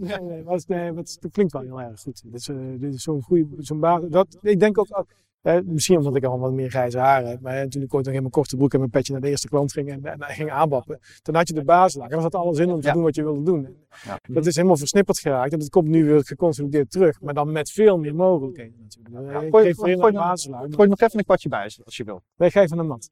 nee, 0.00 0.18
nee, 0.20 0.42
maar 0.42 0.54
het, 0.54 0.68
nee, 0.68 0.92
het, 0.92 1.18
klinkt 1.32 1.52
wel 1.52 1.62
heel 1.62 1.80
erg 1.80 2.00
goed. 2.00 2.22
Dit 2.24 2.34
is, 2.34 2.48
uh, 2.48 2.80
dit 2.80 2.94
is 2.94 3.02
zo'n 3.02 3.22
goede, 3.22 3.46
zo'n 3.58 3.80
basis. 3.80 4.08
Dat, 4.10 4.38
ik 4.42 4.60
denk 4.60 4.78
ook, 4.78 5.06
eh, 5.42 5.58
misschien 5.64 5.96
omdat 5.96 6.16
ik 6.16 6.24
al 6.24 6.38
wat 6.38 6.52
meer 6.52 6.70
grijze 6.70 6.98
haren 6.98 7.28
heb. 7.28 7.40
Maar 7.40 7.68
toen 7.68 7.82
ik 7.82 7.94
ooit 7.94 8.04
nog 8.04 8.14
in 8.14 8.20
mijn 8.20 8.32
korte 8.32 8.56
broek 8.56 8.72
en 8.72 8.78
mijn 8.78 8.90
petje 8.90 9.12
naar 9.12 9.20
de 9.20 9.28
eerste 9.28 9.48
klant 9.48 9.72
ging 9.72 9.90
en, 9.90 10.04
en, 10.04 10.20
en 10.20 10.34
ging 10.34 10.50
aanbappen. 10.50 10.98
Toen 11.22 11.34
had 11.34 11.48
je 11.48 11.54
de 11.54 11.64
basis 11.64 12.02
En 12.02 12.08
dan 12.08 12.22
zat 12.22 12.34
alles 12.34 12.58
in 12.58 12.70
om 12.70 12.80
te 12.80 12.92
doen 12.92 13.02
wat 13.02 13.14
je 13.14 13.22
wilde 13.22 13.42
doen. 13.42 13.76
Ja. 14.04 14.18
Dat 14.28 14.46
is 14.46 14.54
helemaal 14.54 14.76
versnipperd 14.76 15.18
geraakt. 15.18 15.52
En 15.52 15.58
dat 15.58 15.68
komt 15.68 15.88
nu 15.88 16.04
weer 16.04 16.24
geconsolideerd 16.24 16.90
terug. 16.90 17.20
Maar 17.20 17.34
dan 17.34 17.52
met 17.52 17.70
veel 17.70 17.98
meer 17.98 18.14
mogelijkheden 18.14 18.78
natuurlijk. 18.80 19.32
Ja, 19.32 19.40
ik 19.40 19.50
gooi, 19.50 19.64
geef 19.64 19.76
gooi, 19.76 19.96
gooi, 19.96 20.70
gooi 20.70 20.88
nog 20.88 21.00
even 21.00 21.18
een 21.18 21.24
kwartje 21.24 21.48
bij 21.48 21.70
als 21.84 21.96
je 21.96 22.04
wil. 22.04 22.22
Wij 22.34 22.50
geven 22.50 22.78
een 22.78 22.86
mat. 22.86 23.10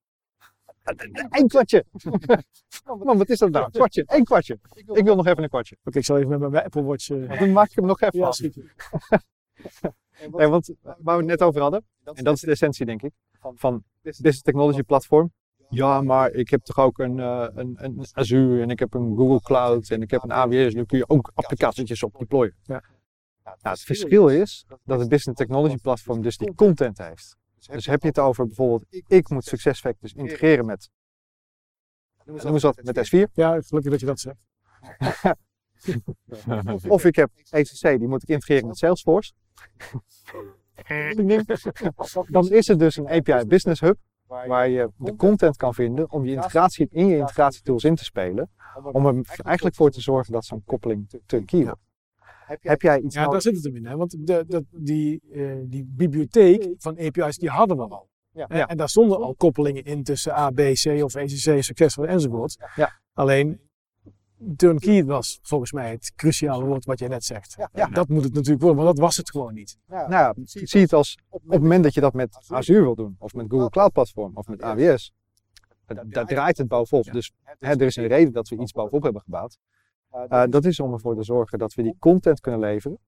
Eén 1.39 1.49
kwartje. 1.49 1.85
Man, 3.05 3.19
wat 3.19 3.29
is 3.29 3.39
dat 3.39 3.51
nou? 3.51 3.71
Kwartje, 3.71 4.05
één 4.07 4.25
kwartje. 4.25 4.59
Ik 4.75 5.05
wil 5.05 5.17
nog 5.17 5.27
even 5.27 5.43
een 5.43 5.49
kwartje. 5.49 5.77
Oké, 5.85 5.99
ik 5.99 6.05
zal 6.05 6.17
even 6.19 6.39
met 6.39 6.51
mijn 6.51 6.65
Apple 6.65 6.83
Watch. 6.83 7.09
Uh... 7.09 7.39
Dan 7.39 7.53
maak 7.53 7.69
ik 7.71 7.77
hem 7.77 7.87
nog 7.87 8.01
even 8.01 8.19
ja, 8.19 8.27
af. 8.27 8.39
nee, 10.31 10.49
want 10.49 10.75
waar 10.83 11.17
we 11.17 11.23
het 11.23 11.25
net 11.25 11.43
over 11.43 11.61
hadden, 11.61 11.85
en 12.05 12.25
dat 12.25 12.35
is 12.35 12.41
de 12.41 12.51
essentie 12.51 12.87
denk 12.87 13.03
ik, 13.03 13.13
van 13.55 13.85
Business 14.03 14.43
Technology 14.43 14.83
Platform. 14.83 15.33
Ja, 15.69 16.01
maar 16.01 16.31
ik 16.31 16.51
heb 16.51 16.63
toch 16.63 16.79
ook 16.79 16.99
een, 16.99 17.19
uh, 17.19 17.47
een, 17.55 17.75
een 17.77 18.05
Azure 18.13 18.63
en 18.63 18.71
ik 18.71 18.79
heb 18.79 18.95
een 18.95 19.17
Google 19.17 19.41
Cloud 19.41 19.91
en 19.91 20.03
ik 20.03 20.11
heb 20.11 20.23
een 20.23 20.33
AWS. 20.33 20.75
Nu 20.75 20.85
kun 20.85 20.99
je 20.99 21.09
ook 21.09 21.31
applicaties 21.35 22.03
op 22.03 22.19
deployen. 22.19 22.55
Ja. 22.63 22.83
Nou, 23.45 23.57
het 23.61 23.81
verschil 23.81 24.29
is 24.29 24.67
dat 24.85 24.99
het 24.99 25.09
Business 25.09 25.39
Technology 25.41 25.77
Platform 25.77 26.23
dus 26.23 26.37
die 26.37 26.55
content 26.55 26.99
heeft. 26.99 27.37
Dus 27.67 27.87
heb 27.87 28.03
je 28.03 28.09
het 28.09 28.19
over 28.19 28.47
bijvoorbeeld, 28.47 28.87
ik 29.07 29.29
moet 29.29 29.45
SuccessFactors 29.45 30.13
integreren 30.13 30.67
met, 30.67 30.91
noem 32.25 32.37
eens 32.37 32.63
wat, 32.63 32.83
met 32.83 33.09
S4. 33.09 33.33
Ja, 33.33 33.61
gelukkig 33.61 33.91
dat 33.91 34.01
je 34.01 34.07
dat 34.07 34.21
zegt. 34.21 34.39
of 36.89 37.05
ik 37.05 37.17
heb 37.17 37.31
ECC, 37.51 37.99
die 37.99 38.09
moet 38.09 38.23
ik 38.23 38.29
integreren 38.29 38.67
met 38.67 38.79
Salesforce. 38.79 39.33
Dan 42.27 42.51
is 42.51 42.67
het 42.67 42.79
dus 42.79 42.97
een 42.97 43.09
API 43.09 43.45
Business 43.47 43.81
Hub 43.81 43.99
waar 44.27 44.69
je 44.69 44.91
de 44.97 45.17
content 45.17 45.57
kan 45.57 45.75
vinden 45.75 46.11
om 46.11 46.25
je 46.25 46.35
integratie 46.35 46.89
in 46.91 47.07
je 47.07 47.17
integratietools 47.17 47.85
in 47.85 47.95
te 47.95 48.05
spelen. 48.05 48.51
Om 48.83 49.07
er 49.07 49.25
eigenlijk 49.43 49.77
voor 49.77 49.91
te 49.91 50.01
zorgen 50.01 50.33
dat 50.33 50.45
zo'n 50.45 50.65
koppeling 50.65 51.23
turnkey 51.27 51.65
wordt. 51.65 51.81
Heb 52.61 52.83
jij 52.83 53.01
iets 53.01 53.15
Ja, 53.15 53.29
daar 53.29 53.43
zit 53.43 53.55
het 53.55 53.65
hem 53.65 53.77
in. 53.77 53.87
Hè? 53.87 53.97
Want 53.97 54.27
de, 54.27 54.45
de, 54.49 54.65
die, 54.71 55.21
uh, 55.31 55.55
die 55.65 55.85
bibliotheek 55.89 56.75
van 56.79 56.99
API's 56.99 57.37
die 57.37 57.51
hadden 57.51 57.77
we 57.77 57.83
al. 57.83 58.11
Ja. 58.33 58.47
En, 58.47 58.67
en 58.67 58.77
daar 58.77 58.89
stonden 58.89 59.19
al 59.19 59.35
koppelingen 59.35 59.85
in 59.85 60.03
tussen 60.03 60.33
A, 60.33 60.51
B, 60.51 60.57
C 60.57 60.87
of 61.03 61.15
ECC, 61.15 61.63
succesvol 61.63 62.07
enzovoort. 62.07 62.57
Ja. 62.75 63.01
Alleen 63.13 63.61
turnkey 64.57 65.05
was 65.05 65.39
volgens 65.43 65.73
mij 65.73 65.91
het 65.91 66.13
cruciale 66.17 66.65
woord 66.65 66.85
wat 66.85 66.99
jij 66.99 67.09
net 67.09 67.25
zegt. 67.25 67.57
Ja. 67.73 67.87
Dat 67.87 68.09
moet 68.09 68.25
het 68.25 68.35
natuurlijk 68.35 68.63
worden, 68.63 68.85
maar 68.85 68.93
dat 68.93 69.03
was 69.03 69.17
het 69.17 69.31
gewoon 69.31 69.55
niet. 69.55 69.79
Nou, 69.87 70.11
ja, 70.11 70.35
zie 70.45 70.81
het 70.81 70.93
als 70.93 71.19
op 71.29 71.43
het 71.49 71.61
moment 71.61 71.85
dat 71.85 71.95
je 71.95 72.01
dat 72.01 72.15
met 72.15 72.39
Azure 72.49 72.83
wil 72.83 72.95
doen, 72.95 73.17
of 73.19 73.35
met 73.35 73.47
Google 73.49 73.71
Cloud 73.71 73.93
Platform, 73.93 74.31
of 74.35 74.47
met 74.47 74.63
AWS, 74.63 75.13
daar 75.87 76.27
draait 76.27 76.59
het 76.59 76.69
bovenop. 76.69 77.13
Dus 77.13 77.33
hè, 77.43 77.71
er 77.71 77.83
is 77.83 77.97
een 77.97 78.07
reden 78.07 78.33
dat 78.33 78.49
we 78.49 78.57
iets 78.57 78.73
bovenop 78.73 79.03
hebben 79.03 79.23
gebouwd. 79.23 79.59
Uh, 80.15 80.43
dat 80.49 80.65
is 80.65 80.81
om 80.81 80.93
ervoor 80.93 81.17
te 81.17 81.23
zorgen 81.23 81.59
dat 81.59 81.75
we 81.75 81.83
die 81.83 81.97
content 81.99 82.41
kunnen 82.41 82.61
leveren. 82.61 82.99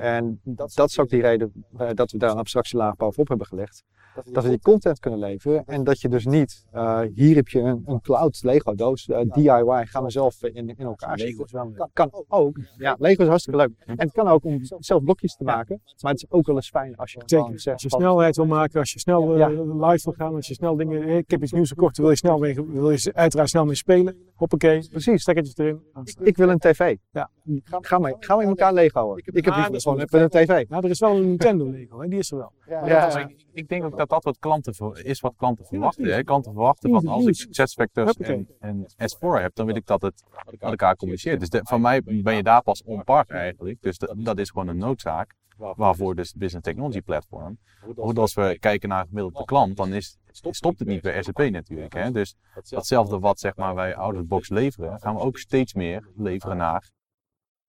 En 0.00 0.40
dat 0.44 0.88
is 0.88 0.98
ook 0.98 1.08
die 1.08 1.20
reden 1.20 1.64
uh, 1.80 1.88
dat 1.94 2.10
we 2.10 2.18
daar 2.18 2.30
een 2.30 2.38
abstractielaag 2.38 2.96
bovenop 2.96 3.28
hebben 3.28 3.46
gelegd 3.46 3.84
dat 4.24 4.42
we 4.42 4.48
die 4.48 4.60
content 4.60 4.98
kunnen 5.00 5.18
leveren. 5.18 5.64
En 5.66 5.84
dat 5.84 6.00
je 6.00 6.08
dus 6.08 6.26
niet, 6.26 6.66
uh, 6.74 7.00
hier 7.14 7.36
heb 7.36 7.48
je 7.48 7.60
een, 7.60 7.82
een 7.86 8.00
cloud 8.00 8.42
Lego 8.42 8.74
doos, 8.74 9.08
uh, 9.08 9.20
DIY, 9.20 9.86
gaan 9.86 10.04
we 10.04 10.10
zelf 10.10 10.42
in, 10.42 10.68
in 10.68 10.76
elkaar 10.76 11.16
Lego 11.16 11.44
is 11.44 11.52
wel 11.52 11.70
kan, 11.70 11.90
kan 11.92 12.24
ook. 12.28 12.58
Ja, 12.76 12.96
Lego 12.98 13.22
is 13.22 13.28
hartstikke 13.28 13.58
leuk. 13.58 13.70
En 13.86 14.00
het 14.00 14.12
kan 14.12 14.28
ook 14.28 14.44
om 14.44 14.60
zelf 14.78 15.02
blokjes 15.02 15.36
te 15.36 15.44
maken. 15.44 15.80
Maar 16.00 16.12
het 16.12 16.22
is 16.22 16.30
ook 16.30 16.46
wel 16.46 16.56
eens 16.56 16.68
fijn 16.68 16.96
als 16.96 17.12
je 17.12 17.22
Zeker. 17.26 17.60
Zegt, 17.60 17.72
als 17.72 17.82
je 17.82 17.88
snelheid 17.88 18.36
wil 18.36 18.46
maken, 18.46 18.80
als 18.80 18.92
je 18.92 18.98
snel 18.98 19.36
uh, 19.36 19.48
live 19.88 20.04
wil 20.04 20.14
gaan, 20.16 20.34
als 20.34 20.46
je 20.46 20.54
snel 20.54 20.76
dingen, 20.76 21.08
ik 21.08 21.30
heb 21.30 21.42
iets 21.42 21.52
nieuws 21.52 21.68
gekocht, 21.68 21.96
wil 21.96 22.10
je 22.10 22.16
snel 22.16 22.38
mee, 22.38 22.54
wil 22.54 22.90
je 22.90 23.10
uiteraard 23.14 23.48
snel 23.48 23.64
mee 23.64 23.74
spelen. 23.74 24.16
Hoppakee, 24.34 24.88
precies, 24.88 25.22
stekkertjes 25.22 25.56
erin. 25.56 25.82
Ik 26.22 26.36
wil 26.36 26.48
een 26.48 26.58
tv. 26.58 26.96
Ja. 27.10 27.30
Ga 27.80 27.98
maar, 27.98 28.14
gaan 28.18 28.36
we 28.36 28.42
in 28.42 28.48
elkaar 28.48 28.72
Lego 28.72 29.00
houden. 29.00 29.26
Ik 29.26 29.44
heb 29.44 29.54
ah, 29.54 29.64
gewoon 29.70 30.00
even 30.00 30.22
een 30.22 30.28
tv. 30.28 30.68
Nou, 30.68 30.84
er 30.84 30.90
is 30.90 30.98
wel 30.98 31.16
een 31.16 31.26
Nintendo 31.26 31.70
Lego, 31.70 32.00
hè? 32.00 32.08
die 32.08 32.18
is 32.18 32.30
er 32.30 32.36
wel. 32.36 32.52
Ja, 32.66 32.86
ja. 32.86 33.30
Ik 33.52 33.68
denk 33.68 33.84
ook 33.84 33.96
dat 33.96 34.08
dat 34.08 34.24
wat 34.24 34.38
klanten 34.38 34.74
voor, 34.74 34.98
is 34.98 35.20
wat 35.20 35.34
klanten 35.36 35.64
verwachten. 35.64 36.04
Hè? 36.04 36.22
Klanten 36.22 36.52
verwachten 36.52 36.90
van 36.90 37.06
als 37.06 37.26
ik 37.26 37.34
SuccessFactors 37.34 38.16
en, 38.16 38.48
en 38.60 38.86
S4 38.86 39.40
heb, 39.40 39.54
dan 39.54 39.66
wil 39.66 39.76
ik 39.76 39.86
dat 39.86 40.02
het 40.02 40.24
met 40.50 40.60
elkaar 40.60 40.96
communiceert. 40.96 41.40
Dus 41.40 41.48
de, 41.48 41.60
van 41.62 41.80
mij 41.80 42.02
ben 42.02 42.34
je 42.34 42.42
daar 42.42 42.62
pas 42.62 42.82
on 42.82 43.04
par 43.04 43.24
eigenlijk. 43.28 43.82
Dus 43.82 43.98
dat 44.16 44.38
is 44.38 44.50
gewoon 44.50 44.68
een 44.68 44.78
noodzaak. 44.78 45.34
Waarvoor 45.76 46.14
dus 46.14 46.32
de 46.32 46.38
Business 46.38 46.66
Technology 46.66 47.00
Platform. 47.00 47.58
Goed, 47.96 48.18
als 48.18 48.34
we 48.34 48.56
kijken 48.60 48.88
naar 48.88 49.06
gemiddelde 49.06 49.44
klant, 49.44 49.76
dan 49.76 49.92
is, 49.92 50.18
stopt 50.30 50.78
het 50.78 50.88
niet 50.88 51.02
bij 51.02 51.22
SAP 51.22 51.38
natuurlijk. 51.38 51.92
Hè? 51.92 52.10
Dus 52.10 52.34
datzelfde 52.68 53.18
wat 53.18 53.40
zeg 53.40 53.56
maar, 53.56 53.74
wij 53.74 53.96
out 53.96 54.16
of 54.16 54.26
box 54.26 54.48
leveren, 54.48 55.00
gaan 55.00 55.14
we 55.14 55.20
ook 55.20 55.38
steeds 55.38 55.74
meer 55.74 56.08
leveren 56.16 56.56
naar 56.56 56.90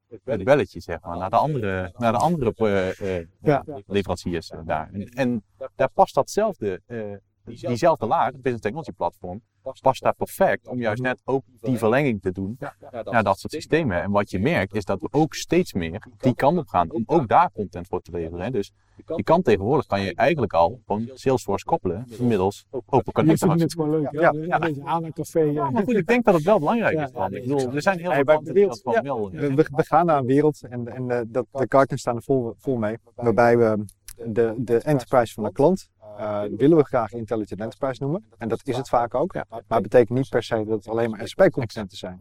het 0.09 0.43
belletje, 0.43 0.79
zeg 0.79 1.01
maar, 1.01 1.17
naar 1.17 1.29
de 1.29 1.35
andere, 1.35 1.93
naar 1.97 2.11
de 2.11 2.17
andere 2.17 2.53
eh, 2.55 3.17
eh, 3.19 3.27
Ja. 3.41 3.63
leveranciers 3.85 4.49
eh, 4.49 4.59
daar. 4.65 4.89
En, 4.93 5.09
en 5.09 5.43
daar 5.75 5.89
past 5.93 6.15
datzelfde, 6.15 6.81
eh, 6.85 7.13
diezelfde 7.43 8.05
laag, 8.05 8.25
het 8.25 8.35
Business 8.41 8.61
Technology 8.61 8.91
Platform, 8.91 9.41
past 9.81 10.01
daar 10.01 10.13
perfect 10.15 10.67
om 10.67 10.79
juist 10.79 11.01
net 11.01 11.21
ook 11.25 11.43
die 11.61 11.77
verlenging 11.77 12.21
te 12.21 12.31
doen 12.31 12.57
naar 13.03 13.23
dat 13.23 13.39
soort 13.39 13.53
systemen. 13.53 14.01
En 14.01 14.11
wat 14.11 14.29
je 14.29 14.39
merkt 14.39 14.75
is 14.75 14.85
dat 14.85 14.99
we 14.99 15.07
ook 15.11 15.33
steeds 15.33 15.73
meer 15.73 16.07
die 16.17 16.35
kant 16.35 16.57
op 16.57 16.67
gaan 16.67 16.91
om 16.91 17.03
ook 17.05 17.27
daar 17.27 17.51
content 17.53 17.87
voor 17.87 18.01
te 18.01 18.11
leveren. 18.11 18.39
Hè. 18.45 18.51
Dus 18.51 18.71
je 19.15 19.23
kan 19.23 19.41
tegenwoordig 19.41 19.85
kan 19.85 20.01
je 20.01 20.15
eigenlijk 20.15 20.53
al 20.53 20.79
gewoon 20.85 21.09
Salesforce 21.13 21.65
koppelen 21.65 22.05
middels 22.19 22.65
Open 22.69 22.97
Ik 23.05 23.13
Connect. 23.13 23.39
vind 23.39 23.61
het 23.61 23.73
gewoon 23.73 23.89
leuk. 23.89 24.11
Ja, 24.11 24.21
Ja, 24.21 24.31
ja. 24.45 24.59
Deze 24.59 24.83
aan 24.83 25.03
een 25.03 25.13
café. 25.13 25.39
eh, 25.39 25.53
Ja, 25.53 25.69
maar 25.69 25.83
goed, 25.83 25.95
ik 25.95 26.07
denk 26.07 26.25
dat 26.25 26.33
het 26.33 26.43
wel 26.43 26.59
belangrijk 26.59 26.93
is. 26.93 26.99
Ja, 26.99 27.19
man. 27.19 27.33
Ik 27.33 27.41
bedoel, 27.41 27.73
er 27.73 27.81
zijn 27.81 27.99
heel 27.99 28.11
veel 28.11 28.23
klanten 28.23 28.53
die 28.53 28.67
dat 28.67 28.81
gewoon 28.83 29.03
wel... 29.03 29.29
We, 29.31 29.53
we- 29.53 29.67
we 29.75 29.83
gaan 29.85 30.05
naar 30.05 30.17
een 30.19 30.25
wereld 30.25 30.61
en, 30.69 30.87
en 30.95 31.11
eh, 31.11 31.21
dat, 31.27 31.45
de 31.51 31.67
karten 31.67 31.97
staan 31.97 32.15
er 32.15 32.21
vol, 32.23 32.53
vol 32.57 32.77
mee. 32.77 32.97
Waarbij 33.15 33.57
we 33.57 33.85
de, 34.25 34.53
de 34.57 34.77
enterprise 34.77 35.33
van 35.33 35.43
de 35.43 35.51
klant 35.51 35.89
eh, 36.17 36.41
willen 36.57 36.77
we 36.77 36.83
graag 36.83 37.11
intelligent 37.11 37.59
enterprise 37.59 38.01
noemen. 38.01 38.25
En 38.37 38.47
dat 38.47 38.61
is 38.63 38.77
het 38.77 38.89
vaak 38.89 39.13
ook. 39.15 39.33
Maar 39.33 39.61
het 39.67 39.81
betekent 39.81 40.17
niet 40.17 40.29
per 40.29 40.43
se 40.43 40.55
dat 40.55 40.67
het 40.67 40.87
alleen 40.87 41.09
maar 41.09 41.27
SAP-componenten 41.27 41.97
zijn. 41.97 42.19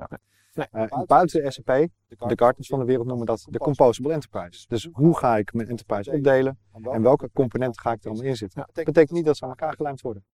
Eh, 0.52 0.64
en 0.70 1.04
buiten 1.06 1.42
de 1.42 1.50
SAP, 1.50 1.88
de 2.08 2.36
Gartners 2.36 2.68
van 2.68 2.78
de 2.78 2.84
wereld 2.84 3.06
noemen 3.06 3.26
dat 3.26 3.46
de 3.50 3.58
composable 3.58 4.12
enterprise. 4.12 4.64
Dus 4.68 4.88
hoe 4.92 5.16
ga 5.16 5.36
ik 5.36 5.52
mijn 5.52 5.68
enterprise 5.68 6.10
opdelen 6.10 6.58
en 6.82 7.02
welke 7.02 7.30
componenten 7.32 7.80
ga 7.80 7.92
ik 7.92 8.04
er 8.04 8.10
allemaal 8.10 8.26
in 8.26 8.36
zitten? 8.36 8.66
Dat 8.72 8.84
betekent 8.84 9.10
niet 9.10 9.24
dat 9.24 9.36
ze 9.36 9.42
aan 9.44 9.50
elkaar 9.50 9.74
gelijmd 9.74 10.00
worden. 10.00 10.24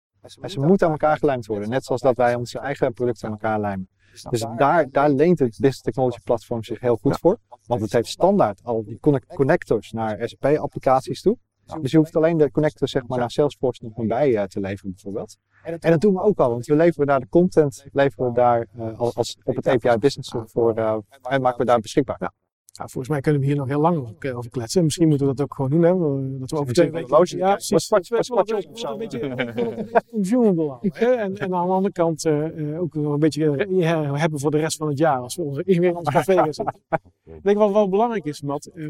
En 0.41 0.51
ze 0.51 0.61
moeten 0.61 0.87
aan 0.87 0.93
elkaar 0.93 1.17
gelijmd 1.17 1.47
worden, 1.47 1.69
net 1.69 1.85
zoals 1.85 2.01
dat 2.01 2.17
wij 2.17 2.35
onze 2.35 2.59
eigen 2.59 2.93
producten 2.93 3.27
aan 3.27 3.33
elkaar 3.33 3.61
lijmen. 3.61 3.89
Dus 4.31 4.47
daar, 4.57 4.91
daar 4.91 5.11
leent 5.11 5.39
het 5.39 5.49
Business 5.49 5.81
Technology 5.81 6.19
Platform 6.25 6.65
zich 6.65 6.81
heel 6.81 6.97
goed 6.97 7.19
voor. 7.19 7.39
Want 7.67 7.81
het 7.81 7.93
heeft 7.93 8.09
standaard 8.09 8.61
al 8.65 8.85
die 8.85 8.99
connect- 9.01 9.35
connectors 9.35 9.93
naar 9.93 10.29
SAP-applicaties 10.29 11.23
toe. 11.23 11.39
Dus 11.81 11.91
je 11.91 11.97
hoeft 11.97 12.17
alleen 12.17 12.37
de 12.37 12.51
connector 12.51 12.89
zeg 12.89 13.07
maar, 13.07 13.19
naar 13.19 13.31
Salesforce 13.31 13.85
nog 13.85 14.07
bij 14.07 14.37
eh, 14.37 14.43
te 14.43 14.61
leveren 14.61 14.91
bijvoorbeeld. 14.91 15.37
En 15.63 15.91
dat 15.91 16.01
doen 16.01 16.15
we 16.15 16.23
ook 16.23 16.39
al, 16.39 16.51
want 16.51 16.67
we 16.67 16.77
leveren 16.77 17.07
daar 17.07 17.21
de 17.21 17.29
content 17.29 17.87
leveren 17.93 18.27
we 18.27 18.35
daar, 18.35 18.67
eh, 18.79 18.99
als, 18.99 19.15
als 19.17 19.39
op 19.45 19.57
het 19.57 19.67
API 19.67 19.99
Business 19.99 20.35
voor, 20.45 20.75
eh, 20.75 20.97
en 21.23 21.41
maken 21.41 21.59
we 21.59 21.65
daar 21.65 21.81
beschikbaar. 21.81 22.33
Nou, 22.79 22.91
volgens 22.91 23.09
mij 23.09 23.21
kunnen 23.21 23.41
we 23.41 23.47
hier 23.47 23.57
nog 23.57 23.69
heel 23.69 23.81
lang 23.81 23.97
over, 23.97 24.15
kletsen. 24.51 24.85
Misschien 24.85 25.09
moeten 25.09 25.27
we 25.27 25.35
dat 25.35 25.45
ook 25.45 25.55
gewoon 25.55 25.71
doen. 25.71 25.83
Hè? 25.83 25.97
We- 25.97 26.39
Dat 26.39 26.51
we 26.51 26.57
over 26.57 26.75
twee 26.75 26.91
weken... 26.93 27.09
Ja, 27.39 27.53
precies. 27.53 27.89
Wat- 27.89 28.09
wel 28.79 28.93
een 28.93 28.99
beetje 28.99 30.01
consumable 30.11 30.69
houden? 30.69 30.93
En, 31.19 31.37
en 31.37 31.55
aan 31.55 31.67
de 31.67 31.73
andere 31.73 31.93
kant 31.93 32.25
eh, 32.25 32.73
eh, 32.75 32.81
ook 32.81 32.95
nog 32.95 33.13
een 33.13 33.19
beetje 33.19 33.57
eh, 33.57 34.15
hebben 34.21 34.41
voor 34.41 34.51
de 34.51 34.59
rest 34.59 34.77
van 34.77 34.89
het 34.89 34.99
jaar. 34.99 35.19
Als 35.19 35.37
we 35.37 35.43
onze, 35.43 35.63
weer 35.65 35.83
in 35.85 35.97
ons 35.97 36.09
café 36.11 36.35
gaan 36.35 36.55
zitten. 36.55 36.81
Ik 37.25 37.43
denk 37.43 37.57
wat 37.59 37.73
wel 37.73 37.89
belangrijk 37.89 38.25
is, 38.25 38.43
Matt. 38.43 38.67
eh, 38.67 38.87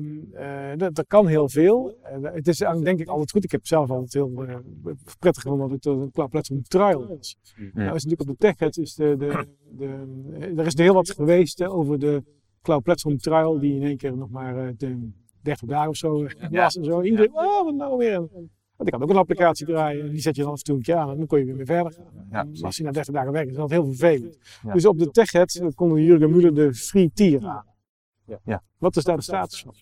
dat, 0.76 0.98
er 0.98 1.06
kan 1.06 1.26
heel 1.26 1.48
veel. 1.48 1.96
Eh, 2.02 2.18
het 2.22 2.48
is 2.48 2.58
denk 2.58 3.00
ik 3.00 3.08
altijd 3.08 3.30
goed. 3.30 3.44
Ik 3.44 3.50
heb 3.50 3.66
zelf 3.66 3.90
altijd 3.90 4.12
heel 4.12 4.44
eh, 4.44 4.54
prettig 5.18 5.42
gevonden 5.42 5.68
dat 5.68 5.84
het 5.84 6.02
een 6.02 6.10
cloud 6.12 6.30
platform 6.30 6.62
trial 6.62 7.06
was. 7.06 7.36
Nou 7.74 7.94
is 7.94 8.04
natuurlijk 8.04 8.20
op 8.20 8.26
de 8.26 8.36
TechHead 8.36 8.76
is 8.76 8.94
de, 8.94 9.16
de, 9.18 9.46
de, 9.70 9.86
eh, 10.40 10.58
er 10.58 10.66
is 10.66 10.76
heel 10.78 10.94
wat 10.94 11.10
geweest 11.10 11.62
over 11.64 11.98
de 11.98 12.22
Cloud 12.64 12.82
Platform 12.82 13.18
Trial, 13.18 13.58
die 13.58 13.74
in 13.74 13.82
één 13.82 13.96
keer 13.96 14.16
nog 14.16 14.30
maar 14.30 14.56
eh, 14.56 14.72
de 14.76 15.10
30 15.42 15.68
dagen 15.68 15.88
of 15.88 15.96
zo 15.96 16.24
eh, 16.24 16.50
was 16.50 16.76
en 16.76 16.84
zo. 16.84 17.02
Iedereen, 17.02 17.34
oh, 17.34 17.64
wat 17.64 17.74
nou 17.74 17.96
weer? 17.96 18.28
Want 18.76 18.88
ik 18.88 18.92
had 18.92 19.02
ook 19.02 19.10
een 19.10 19.16
applicatie 19.16 19.66
draaien, 19.66 20.04
en 20.04 20.10
die 20.10 20.20
zet 20.20 20.36
je 20.36 20.42
dan 20.42 20.50
af 20.50 20.58
en 20.58 20.64
toe 20.64 20.76
een 20.76 20.82
keer 20.82 20.96
aan 20.96 21.10
en 21.10 21.16
dan 21.16 21.26
kon 21.26 21.38
je 21.38 21.44
weer 21.44 21.56
mee 21.56 21.66
verder 21.66 21.92
gaan. 21.92 22.26
Ja, 22.30 22.64
als 22.66 22.76
je 22.76 22.82
na 22.82 22.90
30 22.90 23.14
dagen 23.14 23.32
weg 23.32 23.44
is, 23.44 23.50
is 23.50 23.56
dat 23.56 23.70
heel 23.70 23.84
vervelend. 23.84 24.38
Ja. 24.62 24.72
Dus 24.72 24.86
op 24.86 24.98
de 24.98 25.10
TechHead 25.10 25.54
eh, 25.54 25.68
konden 25.74 26.02
Jurgen 26.02 26.30
Muller 26.30 26.54
de 26.54 26.74
free 26.74 27.10
tier 27.14 27.46
aan. 27.46 27.66
Ja. 28.44 28.62
Wat 28.78 28.96
is 28.96 29.04
daar 29.04 29.16
de 29.16 29.22
status 29.22 29.62
van? 29.62 29.74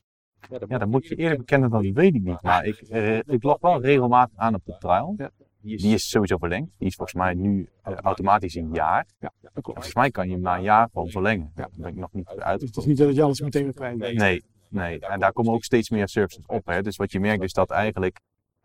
Ja, 0.68 0.78
dan 0.78 0.88
moet 0.88 1.06
je 1.06 1.14
eerlijk 1.14 1.38
bekennen, 1.38 1.70
dat 1.70 1.82
weet 1.82 2.14
ik 2.14 2.22
niet. 2.22 2.42
Maar 2.42 2.64
ik, 2.64 2.80
eh, 2.80 3.18
ik 3.18 3.42
log 3.42 3.60
wel 3.60 3.80
regelmatig 3.80 4.38
aan 4.38 4.54
op 4.54 4.64
de 4.64 4.76
trial. 4.78 5.16
Die 5.62 5.94
is 5.94 6.08
sowieso 6.08 6.36
verlengd. 6.36 6.74
Die 6.78 6.88
is 6.88 6.94
volgens 6.94 7.18
mij 7.18 7.34
nu 7.34 7.68
eh, 7.82 7.94
automatisch 7.94 8.54
een 8.54 8.72
jaar. 8.72 9.06
Ja, 9.18 9.32
dat 9.40 9.50
En 9.54 9.62
klopt. 9.62 9.66
volgens 9.66 9.94
mij 9.94 10.10
kan 10.10 10.26
je 10.26 10.32
hem 10.32 10.42
na 10.42 10.56
een 10.56 10.62
jaar 10.62 10.88
gewoon 10.92 11.08
verlengen. 11.08 11.52
Ja. 11.54 11.62
Daar 11.62 11.70
ben 11.76 11.88
ik 11.88 11.96
nog 11.96 12.12
niet 12.12 12.26
Dus 12.26 12.68
het 12.68 12.76
is 12.76 12.84
niet 12.84 12.98
dat 12.98 13.14
je 13.14 13.22
alles 13.22 13.40
meteen 13.40 13.62
weer 13.62 13.74
kwijt 13.74 13.98
bent. 13.98 14.18
Nee, 14.18 14.44
nee. 14.68 15.00
En 15.00 15.20
daar 15.20 15.32
komen 15.32 15.52
ook 15.52 15.64
steeds 15.64 15.90
meer 15.90 16.08
services 16.08 16.46
op. 16.46 16.66
Hè. 16.66 16.82
Dus 16.82 16.96
wat 16.96 17.12
je 17.12 17.20
merkt 17.20 17.42
is 17.42 17.52
dat 17.52 17.70
eigenlijk 17.70 18.20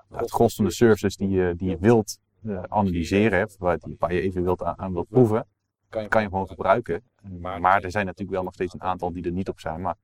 het 0.09 0.31
gros 0.31 0.55
van 0.55 0.65
de 0.65 0.71
services 0.71 1.15
die 1.15 1.29
je, 1.29 1.53
die 1.55 1.69
je 1.69 1.77
wilt 1.79 2.19
eh, 2.43 2.63
analyseren, 2.67 3.39
hè, 3.39 3.45
waar, 3.57 4.13
je 4.13 4.21
even 4.21 4.43
wilt 4.43 4.63
aan, 4.63 4.79
aan 4.79 4.93
wilt 4.93 5.07
proeven, 5.09 5.45
kan 5.89 6.21
je 6.21 6.27
gewoon 6.27 6.47
gebruiken. 6.47 7.03
Maar 7.39 7.83
er 7.83 7.91
zijn 7.91 8.05
natuurlijk 8.05 8.35
wel 8.35 8.43
nog 8.43 8.53
steeds 8.53 8.73
een 8.73 8.81
aantal 8.81 9.11
die 9.11 9.23
er 9.23 9.31
niet 9.31 9.49
op 9.49 9.59
zijn. 9.59 9.81
Maar 9.81 9.95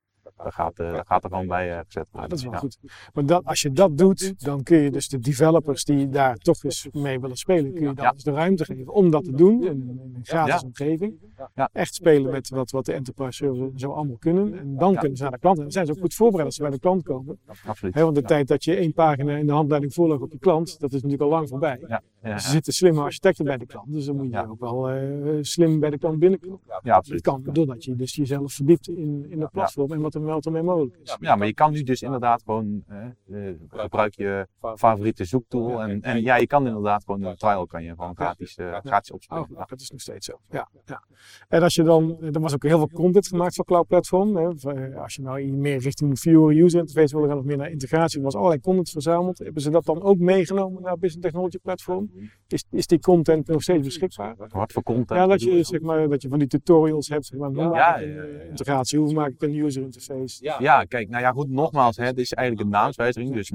daar 0.43 0.51
gaat, 0.51 0.79
eh, 0.79 0.91
daar 0.93 1.05
gaat 1.05 1.23
er 1.23 1.29
gewoon 1.29 1.47
bij 1.47 1.71
eh, 1.71 1.79
gezet 1.85 2.07
worden. 2.11 2.29
dat 2.29 2.39
is 2.39 2.45
wel 2.45 2.59
goed. 2.59 2.77
Maar 3.13 3.25
dat, 3.25 3.45
als 3.45 3.61
je 3.61 3.71
dat 3.71 3.97
doet, 3.97 4.43
dan 4.45 4.63
kun 4.63 4.77
je 4.77 4.91
dus 4.91 5.07
de 5.07 5.19
developers 5.19 5.83
die 5.83 6.09
daar 6.09 6.37
toch 6.37 6.63
eens 6.63 6.87
mee 6.91 7.19
willen 7.19 7.37
spelen, 7.37 7.73
kun 7.73 7.87
je 7.87 7.93
dan 7.93 8.05
eens 8.13 8.23
de 8.23 8.31
ruimte 8.31 8.65
geven 8.65 8.93
om 8.93 9.09
dat 9.11 9.23
te 9.23 9.31
doen 9.31 9.63
in 9.63 9.67
een, 10.13 10.19
gratis 10.23 10.63
omgeving. 10.63 11.13
Ja. 11.55 11.69
Echt 11.73 11.93
spelen 11.93 12.31
met 12.31 12.49
wat, 12.49 12.71
wat 12.71 12.85
de 12.85 12.93
enterprise 12.93 13.71
zo 13.75 13.91
allemaal 13.91 14.17
kunnen. 14.17 14.57
En 14.59 14.77
dan 14.77 14.95
kunnen 14.95 15.17
ze 15.17 15.23
naar 15.23 15.31
de 15.31 15.39
klant. 15.39 15.57
En 15.57 15.63
dan 15.63 15.71
zijn 15.71 15.85
ze 15.85 15.91
ook 15.91 15.99
goed 15.99 16.13
voorbereid 16.13 16.45
als 16.45 16.55
ze 16.55 16.61
bij 16.61 16.71
de 16.71 16.79
klant 16.79 17.03
komen. 17.03 17.39
Absoluut. 17.65 17.95
Want 17.95 18.15
de 18.15 18.21
tijd 18.21 18.47
dat 18.47 18.63
je 18.63 18.75
één 18.75 18.93
pagina 18.93 19.35
in 19.35 19.45
de 19.45 19.51
handleiding 19.53 19.93
voorlag 19.93 20.19
op 20.19 20.31
je 20.31 20.39
klant, 20.39 20.79
dat 20.79 20.89
is 20.93 21.01
natuurlijk 21.01 21.21
al 21.21 21.29
lang 21.29 21.49
voorbij. 21.49 21.77
Ja, 21.87 22.01
ja, 22.23 22.29
Er 22.29 22.39
zitten 22.39 22.73
slimme 22.73 23.01
architecten 23.01 23.45
bij 23.45 23.57
de 23.57 23.65
klant, 23.65 23.91
dus 23.93 24.05
dan 24.05 24.15
moet 24.15 24.25
je 24.25 24.31
Ja. 24.31 24.45
ook 24.49 24.59
wel 24.59 24.89
eh, 24.89 25.37
slim 25.41 25.79
bij 25.79 25.89
de 25.89 25.97
klant 25.97 26.19
binnenkomen. 26.19 26.59
ja, 26.67 26.79
Dat 26.83 26.93
absoluut. 26.93 27.21
kan 27.21 27.43
doordat 27.51 27.83
je 27.83 27.95
dus 27.95 28.15
jezelf 28.15 28.53
verdiept 28.53 28.87
in, 28.87 29.25
in 29.29 29.41
het 29.41 29.51
platform 29.51 29.91
en 29.91 30.01
wat 30.01 30.15
er 30.15 30.23
wel 30.25 30.32
mogelijk 30.41 30.97
is. 31.03 31.17
Ja, 31.19 31.35
maar 31.35 31.47
je 31.47 31.53
kan 31.53 31.71
nu 31.71 31.83
dus 31.83 32.01
inderdaad 32.01 32.43
gewoon, 32.45 32.83
eh, 32.87 33.49
eh, 33.49 33.55
gebruik 33.67 34.13
je 34.15 34.47
favoriete 34.75 35.25
zoektool. 35.25 35.81
En, 35.81 36.01
en 36.01 36.21
ja, 36.21 36.35
je 36.35 36.47
kan 36.47 36.67
inderdaad 36.67 37.03
gewoon 37.03 37.23
een 37.23 37.35
trial 37.35 37.65
kan 37.65 37.83
je 37.83 37.89
gewoon 37.89 38.15
gratis, 38.15 38.55
eh, 38.55 38.77
gratis 38.83 39.11
opspelen. 39.11 39.47
Oh, 39.51 39.65
dat 39.65 39.81
is 39.81 39.91
nog 39.91 40.01
steeds 40.01 40.25
zo. 40.25 40.39
Ja, 40.49 40.69
ja. 40.85 41.03
En 41.47 41.61
als 41.61 41.75
je 41.75 41.83
dan, 41.83 42.17
er 42.21 42.39
was 42.39 42.53
ook 42.53 42.63
heel 42.63 42.77
veel 42.77 42.89
content 42.93 43.27
gemaakt 43.27 43.55
voor 43.55 43.65
Cloud 43.65 43.87
Platform. 43.87 44.35
Hè. 44.35 44.49
Eh, 44.49 45.01
Als 45.01 45.15
je 45.15 45.21
nou 45.21 45.51
meer 45.51 45.77
richting 45.77 46.17
Fiori 46.17 46.61
user 46.63 46.79
interface 46.79 47.17
wil 47.17 47.27
gaan 47.27 47.37
of 47.37 47.43
meer 47.43 47.57
naar 47.57 47.71
integratie, 47.71 48.17
er 48.17 48.23
was 48.23 48.35
allerlei 48.35 48.61
content 48.61 48.89
verzameld. 48.89 49.37
Hebben 49.37 49.61
ze 49.61 49.69
dat 49.69 49.85
dan 49.85 50.01
ook 50.01 50.17
meegenomen 50.17 50.81
naar 50.81 50.97
Business 50.97 51.25
Technology 51.25 51.57
Platform? 51.57 52.11
Is, 52.47 52.65
is 52.71 52.87
die 52.87 52.99
content 52.99 53.47
nog 53.47 53.61
steeds 53.61 53.85
beschikbaar? 53.85 54.35
Wat 54.49 54.71
voor 54.71 54.83
content? 54.83 55.19
Ja, 55.19 55.27
dat 55.27 55.41
je, 55.41 55.63
zeg 55.63 55.81
maar, 55.81 56.09
dat 56.09 56.21
je 56.21 56.29
van 56.29 56.39
die 56.39 56.47
tutorials 56.47 57.07
hebt. 57.07 57.25
Zeg 57.25 57.39
maar, 57.39 57.49
hoe 57.49 57.69
maak 57.69 57.99
ik 57.99 58.05
een 58.05 58.13
ja. 58.13 58.41
integratie? 58.49 58.99
Hoe 58.99 59.13
maak 59.13 59.29
ik 59.29 59.41
een 59.41 59.55
user 59.55 59.83
interface? 59.83 60.12
Ja, 60.59 60.83
kijk, 60.83 61.09
nou 61.09 61.23
ja, 61.23 61.31
goed, 61.31 61.49
nogmaals, 61.49 61.97
hè, 61.97 62.05
dit 62.05 62.17
is 62.17 62.33
eigenlijk 62.33 62.67
een 62.67 62.73
naamswijziging, 62.73 63.33
dus 63.33 63.51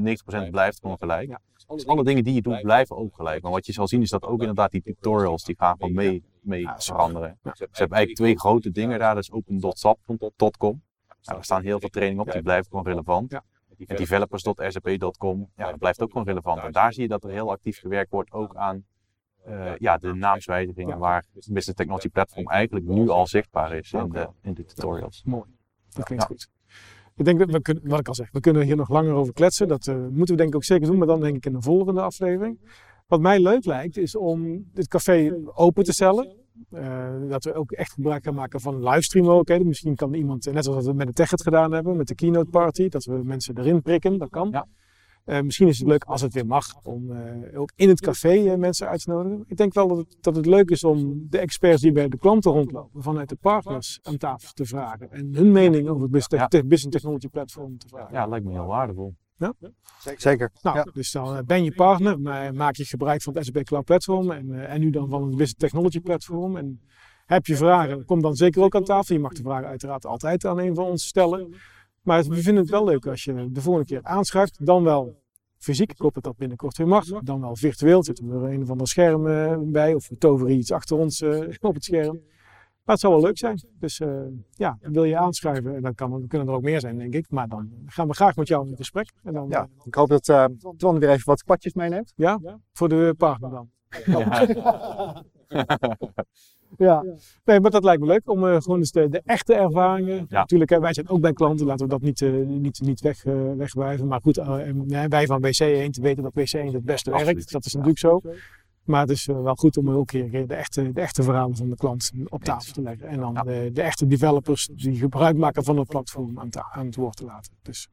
90% 0.46 0.50
blijft 0.50 0.80
gewoon 0.80 0.98
gelijk. 0.98 1.28
Ja. 1.28 1.40
Dus 1.66 1.86
alle 1.86 2.04
dingen 2.04 2.24
die 2.24 2.34
je 2.34 2.42
doet 2.42 2.60
blijven 2.60 2.96
ook 2.96 3.14
gelijk. 3.14 3.42
Maar 3.42 3.52
wat 3.52 3.66
je 3.66 3.72
zal 3.72 3.88
zien 3.88 4.02
is 4.02 4.10
dat 4.10 4.22
ook 4.24 4.40
inderdaad 4.40 4.70
die 4.70 4.82
tutorials, 4.82 5.44
die 5.44 5.56
gaan 5.58 5.76
gewoon 5.76 5.94
mee, 5.94 6.24
mee 6.40 6.60
Ja, 6.60 6.78
veranderen. 6.78 7.38
Ja. 7.42 7.54
Ze 7.54 7.66
hebben 7.70 7.96
eigenlijk 7.96 8.14
twee 8.14 8.38
grote 8.38 8.70
dingen 8.70 8.98
daar, 8.98 9.14
dat 9.14 9.22
is 9.22 9.32
open.sap.com. 9.32 10.82
Nou, 11.22 11.40
daar 11.40 11.44
staan 11.44 11.62
heel 11.62 11.80
veel 11.80 11.88
trainingen 11.88 12.24
op, 12.26 12.32
die 12.32 12.42
blijven 12.42 12.66
gewoon 12.70 12.86
relevant. 12.86 13.30
Ja. 13.30 13.44
En 13.86 13.96
developers.sap.com, 13.96 15.50
ja, 15.56 15.70
dat 15.70 15.78
blijft 15.78 16.02
ook 16.02 16.10
gewoon 16.10 16.26
relevant. 16.26 16.62
En 16.62 16.72
daar 16.72 16.92
zie 16.92 17.02
je 17.02 17.08
dat 17.08 17.24
er 17.24 17.30
heel 17.30 17.50
actief 17.50 17.78
gewerkt 17.78 18.10
wordt 18.10 18.32
ook 18.32 18.56
aan 18.56 18.84
eh, 19.44 19.76
ja, 19.78 19.98
de 19.98 20.14
naamswijzigingen 20.14 20.94
Ja. 20.94 20.98
waar 20.98 21.24
Business 21.32 21.74
Technology 21.74 22.08
Platform 22.08 22.48
eigenlijk 22.48 22.86
nu 22.86 23.08
al 23.08 23.26
zichtbaar 23.26 23.72
is 23.72 23.92
in 23.92 24.08
de, 24.08 24.28
in 24.42 24.54
de 24.54 24.64
tutorials. 24.64 25.22
Mooi. 25.24 25.56
Dat 25.90 26.04
klinkt 26.04 26.24
Ja. 26.24 26.28
goed. 26.30 26.48
Ik 27.16 27.24
denk 27.24 27.38
dat 27.38 27.50
we 27.50 27.60
kunnen, 27.60 27.88
wat 27.88 27.98
ik 28.00 28.08
al 28.08 28.14
zeg, 28.14 28.30
we 28.32 28.40
kunnen 28.40 28.62
hier 28.62 28.76
nog 28.76 28.88
langer 28.88 29.12
over 29.12 29.32
kletsen. 29.32 29.68
Dat 29.68 29.86
eh, 29.86 29.94
moeten 29.94 30.34
we 30.34 30.36
denk 30.36 30.48
ik 30.48 30.54
ook 30.54 30.64
zeker 30.64 30.86
doen, 30.86 30.98
maar 30.98 31.06
dan 31.06 31.20
denk 31.20 31.36
ik 31.36 31.46
in 31.46 31.52
de 31.52 31.62
volgende 31.62 32.00
aflevering. 32.00 32.58
Wat 33.06 33.20
mij 33.20 33.40
leuk 33.40 33.64
lijkt, 33.64 33.96
is 33.96 34.16
om 34.16 34.64
dit 34.72 34.88
café 34.88 35.34
open 35.54 35.84
te 35.84 35.92
stellen. 35.92 36.36
Eh, 36.70 37.08
dat 37.28 37.44
we 37.44 37.54
ook 37.54 37.72
echt 37.72 37.92
gebruik 37.92 38.24
gaan 38.24 38.34
maken 38.34 38.60
van 38.60 38.82
livestream 38.88 39.24
mogelijkheden. 39.24 39.66
Misschien 39.66 39.94
kan 39.94 40.14
iemand, 40.14 40.52
net 40.52 40.64
zoals 40.64 40.86
we 40.86 40.92
met 40.92 41.06
de 41.06 41.12
Tech 41.12 41.30
het 41.30 41.42
gedaan 41.42 41.72
hebben, 41.72 41.96
met 41.96 42.06
de 42.08 42.14
keynote 42.14 42.50
party, 42.50 42.88
dat 42.88 43.04
we 43.04 43.20
mensen 43.24 43.58
erin 43.58 43.82
prikken, 43.82 44.18
dat 44.18 44.28
kan. 44.30 44.48
Ja. 44.50 44.66
Eh, 45.28 45.40
misschien 45.40 45.68
is 45.68 45.78
het 45.78 45.88
leuk 45.88 46.04
als 46.04 46.20
het 46.20 46.34
weer 46.34 46.46
mag 46.46 46.84
om 46.84 47.12
eh, 47.12 47.60
ook 47.60 47.72
in 47.74 47.88
het 47.88 48.00
café 48.00 48.50
eh, 48.50 48.58
mensen 48.58 48.88
uit 48.88 49.02
te 49.02 49.10
nodigen. 49.10 49.44
Ik 49.46 49.56
denk 49.56 49.74
wel 49.74 49.88
dat 49.88 49.96
het, 49.96 50.16
dat 50.20 50.36
het 50.36 50.46
leuk 50.46 50.70
is 50.70 50.84
om 50.84 51.26
de 51.28 51.38
experts 51.38 51.82
die 51.82 51.92
bij 51.92 52.08
de 52.08 52.18
klanten 52.18 52.52
rondlopen, 52.52 53.02
vanuit 53.02 53.28
de 53.28 53.36
partners 53.36 53.98
aan 54.02 54.16
tafel 54.16 54.52
te 54.52 54.64
vragen. 54.64 55.10
En 55.10 55.34
hun 55.34 55.52
mening 55.52 55.88
over 55.88 56.02
het 56.02 56.10
business, 56.10 56.46
Ja. 56.50 56.62
business 56.62 56.96
technology 56.96 57.28
platform 57.28 57.78
te 57.78 57.88
vragen. 57.88 58.14
Ja, 58.14 58.26
lijkt 58.26 58.44
me 58.44 58.52
heel 58.52 58.66
waardevol. 58.66 59.14
Zeker. 60.16 60.50
Nou, 60.62 60.76
Ja. 60.76 60.86
dus 60.92 61.12
dan 61.12 61.44
ben 61.46 61.64
je 61.64 61.74
partner, 61.74 62.20
maar 62.20 62.54
maak 62.54 62.76
je 62.76 62.84
gebruik 62.84 63.22
van 63.22 63.34
het 63.34 63.44
SAP 63.44 63.62
Cloud 63.64 63.84
Platform 63.84 64.30
en, 64.30 64.52
eh, 64.52 64.72
en 64.72 64.80
nu 64.80 64.90
dan 64.90 65.08
van 65.08 65.20
het 65.20 65.30
Business 65.30 65.54
Technology 65.54 66.00
Platform. 66.00 66.56
En 66.56 66.80
heb 67.26 67.46
je 67.46 67.56
vragen, 67.56 68.04
kom 68.04 68.22
dan 68.22 68.34
zeker 68.36 68.62
ook 68.62 68.74
aan 68.74 68.84
tafel. 68.84 69.14
Je 69.14 69.20
mag 69.20 69.32
de 69.32 69.42
vragen 69.42 69.68
uiteraard 69.68 70.06
altijd 70.06 70.44
aan 70.44 70.58
een 70.58 70.74
van 70.74 70.84
ons 70.84 71.06
stellen. 71.06 71.54
Maar 72.08 72.24
we 72.24 72.42
vinden 72.42 72.62
het 72.62 72.70
wel 72.70 72.84
leuk 72.84 73.06
als 73.06 73.24
je 73.24 73.50
de 73.50 73.60
volgende 73.60 73.88
keer 73.88 74.00
aanschuift, 74.02 74.66
dan 74.66 74.82
wel 74.82 75.22
fysiek. 75.58 75.90
Ik 75.90 75.98
hoop 75.98 76.14
dat 76.14 76.22
dat 76.22 76.36
binnenkort 76.36 76.76
weer 76.76 76.86
mag. 76.86 77.04
Dan 77.04 77.40
wel 77.40 77.56
virtueel, 77.56 78.04
zitten 78.04 78.28
we 78.28 78.46
er 78.46 78.52
een 78.52 78.62
of 78.62 78.70
ander 78.70 78.88
scherm 78.88 79.26
eh, 79.26 79.56
bij 79.60 79.94
of 79.94 80.08
we 80.08 80.16
toveren 80.16 80.54
iets 80.54 80.72
achter 80.72 80.96
ons 80.96 81.20
eh, 81.20 81.48
op 81.60 81.74
het 81.74 81.84
scherm. 81.84 82.20
Maar 82.84 82.96
het 82.96 83.00
zou 83.00 83.12
wel 83.12 83.22
leuk 83.22 83.38
zijn. 83.38 83.60
Dus 83.78 84.00
uh, 84.00 84.20
ja, 84.50 84.78
wil 84.80 85.04
je 85.04 85.18
aanschuiven, 85.18 85.74
en 85.74 85.82
dan, 85.82 85.94
kan, 85.94 86.10
dan 86.10 86.26
kunnen 86.26 86.48
er 86.48 86.54
ook 86.54 86.62
meer 86.62 86.80
zijn, 86.80 86.98
denk 86.98 87.14
ik. 87.14 87.30
Maar 87.30 87.48
dan 87.48 87.70
gaan 87.86 88.08
we 88.08 88.14
graag 88.14 88.36
met 88.36 88.48
jou 88.48 88.68
in 88.68 88.76
gesprek. 88.76 89.12
En 89.22 89.32
dan, 89.32 89.48
ja, 89.48 89.68
ik 89.84 89.94
hoop 89.94 90.08
dat 90.08 90.28
uh, 90.28 90.44
Twan 90.76 90.98
weer 90.98 91.10
even 91.10 91.26
wat 91.26 91.42
kwartjes 91.42 91.74
meeneemt. 91.74 92.12
Ja, 92.16 92.40
voor 92.72 92.88
de 92.88 93.14
partner 93.16 93.50
dan. 93.50 93.70
Ja. 94.06 95.24
ja. 96.86 97.04
Nee, 97.44 97.60
maar 97.60 97.70
dat 97.70 97.84
lijkt 97.84 98.00
me 98.00 98.06
leuk 98.06 98.30
om 98.30 98.44
uh, 98.44 98.56
gewoon 98.60 98.78
eens 98.78 98.90
de, 98.90 99.08
de, 99.08 99.22
echte 99.24 99.54
ervaringen. 99.54 100.16
Ja. 100.28 100.38
Natuurlijk, 100.38 100.70
hè, 100.70 100.80
wij 100.80 100.92
zijn 100.92 101.08
ook 101.08 101.20
bij 101.20 101.32
klanten, 101.32 101.66
laten 101.66 101.86
we 101.86 101.92
dat 101.92 102.02
niet, 102.02 102.20
uh, 102.20 102.46
niet, 102.46 102.80
niet 102.80 103.00
weg, 103.00 103.24
uh, 103.24 103.52
wegwijven. 103.56 104.06
Maar 104.06 104.20
goed, 104.22 104.36
wij 105.08 105.26
van 105.26 105.40
WC 105.40 105.60
1 105.60 105.92
te 105.92 106.00
weten 106.00 106.22
dat 106.22 106.34
WC 106.34 106.52
1 106.52 106.72
het 106.72 106.84
beste 106.84 107.10
Absoluut. 107.10 107.34
werkt. 107.34 107.52
Dat 107.52 107.64
is 107.64 107.72
natuurlijk 107.72 107.98
zo. 107.98 108.20
Maar 108.84 109.00
het 109.00 109.10
is 109.10 109.26
wel 109.26 109.54
goed 109.54 109.76
om 109.76 109.90
ook 109.90 110.12
een 110.12 110.30
keer 110.30 110.46
de 110.46 110.54
echte, 110.54 110.92
de 110.92 111.00
echte 111.00 111.22
verhalen 111.22 111.56
van 111.56 111.70
de 111.70 111.76
klant 111.76 112.10
op 112.24 112.44
tafel 112.44 112.72
te 112.72 112.82
leggen. 112.82 113.08
En 113.08 113.20
dan 113.20 113.32
ja. 113.32 113.42
de, 113.42 113.70
de, 113.72 113.82
echte 113.82 114.06
developers 114.06 114.68
die 114.72 114.96
gebruik 114.96 115.36
maken 115.36 115.64
van 115.64 115.78
het 115.78 115.88
platform 115.88 116.38
aan, 116.38 116.48
aan 116.72 116.86
het 116.86 116.96
woord 116.96 117.16
te 117.16 117.24
laten. 117.24 117.52
Dus 117.62 117.88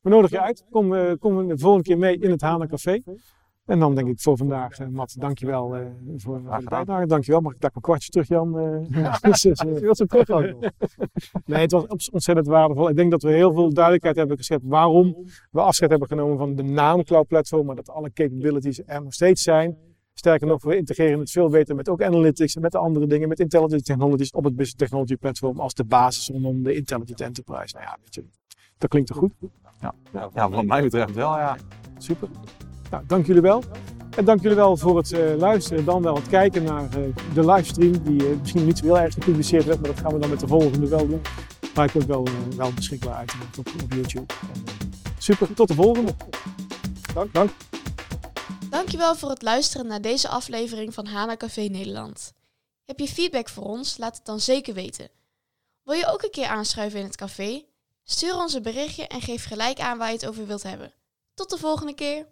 we 0.00 0.10
nodigen 0.10 0.36
je 0.36 0.42
uit. 0.42 0.64
Kom, 0.70 1.18
kom 1.18 1.48
de 1.48 1.58
volgende 1.58 1.84
keer 1.84 1.98
mee 1.98 2.18
in 2.18 2.30
het 2.30 2.40
Hana 2.40 2.66
Café. 2.66 3.02
En 3.66 3.78
dan 3.78 3.94
denk 3.94 4.08
ik 4.08 4.20
voor 4.20 4.36
vandaag, 4.36 4.78
uh, 4.78 4.88
Matt, 4.88 5.20
dankjewel 5.20 5.76
uh, 5.76 5.86
voor, 6.16 6.40
voor 6.40 6.58
de 6.58 6.64
bijdrage. 6.68 7.06
Dankjewel. 7.06 7.40
Mag 7.40 7.52
ik 7.52 7.60
daar 7.60 7.70
een 7.74 7.80
kwartje 7.80 8.10
terug, 8.10 8.28
Jan? 8.28 8.58
Uh, 8.58 9.02
ja. 9.02 9.18
dus, 9.20 9.42
je 9.42 9.78
wilt 9.80 9.96
zo 9.96 10.04
terug 10.04 10.54
Nee, 11.44 11.60
het 11.60 11.72
was 11.72 12.10
ontzettend 12.10 12.46
waardevol. 12.46 12.88
Ik 12.88 12.96
denk 12.96 13.10
dat 13.10 13.22
we 13.22 13.30
heel 13.30 13.52
veel 13.52 13.72
duidelijkheid 13.72 14.16
hebben 14.16 14.36
geschept 14.36 14.62
waarom 14.64 15.16
we 15.50 15.60
afscheid 15.60 15.90
hebben 15.90 16.08
genomen 16.08 16.38
van 16.38 16.54
de 16.54 16.62
naam 16.62 17.04
Cloud 17.04 17.26
Platform, 17.26 17.66
maar 17.66 17.76
dat 17.76 17.90
alle 17.90 18.12
capabilities 18.12 18.80
er 18.86 19.02
nog 19.02 19.12
steeds 19.12 19.42
zijn. 19.42 19.76
Sterker 20.14 20.46
nog, 20.46 20.62
we 20.62 20.76
integreren 20.76 21.18
het 21.18 21.30
veel 21.30 21.48
beter 21.48 21.74
met 21.74 21.88
ook 21.88 22.02
analytics 22.02 22.54
en 22.54 22.62
met 22.62 22.72
de 22.72 22.78
andere 22.78 23.06
dingen, 23.06 23.28
met 23.28 23.40
intelligent 23.40 23.84
technologies 23.84 24.30
op 24.30 24.44
het 24.44 24.56
business 24.56 24.76
technology 24.76 25.16
platform 25.16 25.60
als 25.60 25.74
de 25.74 25.84
basis 25.84 26.28
rondom 26.28 26.62
de 26.62 26.74
intelligent 26.74 27.20
enterprise. 27.20 27.74
Nou 27.74 27.86
ja, 27.86 27.96
weet 28.00 28.14
je, 28.14 28.24
dat 28.78 28.90
klinkt 28.90 29.08
er 29.08 29.16
goed. 29.16 29.32
Ja, 29.80 29.94
ja 30.34 30.50
wat 30.50 30.64
mij 30.64 30.82
betreft 30.82 31.14
wel, 31.14 31.36
ja. 31.36 31.56
Super. 31.98 32.28
Nou, 32.94 33.06
dank 33.06 33.26
jullie 33.26 33.42
wel. 33.42 33.62
En 34.16 34.24
dank 34.24 34.42
jullie 34.42 34.56
wel 34.56 34.76
voor 34.76 34.96
het 34.96 35.12
uh, 35.12 35.34
luisteren, 35.36 35.84
dan 35.84 36.02
wel 36.02 36.14
het 36.14 36.28
kijken 36.28 36.62
naar 36.62 36.98
uh, 36.98 37.14
de 37.34 37.46
livestream, 37.46 38.02
die 38.02 38.22
uh, 38.22 38.38
misschien 38.40 38.64
niet 38.64 38.78
zo 38.78 38.84
heel 38.84 38.98
erg 38.98 39.14
gepubliceerd 39.14 39.64
werd, 39.64 39.80
maar 39.80 39.90
dat 39.90 40.00
gaan 40.00 40.12
we 40.12 40.18
dan 40.18 40.30
met 40.30 40.40
de 40.40 40.46
volgende 40.46 40.88
wel 40.88 41.06
doen. 41.06 41.22
Maar 41.74 41.84
ik 41.84 41.90
word 41.90 42.06
wel, 42.06 42.26
wel 42.56 42.72
beschikbaar 42.72 43.14
uit 43.14 43.32
op, 43.58 43.68
op 43.82 43.92
YouTube. 43.92 44.34
super, 45.18 45.54
tot 45.54 45.68
de 45.68 45.74
volgende. 45.74 46.14
Dank. 47.14 47.34
Dank. 47.34 47.50
Dankjewel 48.70 49.14
voor 49.14 49.30
het 49.30 49.42
luisteren 49.42 49.86
naar 49.86 50.00
deze 50.00 50.28
aflevering 50.28 50.94
van 50.94 51.06
Hana 51.06 51.36
Café 51.36 51.60
Nederland. 51.60 52.32
Heb 52.84 52.98
je 52.98 53.08
feedback 53.08 53.48
voor 53.48 53.64
ons? 53.64 53.98
Laat 53.98 54.16
het 54.16 54.26
dan 54.26 54.40
zeker 54.40 54.74
weten. 54.74 55.08
Wil 55.82 55.94
je 55.94 56.12
ook 56.12 56.22
een 56.22 56.30
keer 56.30 56.46
aanschuiven 56.46 56.98
in 56.98 57.04
het 57.04 57.16
café? 57.16 57.62
Stuur 58.04 58.36
ons 58.36 58.54
een 58.54 58.62
berichtje 58.62 59.06
en 59.06 59.20
geef 59.20 59.44
gelijk 59.44 59.80
aan 59.80 59.98
waar 59.98 60.08
je 60.08 60.14
het 60.14 60.26
over 60.26 60.46
wilt 60.46 60.62
hebben. 60.62 60.92
Tot 61.34 61.50
de 61.50 61.58
volgende 61.58 61.94
keer! 61.94 62.26